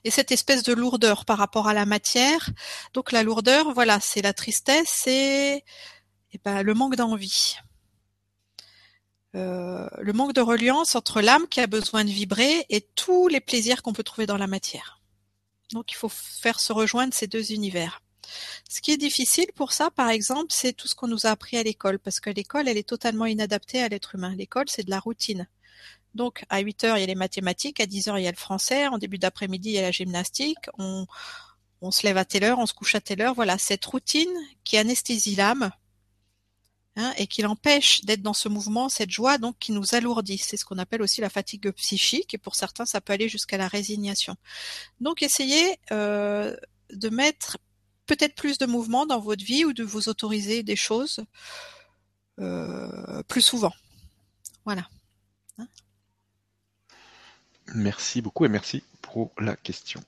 [0.05, 2.51] Et cette espèce de lourdeur par rapport à la matière.
[2.95, 5.65] Donc la lourdeur, voilà, c'est la tristesse, c'est
[6.33, 7.57] eh ben, le manque d'envie.
[9.35, 13.41] Euh, le manque de reliance entre l'âme qui a besoin de vibrer et tous les
[13.41, 15.01] plaisirs qu'on peut trouver dans la matière.
[15.73, 18.03] Donc il faut faire se rejoindre ces deux univers.
[18.69, 21.57] Ce qui est difficile pour ça, par exemple, c'est tout ce qu'on nous a appris
[21.57, 24.35] à l'école, parce que l'école, elle est totalement inadaptée à l'être humain.
[24.37, 25.49] L'école, c'est de la routine.
[26.15, 28.33] Donc, à 8 heures, il y a les mathématiques, à 10 heures, il y a
[28.33, 31.07] le français, en début d'après-midi, il y a la gymnastique, on,
[31.91, 33.35] se lève à telle heure, on se couche à telle heure.
[33.35, 34.33] Voilà, cette routine
[34.65, 35.73] qui anesthésie l'âme,
[36.95, 40.37] Hein, et qui l'empêche d'être dans ce mouvement, cette joie donc qui nous alourdit.
[40.37, 43.57] C'est ce qu'on appelle aussi la fatigue psychique et pour certains ça peut aller jusqu'à
[43.57, 44.37] la résignation.
[45.01, 46.55] Donc essayez euh,
[46.91, 47.57] de mettre
[48.07, 51.21] peut-être plus de mouvement dans votre vie ou de vous autoriser des choses
[52.41, 53.73] euh, plus souvent.
[54.65, 54.89] Voilà.
[55.59, 55.67] Hein?
[57.75, 60.03] Merci beaucoup et merci pour la question.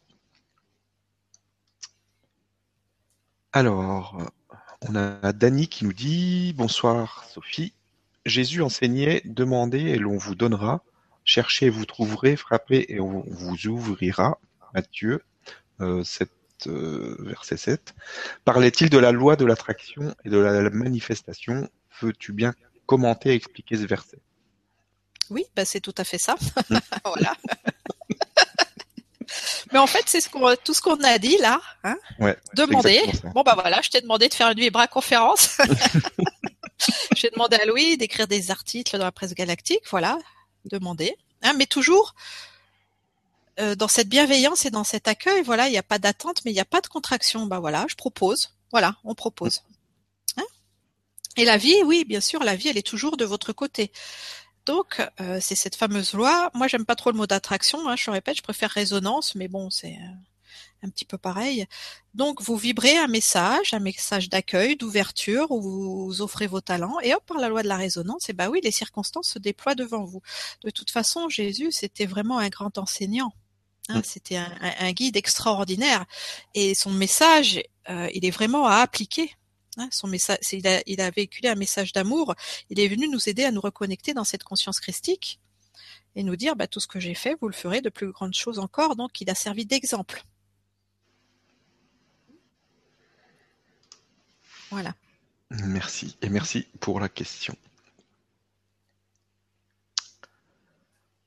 [3.53, 4.21] Alors,
[4.83, 7.73] on a Dany qui nous dit Bonsoir Sophie.
[8.27, 10.83] Jésus enseignait Demandez et l'on vous donnera,
[11.25, 14.39] cherchez et vous trouverez, frappez et on vous ouvrira.
[14.75, 15.23] Matthieu
[15.79, 16.34] 7, euh,
[16.67, 17.95] verset 7.
[18.45, 21.69] Parlait-il de la loi de l'attraction et de la manifestation?
[22.01, 22.55] Veux-tu bien
[22.87, 24.19] commenter et expliquer ce verset?
[25.31, 26.37] Oui, bah c'est tout à fait ça.
[27.05, 27.35] voilà.
[29.73, 30.29] Mais en fait, c'est ce
[30.63, 31.61] tout ce qu'on a dit là.
[31.83, 31.97] Hein
[32.55, 33.03] Demander.
[33.35, 35.59] Bon bah voilà, je t'ai demandé de faire une vibra conférence.
[37.17, 39.83] J'ai demandé à Louis d'écrire des articles dans la presse galactique.
[39.91, 40.19] Voilà,
[40.67, 41.17] demander.
[41.43, 42.15] Hein, mais toujours
[43.61, 45.43] euh, dans cette bienveillance et dans cet accueil.
[45.43, 47.47] Voilà, il n'y a pas d'attente, mais il n'y a pas de contraction.
[47.47, 48.55] Bah voilà, je propose.
[48.71, 49.63] Voilà, on propose.
[50.37, 50.45] Hein?
[51.37, 53.93] Et la vie, oui, bien sûr, la vie, elle est toujours de votre côté.
[54.67, 56.51] Donc, euh, c'est cette fameuse loi.
[56.55, 57.89] Moi, j'aime pas trop le mot d'attraction.
[57.89, 60.15] Hein, je répète, je préfère résonance, mais bon, c'est euh,
[60.83, 61.67] un petit peu pareil.
[62.15, 67.15] Donc, vous vibrez un message, un message d'accueil, d'ouverture, où vous offrez vos talents, et
[67.15, 70.05] hop, par la loi de la résonance, et bah oui, les circonstances se déploient devant
[70.05, 70.23] vous.
[70.63, 73.33] De toute façon, Jésus, c'était vraiment un grand enseignant.
[73.89, 74.05] Hein, mmh.
[74.05, 76.06] C'était un, guide extraordinaire,
[76.55, 79.35] et son message, euh, il est vraiment à appliquer.
[79.77, 82.35] Hein, son message, il a, il a véhiculé un message d'amour.
[82.70, 85.40] Il est venu nous aider à nous reconnecter dans cette conscience christique
[86.16, 88.35] et nous dire bah, tout ce que j'ai fait, vous le ferez de plus grandes
[88.35, 88.97] choses encore.
[88.97, 90.23] Donc, il a servi d'exemple.
[94.70, 94.94] Voilà.
[95.51, 97.55] Merci et merci pour la question.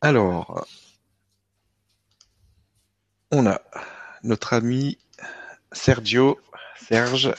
[0.02, 0.68] Alors,
[3.32, 3.62] on a
[4.24, 4.98] notre ami
[5.72, 6.40] Sergio,
[6.88, 7.34] Serge,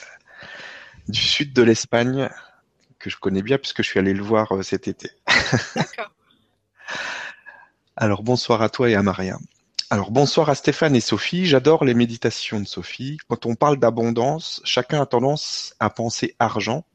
[1.07, 2.29] du sud de l'Espagne,
[2.99, 5.09] que je connais bien puisque je suis allé le voir euh, cet été.
[5.75, 6.11] D'accord.
[7.95, 9.37] Alors bonsoir à toi et à Maria.
[9.89, 11.45] Alors bonsoir à Stéphane et Sophie.
[11.45, 13.17] J'adore les méditations de Sophie.
[13.27, 16.85] Quand on parle d'abondance, chacun a tendance à penser argent.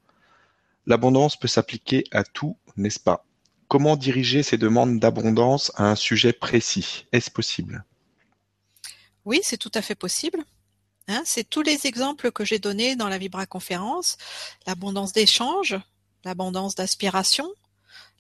[0.87, 3.25] L'abondance peut s'appliquer à tout, n'est-ce pas?
[3.69, 7.07] Comment diriger ces demandes d'abondance à un sujet précis?
[7.13, 7.85] Est-ce possible?
[9.25, 10.45] Oui, c'est tout à fait possible.
[11.09, 14.17] Hein, c'est tous les exemples que j'ai donnés dans la Vibra conférence,
[14.67, 15.77] l'abondance d'échange,
[16.25, 17.51] l'abondance d'aspiration,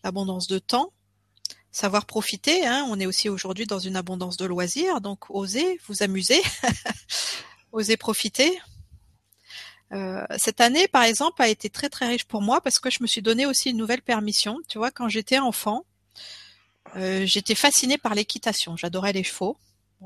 [0.02, 0.92] l'abondance de temps,
[1.72, 2.66] savoir profiter.
[2.66, 6.42] Hein, on est aussi aujourd'hui dans une abondance de loisirs, donc osez vous amuser,
[7.72, 8.60] osez profiter.
[9.92, 12.98] Euh, cette année, par exemple, a été très très riche pour moi parce que je
[13.00, 14.58] me suis donné aussi une nouvelle permission.
[14.68, 15.84] Tu vois, quand j'étais enfant,
[16.96, 18.76] euh, j'étais fascinée par l'équitation.
[18.76, 19.56] J'adorais les chevaux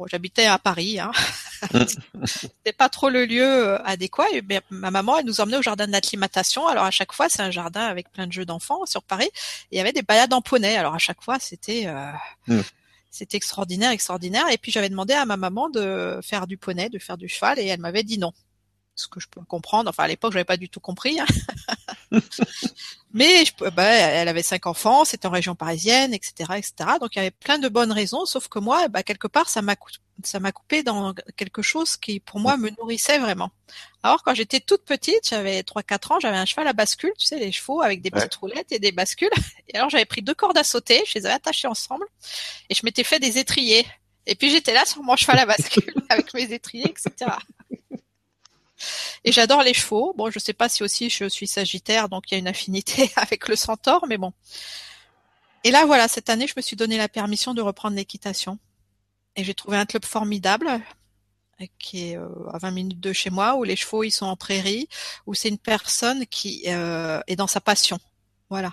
[0.07, 1.01] j'habitais à Paris.
[1.01, 1.13] Hein.
[2.25, 4.27] C'était pas trop le lieu euh, adéquat.
[4.33, 6.67] Et ma maman, elle nous emmenait au jardin d'acclimatation.
[6.67, 9.31] Alors à chaque fois, c'est un jardin avec plein de jeux d'enfants sur Paris.
[9.71, 10.77] Et il y avait des balades en poney.
[10.77, 12.11] Alors à chaque fois, c'était euh,
[12.47, 12.61] mm.
[13.11, 14.49] c'était extraordinaire, extraordinaire.
[14.51, 17.59] Et puis j'avais demandé à ma maman de faire du poney, de faire du cheval,
[17.59, 18.33] et elle m'avait dit non
[18.99, 19.89] ce que je peux comprendre.
[19.89, 21.19] Enfin, à l'époque, j'avais pas du tout compris.
[21.21, 21.27] Hein.
[23.13, 26.91] Mais je, bah, elle avait cinq enfants, c'était en région parisienne, etc., etc.
[27.01, 29.63] Donc il y avait plein de bonnes raisons, sauf que moi, bah, quelque part, ça
[29.63, 29.77] m'a
[30.25, 33.51] ça m'a coupé dans quelque chose qui, pour moi, me nourrissait vraiment.
[34.03, 37.39] Alors, quand j'étais toute petite, j'avais 3-4 ans, j'avais un cheval à bascule, tu sais,
[37.39, 39.31] les chevaux avec des petites roulettes et des bascules.
[39.69, 42.07] Et alors, j'avais pris deux cordes à sauter, je les avais attachées ensemble,
[42.69, 43.87] et je m'étais fait des étriers.
[44.27, 47.31] Et puis, j'étais là sur mon cheval à bascule avec mes étriers, etc.
[49.25, 50.15] Et j'adore les chevaux.
[50.17, 53.11] Bon, je sais pas si aussi je suis sagittaire, donc il y a une affinité
[53.17, 54.33] avec le centaure, mais bon.
[55.65, 58.59] Et là, voilà, cette année, je me suis donné la permission de reprendre l'équitation.
[59.37, 60.81] Et j'ai trouvé un club formidable
[61.79, 64.37] qui est euh, à 20 minutes de chez moi, où les chevaux ils sont en
[64.37, 64.89] prairie,
[65.27, 67.99] où c'est une personne qui euh, est dans sa passion.
[68.51, 68.73] Voilà.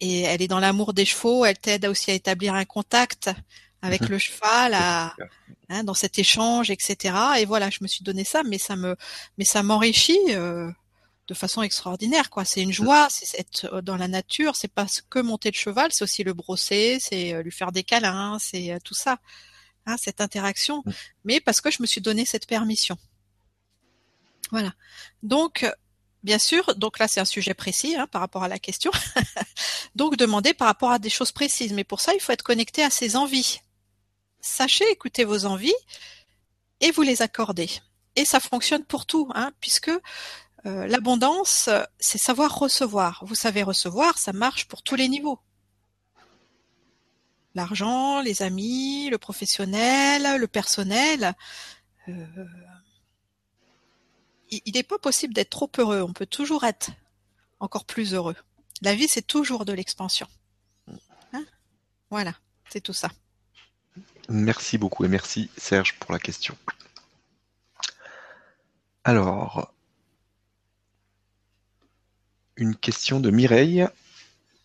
[0.00, 3.30] Et elle est dans l'amour des chevaux, elle t'aide aussi à établir un contact
[3.86, 4.08] avec mhm.
[4.08, 5.14] le cheval, à,
[5.68, 7.14] hein, dans cet échange, etc.
[7.38, 8.96] Et voilà, je me suis donné ça, mais ça me,
[9.38, 10.70] mais ça m'enrichit euh,
[11.28, 12.44] de façon extraordinaire, quoi.
[12.44, 15.92] C'est une joie, c'est être euh, dans la nature, c'est pas que monter le cheval,
[15.92, 19.18] c'est aussi le brosser, c'est euh, lui faire des câlins, c'est tout ça,
[19.86, 20.82] hein, cette interaction.
[20.84, 20.90] Mm.
[21.24, 22.96] Mais parce que je me suis donné cette permission.
[24.52, 24.72] Voilà.
[25.24, 25.66] Donc,
[26.22, 28.92] bien sûr, donc là c'est un sujet précis hein, par rapport à la question.
[29.96, 31.72] donc demander par rapport à des choses précises.
[31.72, 33.60] Mais pour ça, il faut être connecté à ses envies
[34.40, 35.74] sachez écouter vos envies
[36.80, 37.68] et vous les accorder.
[38.16, 39.90] Et ça fonctionne pour tout, hein, puisque
[40.66, 41.68] euh, l'abondance,
[41.98, 43.22] c'est savoir recevoir.
[43.26, 45.38] Vous savez recevoir, ça marche pour tous les niveaux.
[47.54, 51.34] L'argent, les amis, le professionnel, le personnel.
[52.08, 52.26] Euh,
[54.50, 56.02] il n'est pas possible d'être trop heureux.
[56.02, 56.90] On peut toujours être
[57.60, 58.36] encore plus heureux.
[58.82, 60.26] La vie, c'est toujours de l'expansion.
[61.32, 61.44] Hein?
[62.10, 62.34] Voilà,
[62.68, 63.10] c'est tout ça.
[64.28, 66.56] Merci beaucoup et merci Serge pour la question.
[69.04, 69.72] Alors,
[72.56, 73.86] une question de Mireille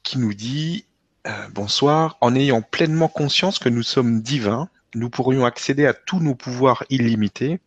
[0.02, 0.86] qui nous dit
[1.28, 6.20] euh, Bonsoir, en ayant pleinement conscience que nous sommes divins, nous pourrions accéder à tous
[6.20, 7.60] nos pouvoirs illimités.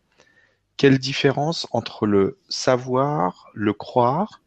[0.77, 4.41] Quelle différence entre le savoir, le croire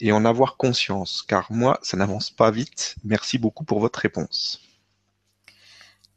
[0.00, 1.22] et en avoir conscience?
[1.22, 2.96] Car moi, ça n'avance pas vite.
[3.04, 4.71] Merci beaucoup pour votre réponse.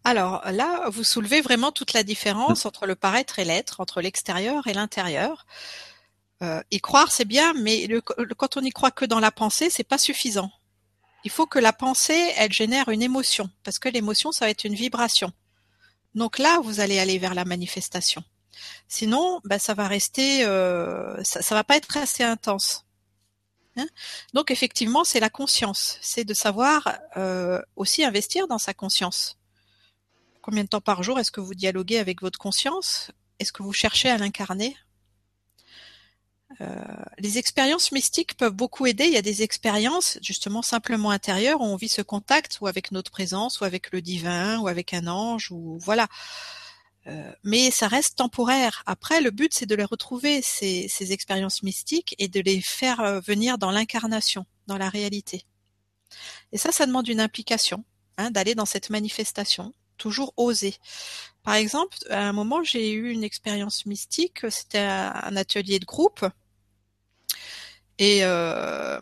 [0.05, 4.67] Alors là, vous soulevez vraiment toute la différence entre le paraître et l'être, entre l'extérieur
[4.67, 5.47] et l'intérieur.
[6.43, 7.87] Euh, y croire, c'est bien, mais
[8.37, 10.51] quand on y croit que dans la pensée, c'est pas suffisant.
[11.23, 14.65] Il faut que la pensée, elle génère une émotion, parce que l'émotion, ça va être
[14.65, 15.33] une vibration.
[16.13, 18.23] Donc là, vous allez aller vers la manifestation.
[18.87, 22.85] Sinon, ben, ça va rester, euh, ça, ça va pas être assez intense.
[23.75, 23.87] Hein
[24.35, 29.39] Donc effectivement, c'est la conscience, c'est de savoir euh, aussi investir dans sa conscience.
[30.45, 33.09] Combien de temps par jour est-ce que vous dialoguez avec votre conscience?
[33.39, 34.77] Est-ce que vous cherchez à l'incarner?
[36.61, 36.83] Euh,
[37.17, 39.05] les expériences mystiques peuvent beaucoup aider.
[39.05, 42.91] Il y a des expériences justement simplement intérieures où on vit ce contact ou avec
[42.91, 46.07] notre présence ou avec le divin ou avec un ange ou voilà.
[47.07, 48.83] Euh, mais ça reste temporaire.
[48.85, 52.99] Après, le but, c'est de les retrouver, ces, ces, expériences mystiques, et de les faire
[52.99, 55.43] euh, venir dans l'incarnation, dans la réalité.
[56.51, 57.83] Et ça, ça demande une implication,
[58.19, 60.75] hein, d'aller dans cette manifestation, toujours oser.
[61.43, 66.25] Par exemple, à un moment, j'ai eu une expérience mystique, c'était un atelier de groupe,
[67.97, 68.99] et, euh,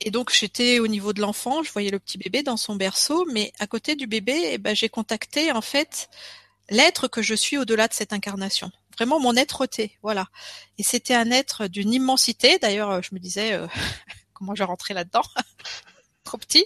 [0.00, 3.26] et donc j'étais au niveau de l'enfant, je voyais le petit bébé dans son berceau,
[3.32, 6.08] mais à côté du bébé, eh ben, j'ai contacté en fait
[6.68, 8.70] l'être que je suis au-delà de cette incarnation.
[8.96, 10.28] Vraiment mon être-té, voilà.
[10.78, 12.58] Et c'était un être d'une immensité.
[12.58, 13.66] D'ailleurs, je me disais euh,
[14.34, 15.22] comment je rentrais là-dedans?
[16.24, 16.64] Trop petit.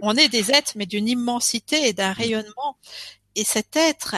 [0.00, 2.76] On est des êtres, mais d'une immensité et d'un rayonnement.
[3.34, 4.16] Et cet être,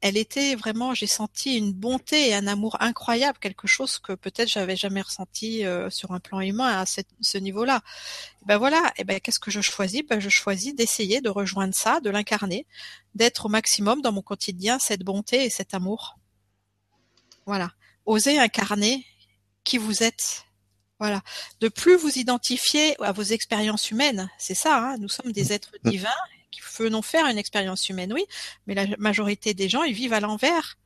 [0.00, 4.48] elle était vraiment, j'ai senti une bonté et un amour incroyable, quelque chose que peut-être
[4.48, 7.82] j'avais jamais ressenti euh, sur un plan humain à ce niveau-là.
[8.44, 10.02] Ben voilà, et ben qu'est-ce que je choisis?
[10.06, 12.66] Ben je choisis d'essayer de rejoindre ça, de l'incarner,
[13.14, 16.18] d'être au maximum dans mon quotidien cette bonté et cet amour.
[17.46, 17.72] Voilà,
[18.04, 19.04] oser incarner
[19.64, 20.45] qui vous êtes.
[20.98, 21.20] Voilà,
[21.60, 24.78] de plus vous identifier à vos expériences humaines, c'est ça.
[24.78, 26.08] Hein nous sommes des êtres divins
[26.50, 28.24] qui venons faire une expérience humaine, oui,
[28.66, 30.76] mais la majorité des gens, ils vivent à l'envers.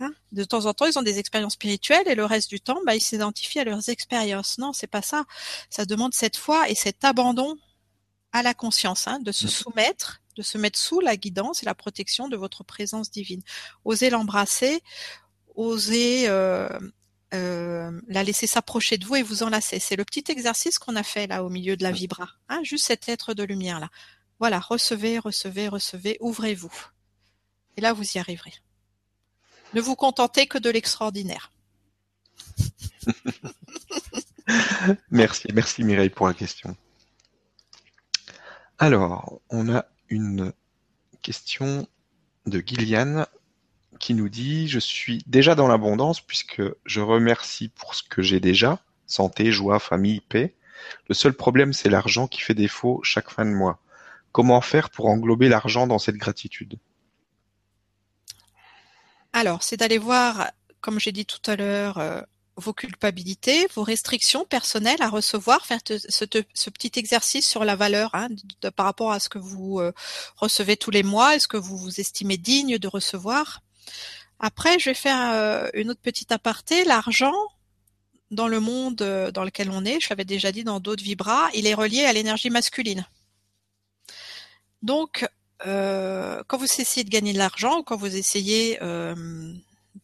[0.00, 2.80] Hein de temps en temps, ils ont des expériences spirituelles et le reste du temps,
[2.84, 4.58] bah, ils s'identifient à leurs expériences.
[4.58, 5.24] Non, c'est pas ça.
[5.70, 7.56] Ça demande cette foi et cet abandon
[8.32, 11.74] à la conscience, hein, de se soumettre, de se mettre sous la guidance et la
[11.74, 13.42] protection de votre présence divine.
[13.84, 14.82] Osez l'embrasser,
[15.54, 16.68] osez euh,
[17.34, 19.78] euh, la laisser s'approcher de vous et vous enlacer.
[19.78, 22.86] C'est le petit exercice qu'on a fait là au milieu de la vibra, hein, juste
[22.86, 23.90] cet être de lumière là.
[24.38, 26.72] Voilà, recevez, recevez, recevez, ouvrez-vous.
[27.76, 28.52] Et là, vous y arriverez.
[29.74, 31.50] Ne vous contentez que de l'extraordinaire.
[35.10, 36.76] merci, merci Mireille pour la question.
[38.78, 40.52] Alors, on a une
[41.22, 41.88] question
[42.46, 43.26] de Gillian
[43.98, 48.40] qui nous dit Je suis déjà dans l'abondance puisque je remercie pour ce que j'ai
[48.40, 50.54] déjà santé, joie, famille, paix.
[51.08, 53.80] Le seul problème, c'est l'argent qui fait défaut chaque fin de mois.
[54.32, 56.78] Comment faire pour englober l'argent dans cette gratitude?
[59.32, 60.50] Alors, c'est d'aller voir,
[60.80, 62.20] comme j'ai dit tout à l'heure, euh,
[62.56, 68.28] vos culpabilités, vos restrictions personnelles à recevoir, faire ce, petit exercice sur la valeur hein,
[68.74, 69.92] par rapport à ce que vous euh,
[70.36, 73.60] recevez tous les mois, est-ce que vous vous estimez digne de recevoir?
[74.38, 76.84] Après, je vais faire euh, une autre petite aparté.
[76.84, 77.34] L'argent,
[78.30, 81.66] dans le monde dans lequel on est, je l'avais déjà dit dans d'autres vibras, il
[81.66, 83.06] est relié à l'énergie masculine.
[84.82, 85.26] Donc,
[85.66, 89.14] euh, quand vous essayez de gagner de l'argent quand vous essayez euh,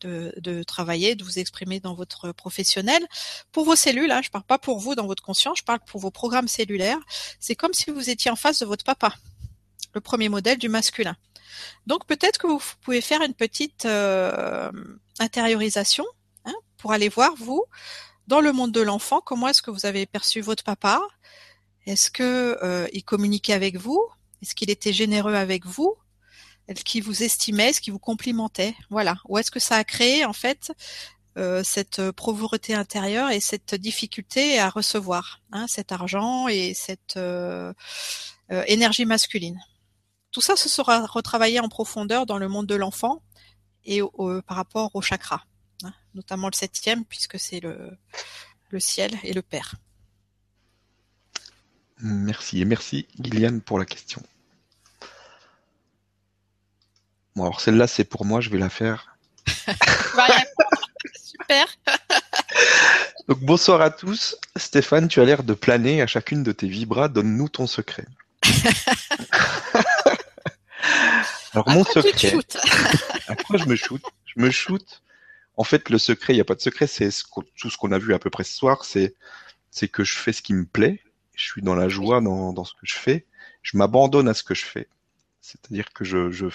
[0.01, 3.07] de, travailler, de vous exprimer dans votre professionnel,
[3.53, 6.01] pour vos cellules, hein, je parle pas pour vous dans votre conscience, je parle pour
[6.01, 6.99] vos programmes cellulaires,
[7.39, 9.15] c'est comme si vous étiez en face de votre papa,
[9.95, 11.17] le premier modèle du masculin.
[11.87, 14.71] Donc peut-être que vous pouvez faire une petite euh,
[15.19, 16.05] intériorisation
[16.45, 17.65] hein, pour aller voir vous
[18.27, 21.03] dans le monde de l'enfant comment est-ce que vous avez perçu votre papa,
[21.87, 24.07] est-ce que il communiquait avec vous?
[24.41, 25.97] Est-ce qu'il était généreux avec vous?
[26.69, 27.71] Est-ce qu'il vous estimait?
[27.71, 28.75] Est-ce qu'il vous complimentait?
[28.91, 29.17] Voilà.
[29.29, 30.73] Ou est-ce que ça a créé en fait
[31.39, 37.73] euh, cette pauvreté intérieure et cette difficulté à recevoir hein, cet argent et cette euh,
[38.53, 39.61] euh, énergie masculine?
[40.33, 43.23] Tout ça, ce sera retravaillé en profondeur dans le monde de l'enfant
[43.85, 44.01] et
[44.47, 45.45] par rapport au chakra,
[45.85, 47.97] hein, notamment le septième puisque c'est le,
[48.71, 49.75] le ciel et le père.
[52.01, 54.23] Merci et merci Gillian pour la question.
[57.37, 59.17] Bon, alors celle-là, c'est pour moi, je vais la faire.
[61.23, 61.67] Super.
[63.29, 64.37] Donc bonsoir à tous.
[64.57, 67.09] Stéphane, tu as l'air de planer à chacune de tes vibras.
[67.09, 68.07] Donne-nous ton secret.
[71.53, 72.35] Alors mon secret.
[73.29, 74.03] Après, je me shoot?
[74.25, 75.03] Je me shoot.
[75.57, 76.87] En fait, le secret, il n'y a pas de secret.
[76.87, 77.11] C'est
[77.57, 78.85] tout ce qu'on a vu à peu près ce soir.
[78.85, 79.15] C'est
[79.71, 81.01] c'est que je fais ce qui me plaît.
[81.35, 83.27] Je suis dans la joie dans, dans ce que je fais.
[83.63, 84.89] Je m'abandonne à ce que je fais.
[85.41, 86.47] C'est-à-dire que je, je,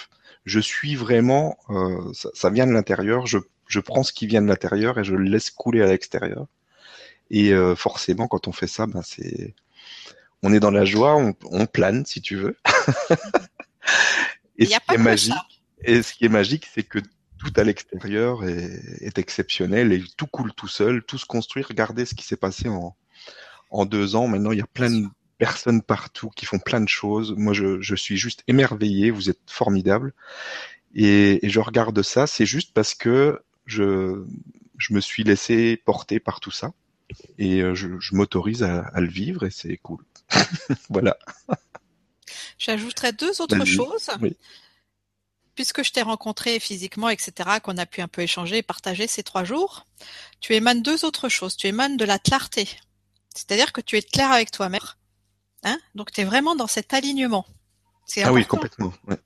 [0.46, 4.42] je suis vraiment, euh, ça, ça, vient de l'intérieur, je, je prends ce qui vient
[4.42, 6.46] de l'intérieur et je le laisse couler à l'extérieur.
[7.30, 9.56] Et euh, forcément, quand on fait ça, ben c'est,
[10.42, 12.58] on est dans la joie, on, on plane si tu veux.
[14.58, 15.34] et, ce qui est magique,
[15.84, 17.00] et ce qui est magique, c'est que
[17.38, 21.64] tout à l'extérieur est, est, exceptionnel et tout coule tout seul, tout se construit.
[21.64, 22.96] Regardez ce qui s'est passé en,
[23.70, 24.28] en deux ans.
[24.28, 25.08] Maintenant, il y a plein de
[25.38, 27.34] personnes partout qui font plein de choses.
[27.38, 29.12] Moi, je, je suis juste émerveillé.
[29.12, 30.14] Vous êtes formidable.
[30.96, 34.24] Et, et je regarde ça, c'est juste parce que je,
[34.78, 36.74] je me suis laissé porter par tout ça.
[37.38, 40.04] Et euh, je, je m'autorise à, à, le vivre et c'est cool.
[40.90, 41.18] voilà.
[42.58, 44.10] J'ajouterais deux autres choses.
[44.22, 44.36] Oui.
[45.56, 47.32] Puisque je t'ai rencontré physiquement, etc.,
[47.64, 49.88] qu'on a pu un peu échanger et partager ces trois jours,
[50.40, 51.58] tu émanes deux autres choses.
[51.58, 52.70] Tu émanes de la clarté.
[53.34, 54.82] C'est-à-dire que tu es clair avec toi-même
[55.64, 57.46] Hein donc tu es vraiment dans cet alignement.
[57.48, 58.34] Ah important.
[58.34, 58.94] oui, complètement.
[59.08, 59.18] Ouais.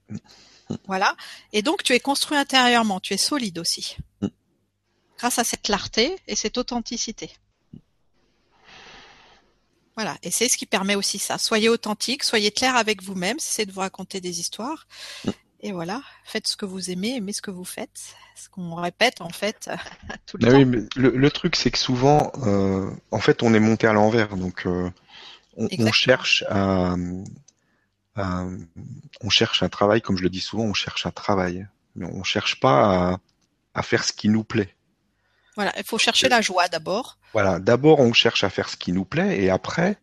[0.86, 1.16] Voilà.
[1.52, 3.96] Et donc tu es construit intérieurement, tu es solide aussi.
[4.20, 4.28] Mm.
[5.18, 7.30] Grâce à cette clarté et cette authenticité.
[10.02, 11.38] Voilà, et c'est ce qui permet aussi ça.
[11.38, 14.88] Soyez authentique, soyez clair avec vous-même, c'est de vous raconter des histoires.
[15.24, 15.30] Mm.
[15.60, 18.16] Et voilà, faites ce que vous aimez, aimez ce que vous faites.
[18.34, 19.70] Ce qu'on répète en fait
[20.26, 20.56] tout le temps.
[20.56, 23.92] Oui, mais le, le truc c'est que souvent, euh, en fait, on est monté à
[23.92, 24.36] l'envers.
[24.36, 24.90] Donc, euh,
[25.56, 26.96] on, on, cherche à,
[28.16, 28.44] à,
[29.20, 32.24] on cherche un travail, comme je le dis souvent, on cherche un travail, mais on
[32.24, 33.18] cherche pas à,
[33.74, 34.74] à faire ce qui nous plaît.
[35.54, 37.18] Voilà, il faut chercher la joie d'abord.
[37.32, 39.98] Voilà, d'abord on cherche à faire ce qui nous plaît et après,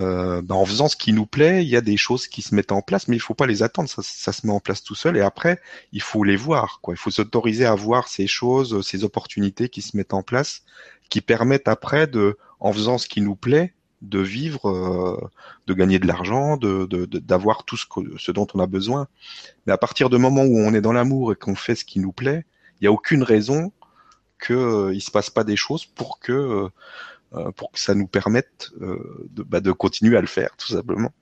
[0.00, 2.54] euh, ben, en faisant ce qui nous plaît, il y a des choses qui se
[2.54, 4.82] mettent en place, mais il faut pas les attendre, ça, ça se met en place
[4.82, 5.60] tout seul et après
[5.92, 6.94] il faut les voir, quoi.
[6.94, 10.62] Il faut s'autoriser à voir ces choses, ces opportunités qui se mettent en place,
[11.10, 15.30] qui permettent après de, en faisant ce qui nous plaît, de vivre, euh,
[15.66, 19.06] de gagner de l'argent, de, d'avoir de, tout ce, que, ce dont on a besoin.
[19.66, 22.00] Mais à partir du moment où on est dans l'amour et qu'on fait ce qui
[22.00, 22.44] nous plaît,
[22.80, 23.72] il n'y a aucune raison
[24.44, 26.70] qu'il euh, il se passe pas des choses pour que
[27.34, 30.68] euh, pour que ça nous permette euh, de, bah, de continuer à le faire, tout
[30.68, 31.12] simplement.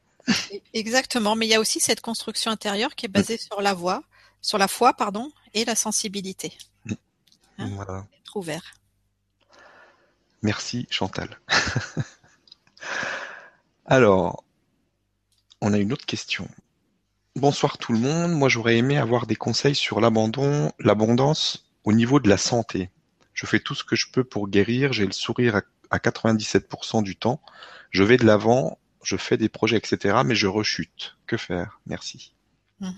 [0.75, 3.53] Exactement, mais il y a aussi cette construction intérieure qui est basée mmh.
[3.53, 4.03] sur la voix,
[4.43, 6.53] sur la foi, pardon, et la sensibilité.
[6.85, 6.93] Mmh.
[7.59, 8.07] Hein voilà.
[8.21, 8.75] Être ouvert.
[10.43, 11.41] Merci Chantal.
[13.87, 14.45] Alors,
[15.61, 16.49] on a une autre question.
[17.37, 18.33] Bonsoir tout le monde.
[18.33, 22.91] Moi, j'aurais aimé avoir des conseils sur l'abandon, l'abondance au niveau de la santé.
[23.35, 24.93] Je fais tout ce que je peux pour guérir.
[24.93, 27.41] J'ai le sourire à 97% du temps.
[27.91, 28.79] Je vais de l'avant.
[29.03, 30.19] Je fais des projets, etc.
[30.25, 31.17] Mais je rechute.
[31.27, 31.81] Que faire?
[31.87, 32.35] Merci.
[32.81, 32.91] Mmh.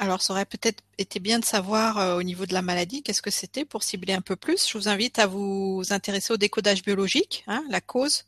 [0.00, 3.20] Alors, ça aurait peut-être été bien de savoir euh, au niveau de la maladie qu'est-ce
[3.20, 4.68] que c'était pour cibler un peu plus.
[4.68, 8.24] Je vous invite à vous intéresser au décodage biologique, hein, la cause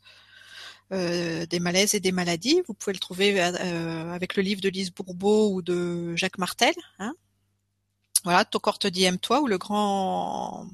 [0.91, 2.61] euh, des malaises et des maladies.
[2.67, 6.73] Vous pouvez le trouver euh, avec le livre de Lise Bourbeau ou de Jacques Martel.
[6.99, 7.15] Hein.
[8.23, 10.67] Voilà, Ton corps te dit aime-toi ou le grand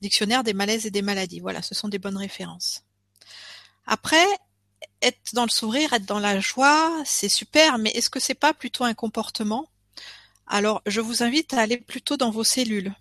[0.00, 1.40] dictionnaire des malaises et des maladies.
[1.40, 2.82] Voilà, ce sont des bonnes références.
[3.86, 4.26] Après,
[5.02, 8.52] être dans le sourire, être dans la joie, c'est super, mais est-ce que c'est pas
[8.52, 9.68] plutôt un comportement?
[10.46, 12.94] Alors, je vous invite à aller plutôt dans vos cellules.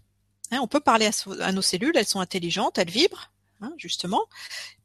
[0.51, 1.09] Hein, on peut parler
[1.41, 3.31] à, nos cellules, elles sont intelligentes, elles vibrent,
[3.61, 4.23] hein, justement,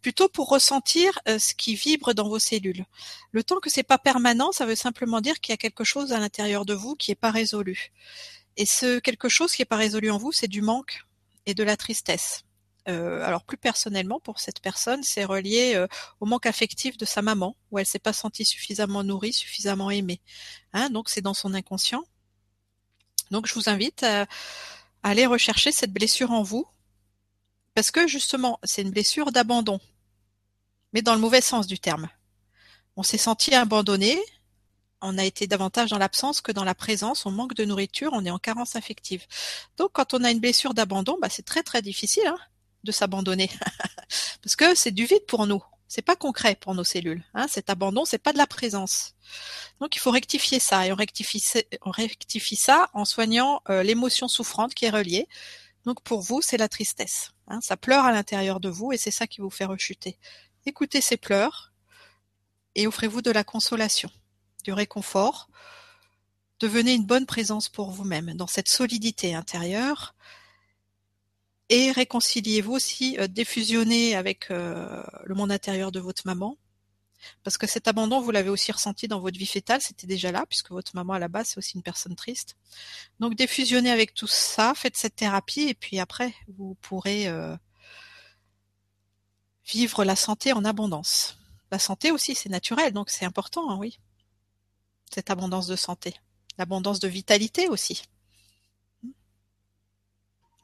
[0.01, 2.85] plutôt pour ressentir euh, ce qui vibre dans vos cellules.
[3.33, 6.13] Le temps que c'est pas permanent, ça veut simplement dire qu'il y a quelque chose
[6.13, 7.93] à l'intérieur de vous qui est pas résolu.
[8.57, 11.05] Et ce quelque chose qui est pas résolu en vous, c'est du manque
[11.47, 12.45] et de la tristesse.
[12.89, 15.87] Euh, alors plus personnellement pour cette personne, c'est relié euh,
[16.19, 20.21] au manque affectif de sa maman, où elle s'est pas sentie suffisamment nourrie, suffisamment aimée.
[20.73, 22.05] Hein, donc c'est dans son inconscient.
[23.31, 24.27] Donc je vous invite à,
[25.03, 26.67] aller rechercher cette blessure en vous,
[27.75, 29.81] parce que justement, c'est une blessure d'abandon,
[30.93, 32.09] mais dans le mauvais sens du terme.
[32.97, 34.21] On s'est senti abandonné,
[35.03, 38.25] on a été davantage dans l'absence que dans la présence, on manque de nourriture, on
[38.25, 39.27] est en carence affective.
[39.77, 42.39] Donc quand on a une blessure d'abandon, bah, c'est très très difficile hein,
[42.85, 43.51] de s'abandonner,
[44.43, 45.63] parce que c'est du vide pour nous.
[45.89, 47.25] C'est pas concret pour nos cellules.
[47.35, 47.49] Hein.
[47.49, 49.15] Cet abandon, c'est pas de la présence.
[49.81, 51.43] Donc il faut rectifier ça et on rectifie,
[51.83, 55.27] on rectifie ça en soignant euh, l'émotion souffrante qui est reliée.
[55.85, 57.33] Donc pour vous, c'est la tristesse.
[57.49, 57.59] Hein.
[57.61, 60.17] Ça pleure à l'intérieur de vous et c'est ça qui vous fait rechuter.
[60.65, 61.73] Écoutez ces pleurs
[62.75, 64.11] et offrez-vous de la consolation,
[64.63, 65.49] du réconfort.
[66.59, 70.15] Devenez une bonne présence pour vous-même dans cette solidité intérieure
[71.71, 76.59] et réconciliez-vous aussi, euh, défusionnez avec euh, le monde intérieur de votre maman.
[77.45, 80.47] Parce que cet abandon, vous l'avez aussi ressenti dans votre vie fétale, c'était déjà là,
[80.49, 82.57] puisque votre maman à la base, c'est aussi une personne triste.
[83.21, 87.57] Donc défusionnez avec tout ça, faites cette thérapie, et puis après, vous pourrez euh,
[89.65, 91.39] vivre la santé en abondance.
[91.71, 94.01] La santé aussi, c'est naturel, donc c'est important, hein, oui.
[95.13, 96.15] Cette abondance de santé.
[96.59, 98.03] L'abondance de vitalité aussi.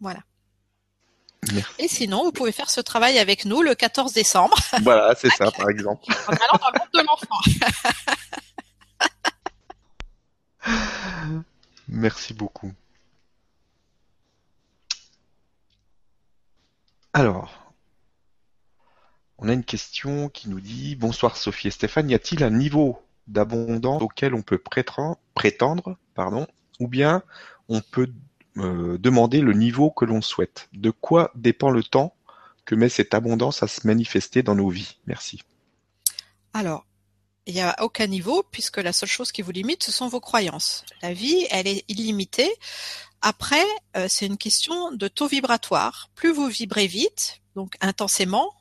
[0.01, 0.20] Voilà.
[1.78, 4.56] Et sinon, vous pouvez faire ce travail avec nous le 14 décembre.
[4.82, 6.05] Voilà, c'est ça, par exemple.
[6.28, 7.40] En allant dans le monde de l'enfant.
[11.89, 12.73] Merci beaucoup.
[17.12, 17.73] Alors,
[19.39, 23.01] on a une question qui nous dit Bonsoir Sophie et Stéphane, y a-t-il un niveau
[23.27, 24.61] d'abondance auquel on peut
[25.35, 26.47] prétendre, pardon,
[26.81, 27.23] ou bien
[27.69, 28.09] on peut
[28.59, 30.69] euh, demander le niveau que l'on souhaite.
[30.73, 32.15] De quoi dépend le temps
[32.65, 34.98] que met cette abondance à se manifester dans nos vies?
[35.07, 35.43] Merci.
[36.55, 36.86] Alors,
[37.47, 40.20] il n'y a aucun niveau puisque la seule chose qui vous limite, ce sont vos
[40.20, 40.85] croyances.
[41.03, 42.51] La vie, elle est illimitée.
[43.23, 43.65] Après,
[43.97, 46.11] euh, c'est une question de taux vibratoire.
[46.15, 48.53] Plus vous vibrez vite, donc intensément,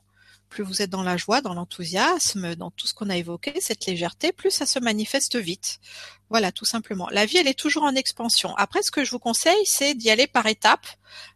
[0.56, 3.86] plus vous êtes dans la joie, dans l'enthousiasme, dans tout ce qu'on a évoqué, cette
[3.88, 5.82] légèreté, plus ça se manifeste vite.
[6.30, 7.10] Voilà, tout simplement.
[7.12, 8.56] La vie, elle est toujours en expansion.
[8.56, 10.88] Après, ce que je vous conseille, c'est d'y aller par étapes,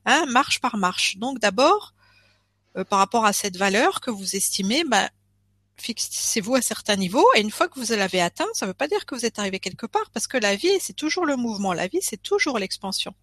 [0.06, 1.18] hein, marche par marche.
[1.18, 1.94] Donc d'abord,
[2.78, 5.10] euh, par rapport à cette valeur que vous estimez, bah,
[5.76, 8.88] fixez-vous à certains niveaux et une fois que vous l'avez atteint, ça ne veut pas
[8.88, 11.74] dire que vous êtes arrivé quelque part parce que la vie, c'est toujours le mouvement.
[11.74, 13.14] La vie, c'est toujours l'expansion.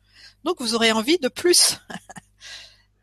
[0.45, 1.79] Donc vous aurez envie de plus.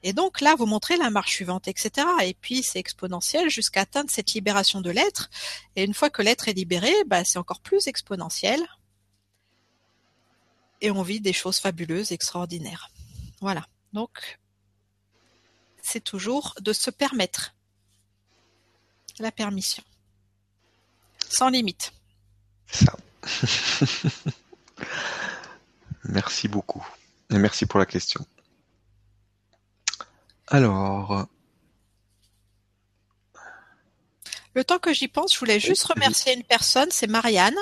[0.03, 2.05] Et donc là, vous montrez la marche suivante, etc.
[2.23, 5.30] Et puis c'est exponentiel jusqu'à atteindre cette libération de l'être.
[5.75, 8.61] Et une fois que l'être est libéré, bah, c'est encore plus exponentiel.
[10.81, 12.89] Et on vit des choses fabuleuses, extraordinaires.
[13.39, 13.65] Voilà.
[13.93, 14.39] Donc,
[15.81, 17.55] c'est toujours de se permettre
[19.19, 19.84] la permission.
[21.30, 21.93] Sans limite.
[26.03, 26.85] Merci beaucoup.
[27.30, 28.25] Et merci pour la question.
[30.48, 31.28] Alors.
[34.56, 37.57] Le temps que j'y pense, je voulais juste remercier une personne, c'est Marianne,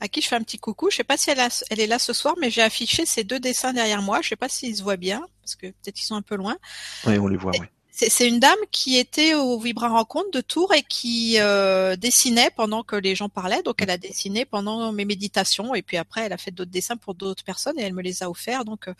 [0.00, 0.90] à qui je fais un petit coucou.
[0.90, 3.40] Je sais pas si elle, elle est là ce soir, mais j'ai affiché ces deux
[3.40, 4.22] dessins derrière moi.
[4.22, 6.56] Je sais pas s'ils se voient bien, parce que peut-être qu'ils sont un peu loin.
[7.04, 7.66] Oui, on les voit, oui.
[8.08, 12.82] C'est une dame qui était au Vibra Rencontre de Tours et qui euh, dessinait pendant
[12.82, 13.62] que les gens parlaient.
[13.62, 16.96] Donc elle a dessiné pendant mes méditations et puis après elle a fait d'autres dessins
[16.96, 18.64] pour d'autres personnes et elle me les a offerts.
[18.64, 18.94] Donc euh,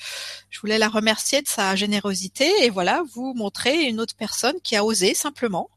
[0.51, 4.77] je voulais la remercier de sa générosité et voilà, vous montrer une autre personne qui
[4.77, 5.70] a osé simplement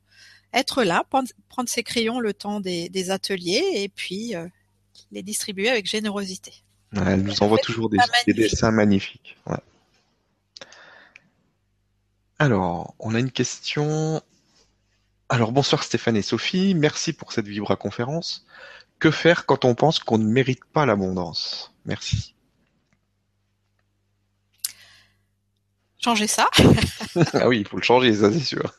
[0.54, 1.30] être là, prendre,
[1.70, 4.48] ses crayons le temps des, ateliers et puis euh,
[5.14, 6.52] les distribuer avec générosité.
[6.94, 7.98] elle nous envoie toujours des,
[8.34, 9.38] dessins magnifiques.
[9.48, 9.58] Ouais.
[12.40, 14.22] Alors, on a une question.
[15.30, 18.46] Alors, bonsoir Stéphane et Sophie, merci pour cette Vibra conférence.
[19.00, 21.74] Que faire quand on pense qu'on ne mérite pas l'abondance?
[21.86, 22.34] Merci.
[26.04, 26.50] Changer ça.
[27.34, 28.74] ah oui, il faut le changer, ça c'est sûr.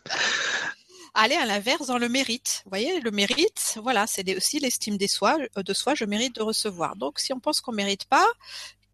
[1.15, 2.63] Aller à l'inverse dans le mérite.
[2.65, 6.43] Vous voyez, le mérite, voilà, c'est aussi l'estime de soi, de soi, je mérite de
[6.43, 6.97] recevoir.
[6.97, 8.27] Donc, si on pense qu'on mérite pas,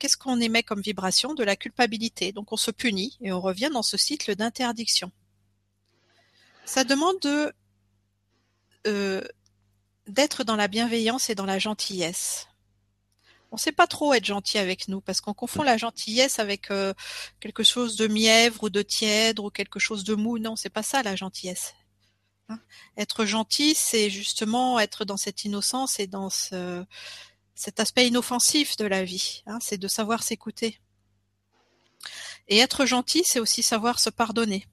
[0.00, 2.32] qu'est-ce qu'on émet comme vibration De la culpabilité?
[2.32, 5.12] Donc on se punit et on revient dans ce cycle d'interdiction.
[6.64, 7.52] Ça demande de
[8.86, 9.22] euh,
[10.08, 12.48] d'être dans la bienveillance et dans la gentillesse.
[13.52, 16.70] On ne sait pas trop être gentil avec nous parce qu'on confond la gentillesse avec
[16.70, 16.94] euh,
[17.40, 20.38] quelque chose de mièvre ou de tiède ou quelque chose de mou.
[20.38, 21.74] Non, c'est pas ça la gentillesse.
[22.48, 22.60] Hein?
[22.96, 26.84] Être gentil, c'est justement être dans cette innocence et dans ce,
[27.60, 30.80] cet aspect inoffensif de la vie, hein, c'est de savoir s'écouter.
[32.48, 34.66] Et être gentil, c'est aussi savoir se pardonner.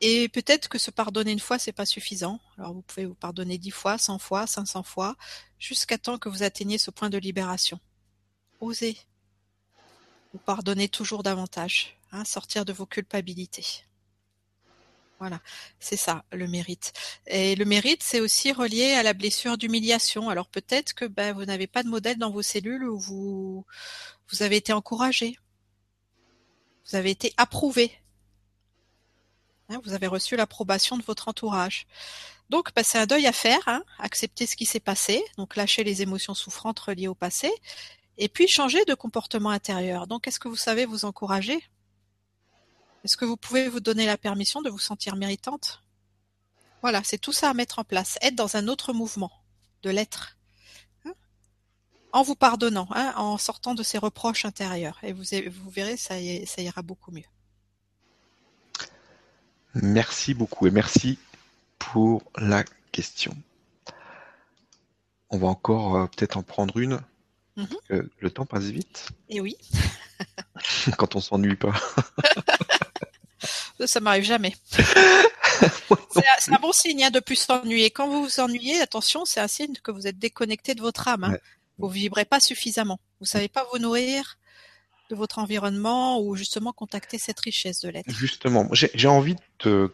[0.00, 2.40] Et peut-être que se pardonner une fois, c'est pas suffisant.
[2.56, 5.16] Alors vous pouvez vous pardonner dix fois, cent fois, cinq cents fois,
[5.58, 7.78] jusqu'à temps que vous atteigniez ce point de libération.
[8.60, 8.96] Osez.
[10.32, 11.98] Vous pardonnez toujours davantage.
[12.10, 13.84] Hein, sortir de vos culpabilités.
[15.20, 15.38] Voilà,
[15.78, 16.94] c'est ça le mérite.
[17.26, 20.30] Et le mérite, c'est aussi relié à la blessure d'humiliation.
[20.30, 23.66] Alors peut-être que ben, vous n'avez pas de modèle dans vos cellules où vous,
[24.30, 25.38] vous avez été encouragé,
[26.86, 27.92] vous avez été approuvé,
[29.68, 31.86] hein, vous avez reçu l'approbation de votre entourage.
[32.48, 35.84] Donc ben, c'est un deuil à faire, hein, accepter ce qui s'est passé, donc lâcher
[35.84, 37.52] les émotions souffrantes reliées au passé,
[38.16, 40.06] et puis changer de comportement intérieur.
[40.06, 41.62] Donc est-ce que vous savez vous encourager?
[43.04, 45.82] Est-ce que vous pouvez vous donner la permission de vous sentir méritante?
[46.82, 48.18] Voilà, c'est tout ça à mettre en place.
[48.22, 49.32] Être dans un autre mouvement
[49.82, 50.36] de l'être.
[51.06, 51.12] Hein
[52.12, 54.98] en vous pardonnant, hein, en sortant de ces reproches intérieurs.
[55.02, 56.14] Et vous, vous verrez, ça,
[56.46, 57.24] ça ira beaucoup mieux.
[59.74, 61.18] Merci beaucoup et merci
[61.78, 63.36] pour la question.
[65.30, 67.00] On va encore euh, peut-être en prendre une.
[67.56, 68.08] Mhm.
[68.20, 69.10] le temps passe vite.
[69.28, 69.56] Et oui.
[70.96, 71.74] Quand on s'ennuie pas.
[73.86, 74.54] ça m'arrive jamais.
[76.40, 77.90] c'est un bon signe hein, de plus s'ennuyer.
[77.90, 81.24] Quand vous vous ennuyez, attention, c'est un signe que vous êtes déconnecté de votre âme.
[81.24, 81.36] Hein.
[81.78, 83.00] Vous vibrez pas suffisamment.
[83.20, 84.38] Vous savez pas vous nourrir
[85.10, 88.10] de votre environnement ou justement contacter cette richesse de l'être.
[88.10, 89.92] Justement, j'ai envie de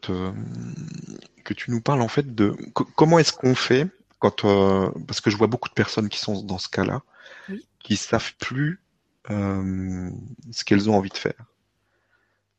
[1.45, 3.87] que tu nous parles en fait de comment est-ce qu'on fait
[4.19, 7.03] quand euh, parce que je vois beaucoup de personnes qui sont dans ce cas-là,
[7.81, 8.83] qui savent plus
[9.31, 10.11] euh,
[10.53, 11.45] ce qu'elles ont envie de faire,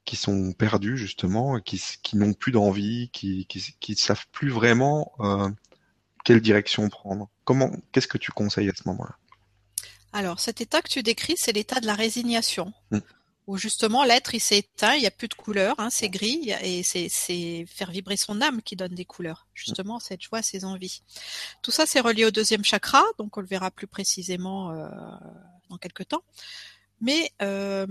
[0.07, 5.11] qui sont perdues justement, qui, qui n'ont plus d'envie, qui, qui, qui savent plus vraiment
[5.19, 5.49] euh,
[6.23, 7.29] quelle direction prendre.
[7.43, 9.17] Comment, qu'est-ce que tu conseilles à ce moment-là?
[10.13, 12.73] Alors, cet état que tu décris, c'est l'état de la résignation.
[12.91, 12.99] Mmh.
[13.47, 16.51] Où justement l'être il s'est éteint, il n'y a plus de couleurs, hein, c'est gris
[16.61, 21.01] et c'est faire vibrer son âme qui donne des couleurs, justement cette joie, ces envies.
[21.61, 24.89] Tout ça c'est relié au deuxième chakra, donc on le verra plus précisément euh,
[25.69, 26.23] dans quelques temps.
[26.99, 27.87] Mais euh,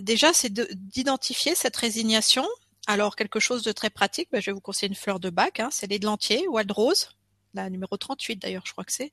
[0.00, 2.46] déjà c'est d'identifier cette résignation
[2.86, 5.58] alors, quelque chose de très pratique, ben, je vais vous conseiller une fleur de bac,
[5.58, 7.10] hein, c'est l'aidelantier, Wild Rose,
[7.52, 9.12] la numéro 38 d'ailleurs, je crois que c'est,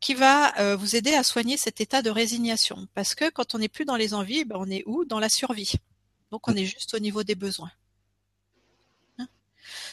[0.00, 2.86] qui va euh, vous aider à soigner cet état de résignation.
[2.94, 5.04] Parce que quand on n'est plus dans les envies, ben, on est où?
[5.04, 5.74] Dans la survie.
[6.30, 7.72] Donc on est juste au niveau des besoins.
[9.18, 9.26] Hein?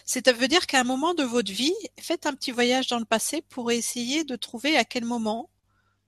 [0.06, 3.06] Ça veut dire qu'à un moment de votre vie, faites un petit voyage dans le
[3.06, 5.50] passé pour essayer de trouver à quel moment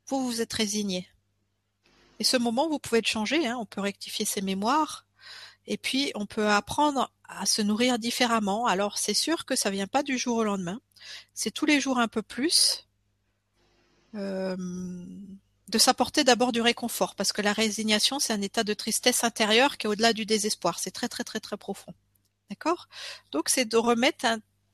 [0.05, 1.07] vous vous êtes résigné.
[2.19, 3.48] Et ce moment, vous pouvez le changer.
[3.48, 3.57] Hein.
[3.60, 5.07] On peut rectifier ses mémoires,
[5.68, 8.65] et puis, on peut apprendre à se nourrir différemment.
[8.65, 10.80] Alors, c'est sûr que ça vient pas du jour au lendemain.
[11.34, 12.88] C'est tous les jours un peu plus.
[14.15, 14.56] Euh,
[15.68, 19.77] de s'apporter d'abord du réconfort, parce que la résignation, c'est un état de tristesse intérieure
[19.77, 20.80] qui est au-delà du désespoir.
[20.80, 21.94] C'est très, très, très, très profond.
[22.49, 22.88] D'accord?
[23.34, 24.26] Donc, c'est de remettre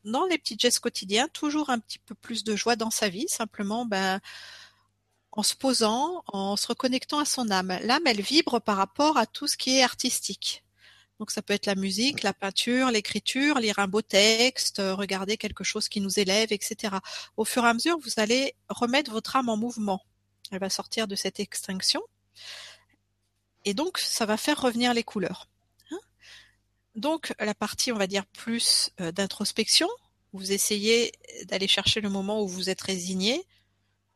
[0.03, 3.28] dans les petits gestes quotidiens toujours un petit peu plus de joie dans sa vie,
[3.28, 4.20] simplement, ben,
[5.36, 7.78] en se posant, en se reconnectant à son âme.
[7.82, 10.64] L'âme, elle vibre par rapport à tout ce qui est artistique.
[11.20, 15.38] Donc ça peut être la musique, la peinture, l'écriture, lire un beau texte, euh, regarder
[15.38, 16.96] quelque chose qui nous élève, etc.
[17.38, 20.06] Au fur et à mesure, vous allez remettre votre âme en mouvement.
[20.52, 22.02] Elle va sortir de cette extinction.
[23.66, 25.50] Et donc, ça va faire revenir les couleurs.
[25.92, 26.00] Hein.
[26.96, 29.88] donc, la partie, on va dire, plus euh, d'introspection,
[30.34, 31.14] vous essayez
[31.46, 33.46] d'aller chercher le moment où vous êtes résigné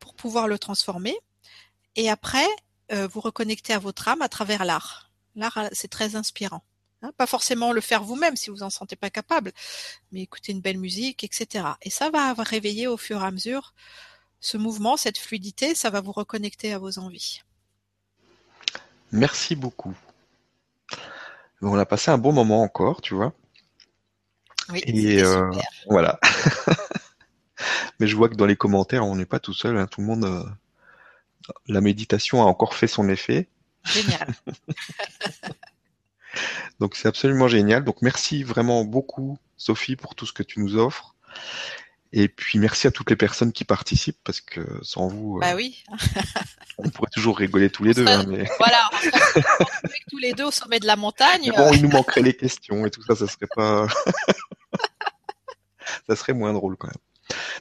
[0.07, 1.17] pour pouvoir le transformer.
[1.97, 2.47] Et après,
[2.93, 5.11] euh, vous reconnectez à votre âme à travers l'art.
[5.35, 6.63] L'art, c'est très inspirant.
[7.01, 9.51] Hein, pas forcément le faire vous-même si vous en sentez pas capable,
[10.11, 11.65] mais écouter une belle musique, etc.
[11.81, 13.73] Et ça va réveiller au fur et à mesure
[14.39, 17.41] ce mouvement, cette fluidité, ça va vous reconnecter à vos envies.
[19.11, 19.95] Merci beaucoup.
[21.61, 23.33] On a passé un bon moment encore, tu vois.
[24.69, 25.51] Oui, Et euh,
[25.89, 26.19] voilà.
[27.99, 29.77] mais je vois que dans les commentaires, on n'est pas tout seul.
[29.77, 29.87] Hein.
[29.87, 30.43] tout le monde, euh,
[31.67, 33.49] la méditation a encore fait son effet.
[33.83, 34.33] Génial.
[36.79, 37.83] Donc c'est absolument génial.
[37.83, 41.15] Donc merci vraiment beaucoup Sophie pour tout ce que tu nous offres.
[42.13, 45.55] Et puis merci à toutes les personnes qui participent parce que sans vous, euh, bah
[45.55, 45.83] oui.
[46.77, 48.07] on pourrait toujours rigoler tous les deux.
[48.07, 48.45] Hein, mais...
[48.59, 51.51] Voilà, on tous les deux au sommet de la montagne.
[51.55, 53.87] bon, il nous manquerait les questions et tout ça, ça serait pas,
[56.07, 56.95] ça serait moins drôle quand même.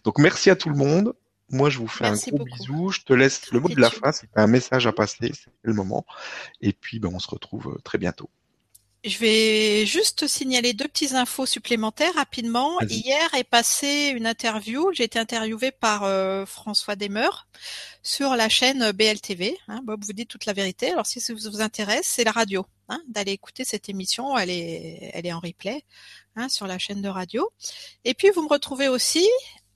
[0.05, 1.14] Donc merci à tout le monde.
[1.48, 2.90] Moi, je vous fais un gros bisou.
[2.90, 4.10] Je te laisse le mot de la fin.
[4.10, 5.30] C'est un message à passer.
[5.32, 6.05] C'est le moment.
[6.60, 8.28] Et puis, ben, on se retrouve euh, très bientôt.
[9.05, 12.80] Je vais juste signaler deux petites infos supplémentaires rapidement.
[12.80, 14.90] Hier est passée une interview.
[14.93, 17.47] J'ai été interviewée par euh, François Demeur
[18.02, 19.56] sur la chaîne BLTV.
[19.68, 19.80] Hein.
[19.84, 20.90] Bob vous dit toute la vérité.
[20.90, 22.66] Alors si ça vous intéresse, c'est la radio.
[22.88, 24.36] Hein, d'aller écouter cette émission.
[24.36, 25.84] Elle est, elle est en replay
[26.36, 27.50] hein, sur la chaîne de radio.
[28.04, 29.28] Et puis vous me retrouvez aussi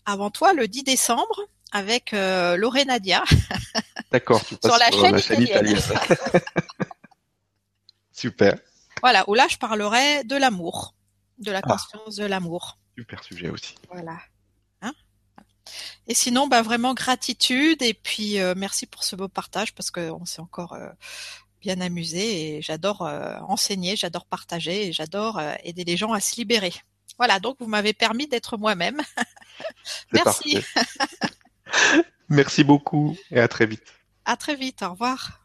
[0.04, 1.42] avant toi le 10 décembre
[1.72, 3.24] avec euh, Loré Nadia.
[4.12, 4.42] D'accord.
[4.44, 5.80] sur la chaîne, italienne.
[8.12, 8.54] Super.
[9.00, 10.94] Voilà, où là je parlerai de l'amour,
[11.38, 11.68] de la ah.
[11.68, 12.78] conscience de l'amour.
[12.98, 13.76] Super sujet aussi.
[13.90, 14.18] Voilà.
[14.82, 14.92] Hein?
[16.06, 20.26] Et sinon, bah vraiment gratitude et puis euh, merci pour ce beau partage parce qu'on
[20.26, 20.90] s'est encore euh,
[21.60, 26.36] bien amusé et j'adore euh, enseigner, j'adore partager et j'adore aider les gens à se
[26.36, 26.72] libérer.
[27.18, 29.00] Voilà, donc vous m'avez permis d'être moi-même.
[30.12, 30.58] merci.
[32.28, 33.92] merci beaucoup et à très vite.
[34.24, 35.39] À très vite, au revoir.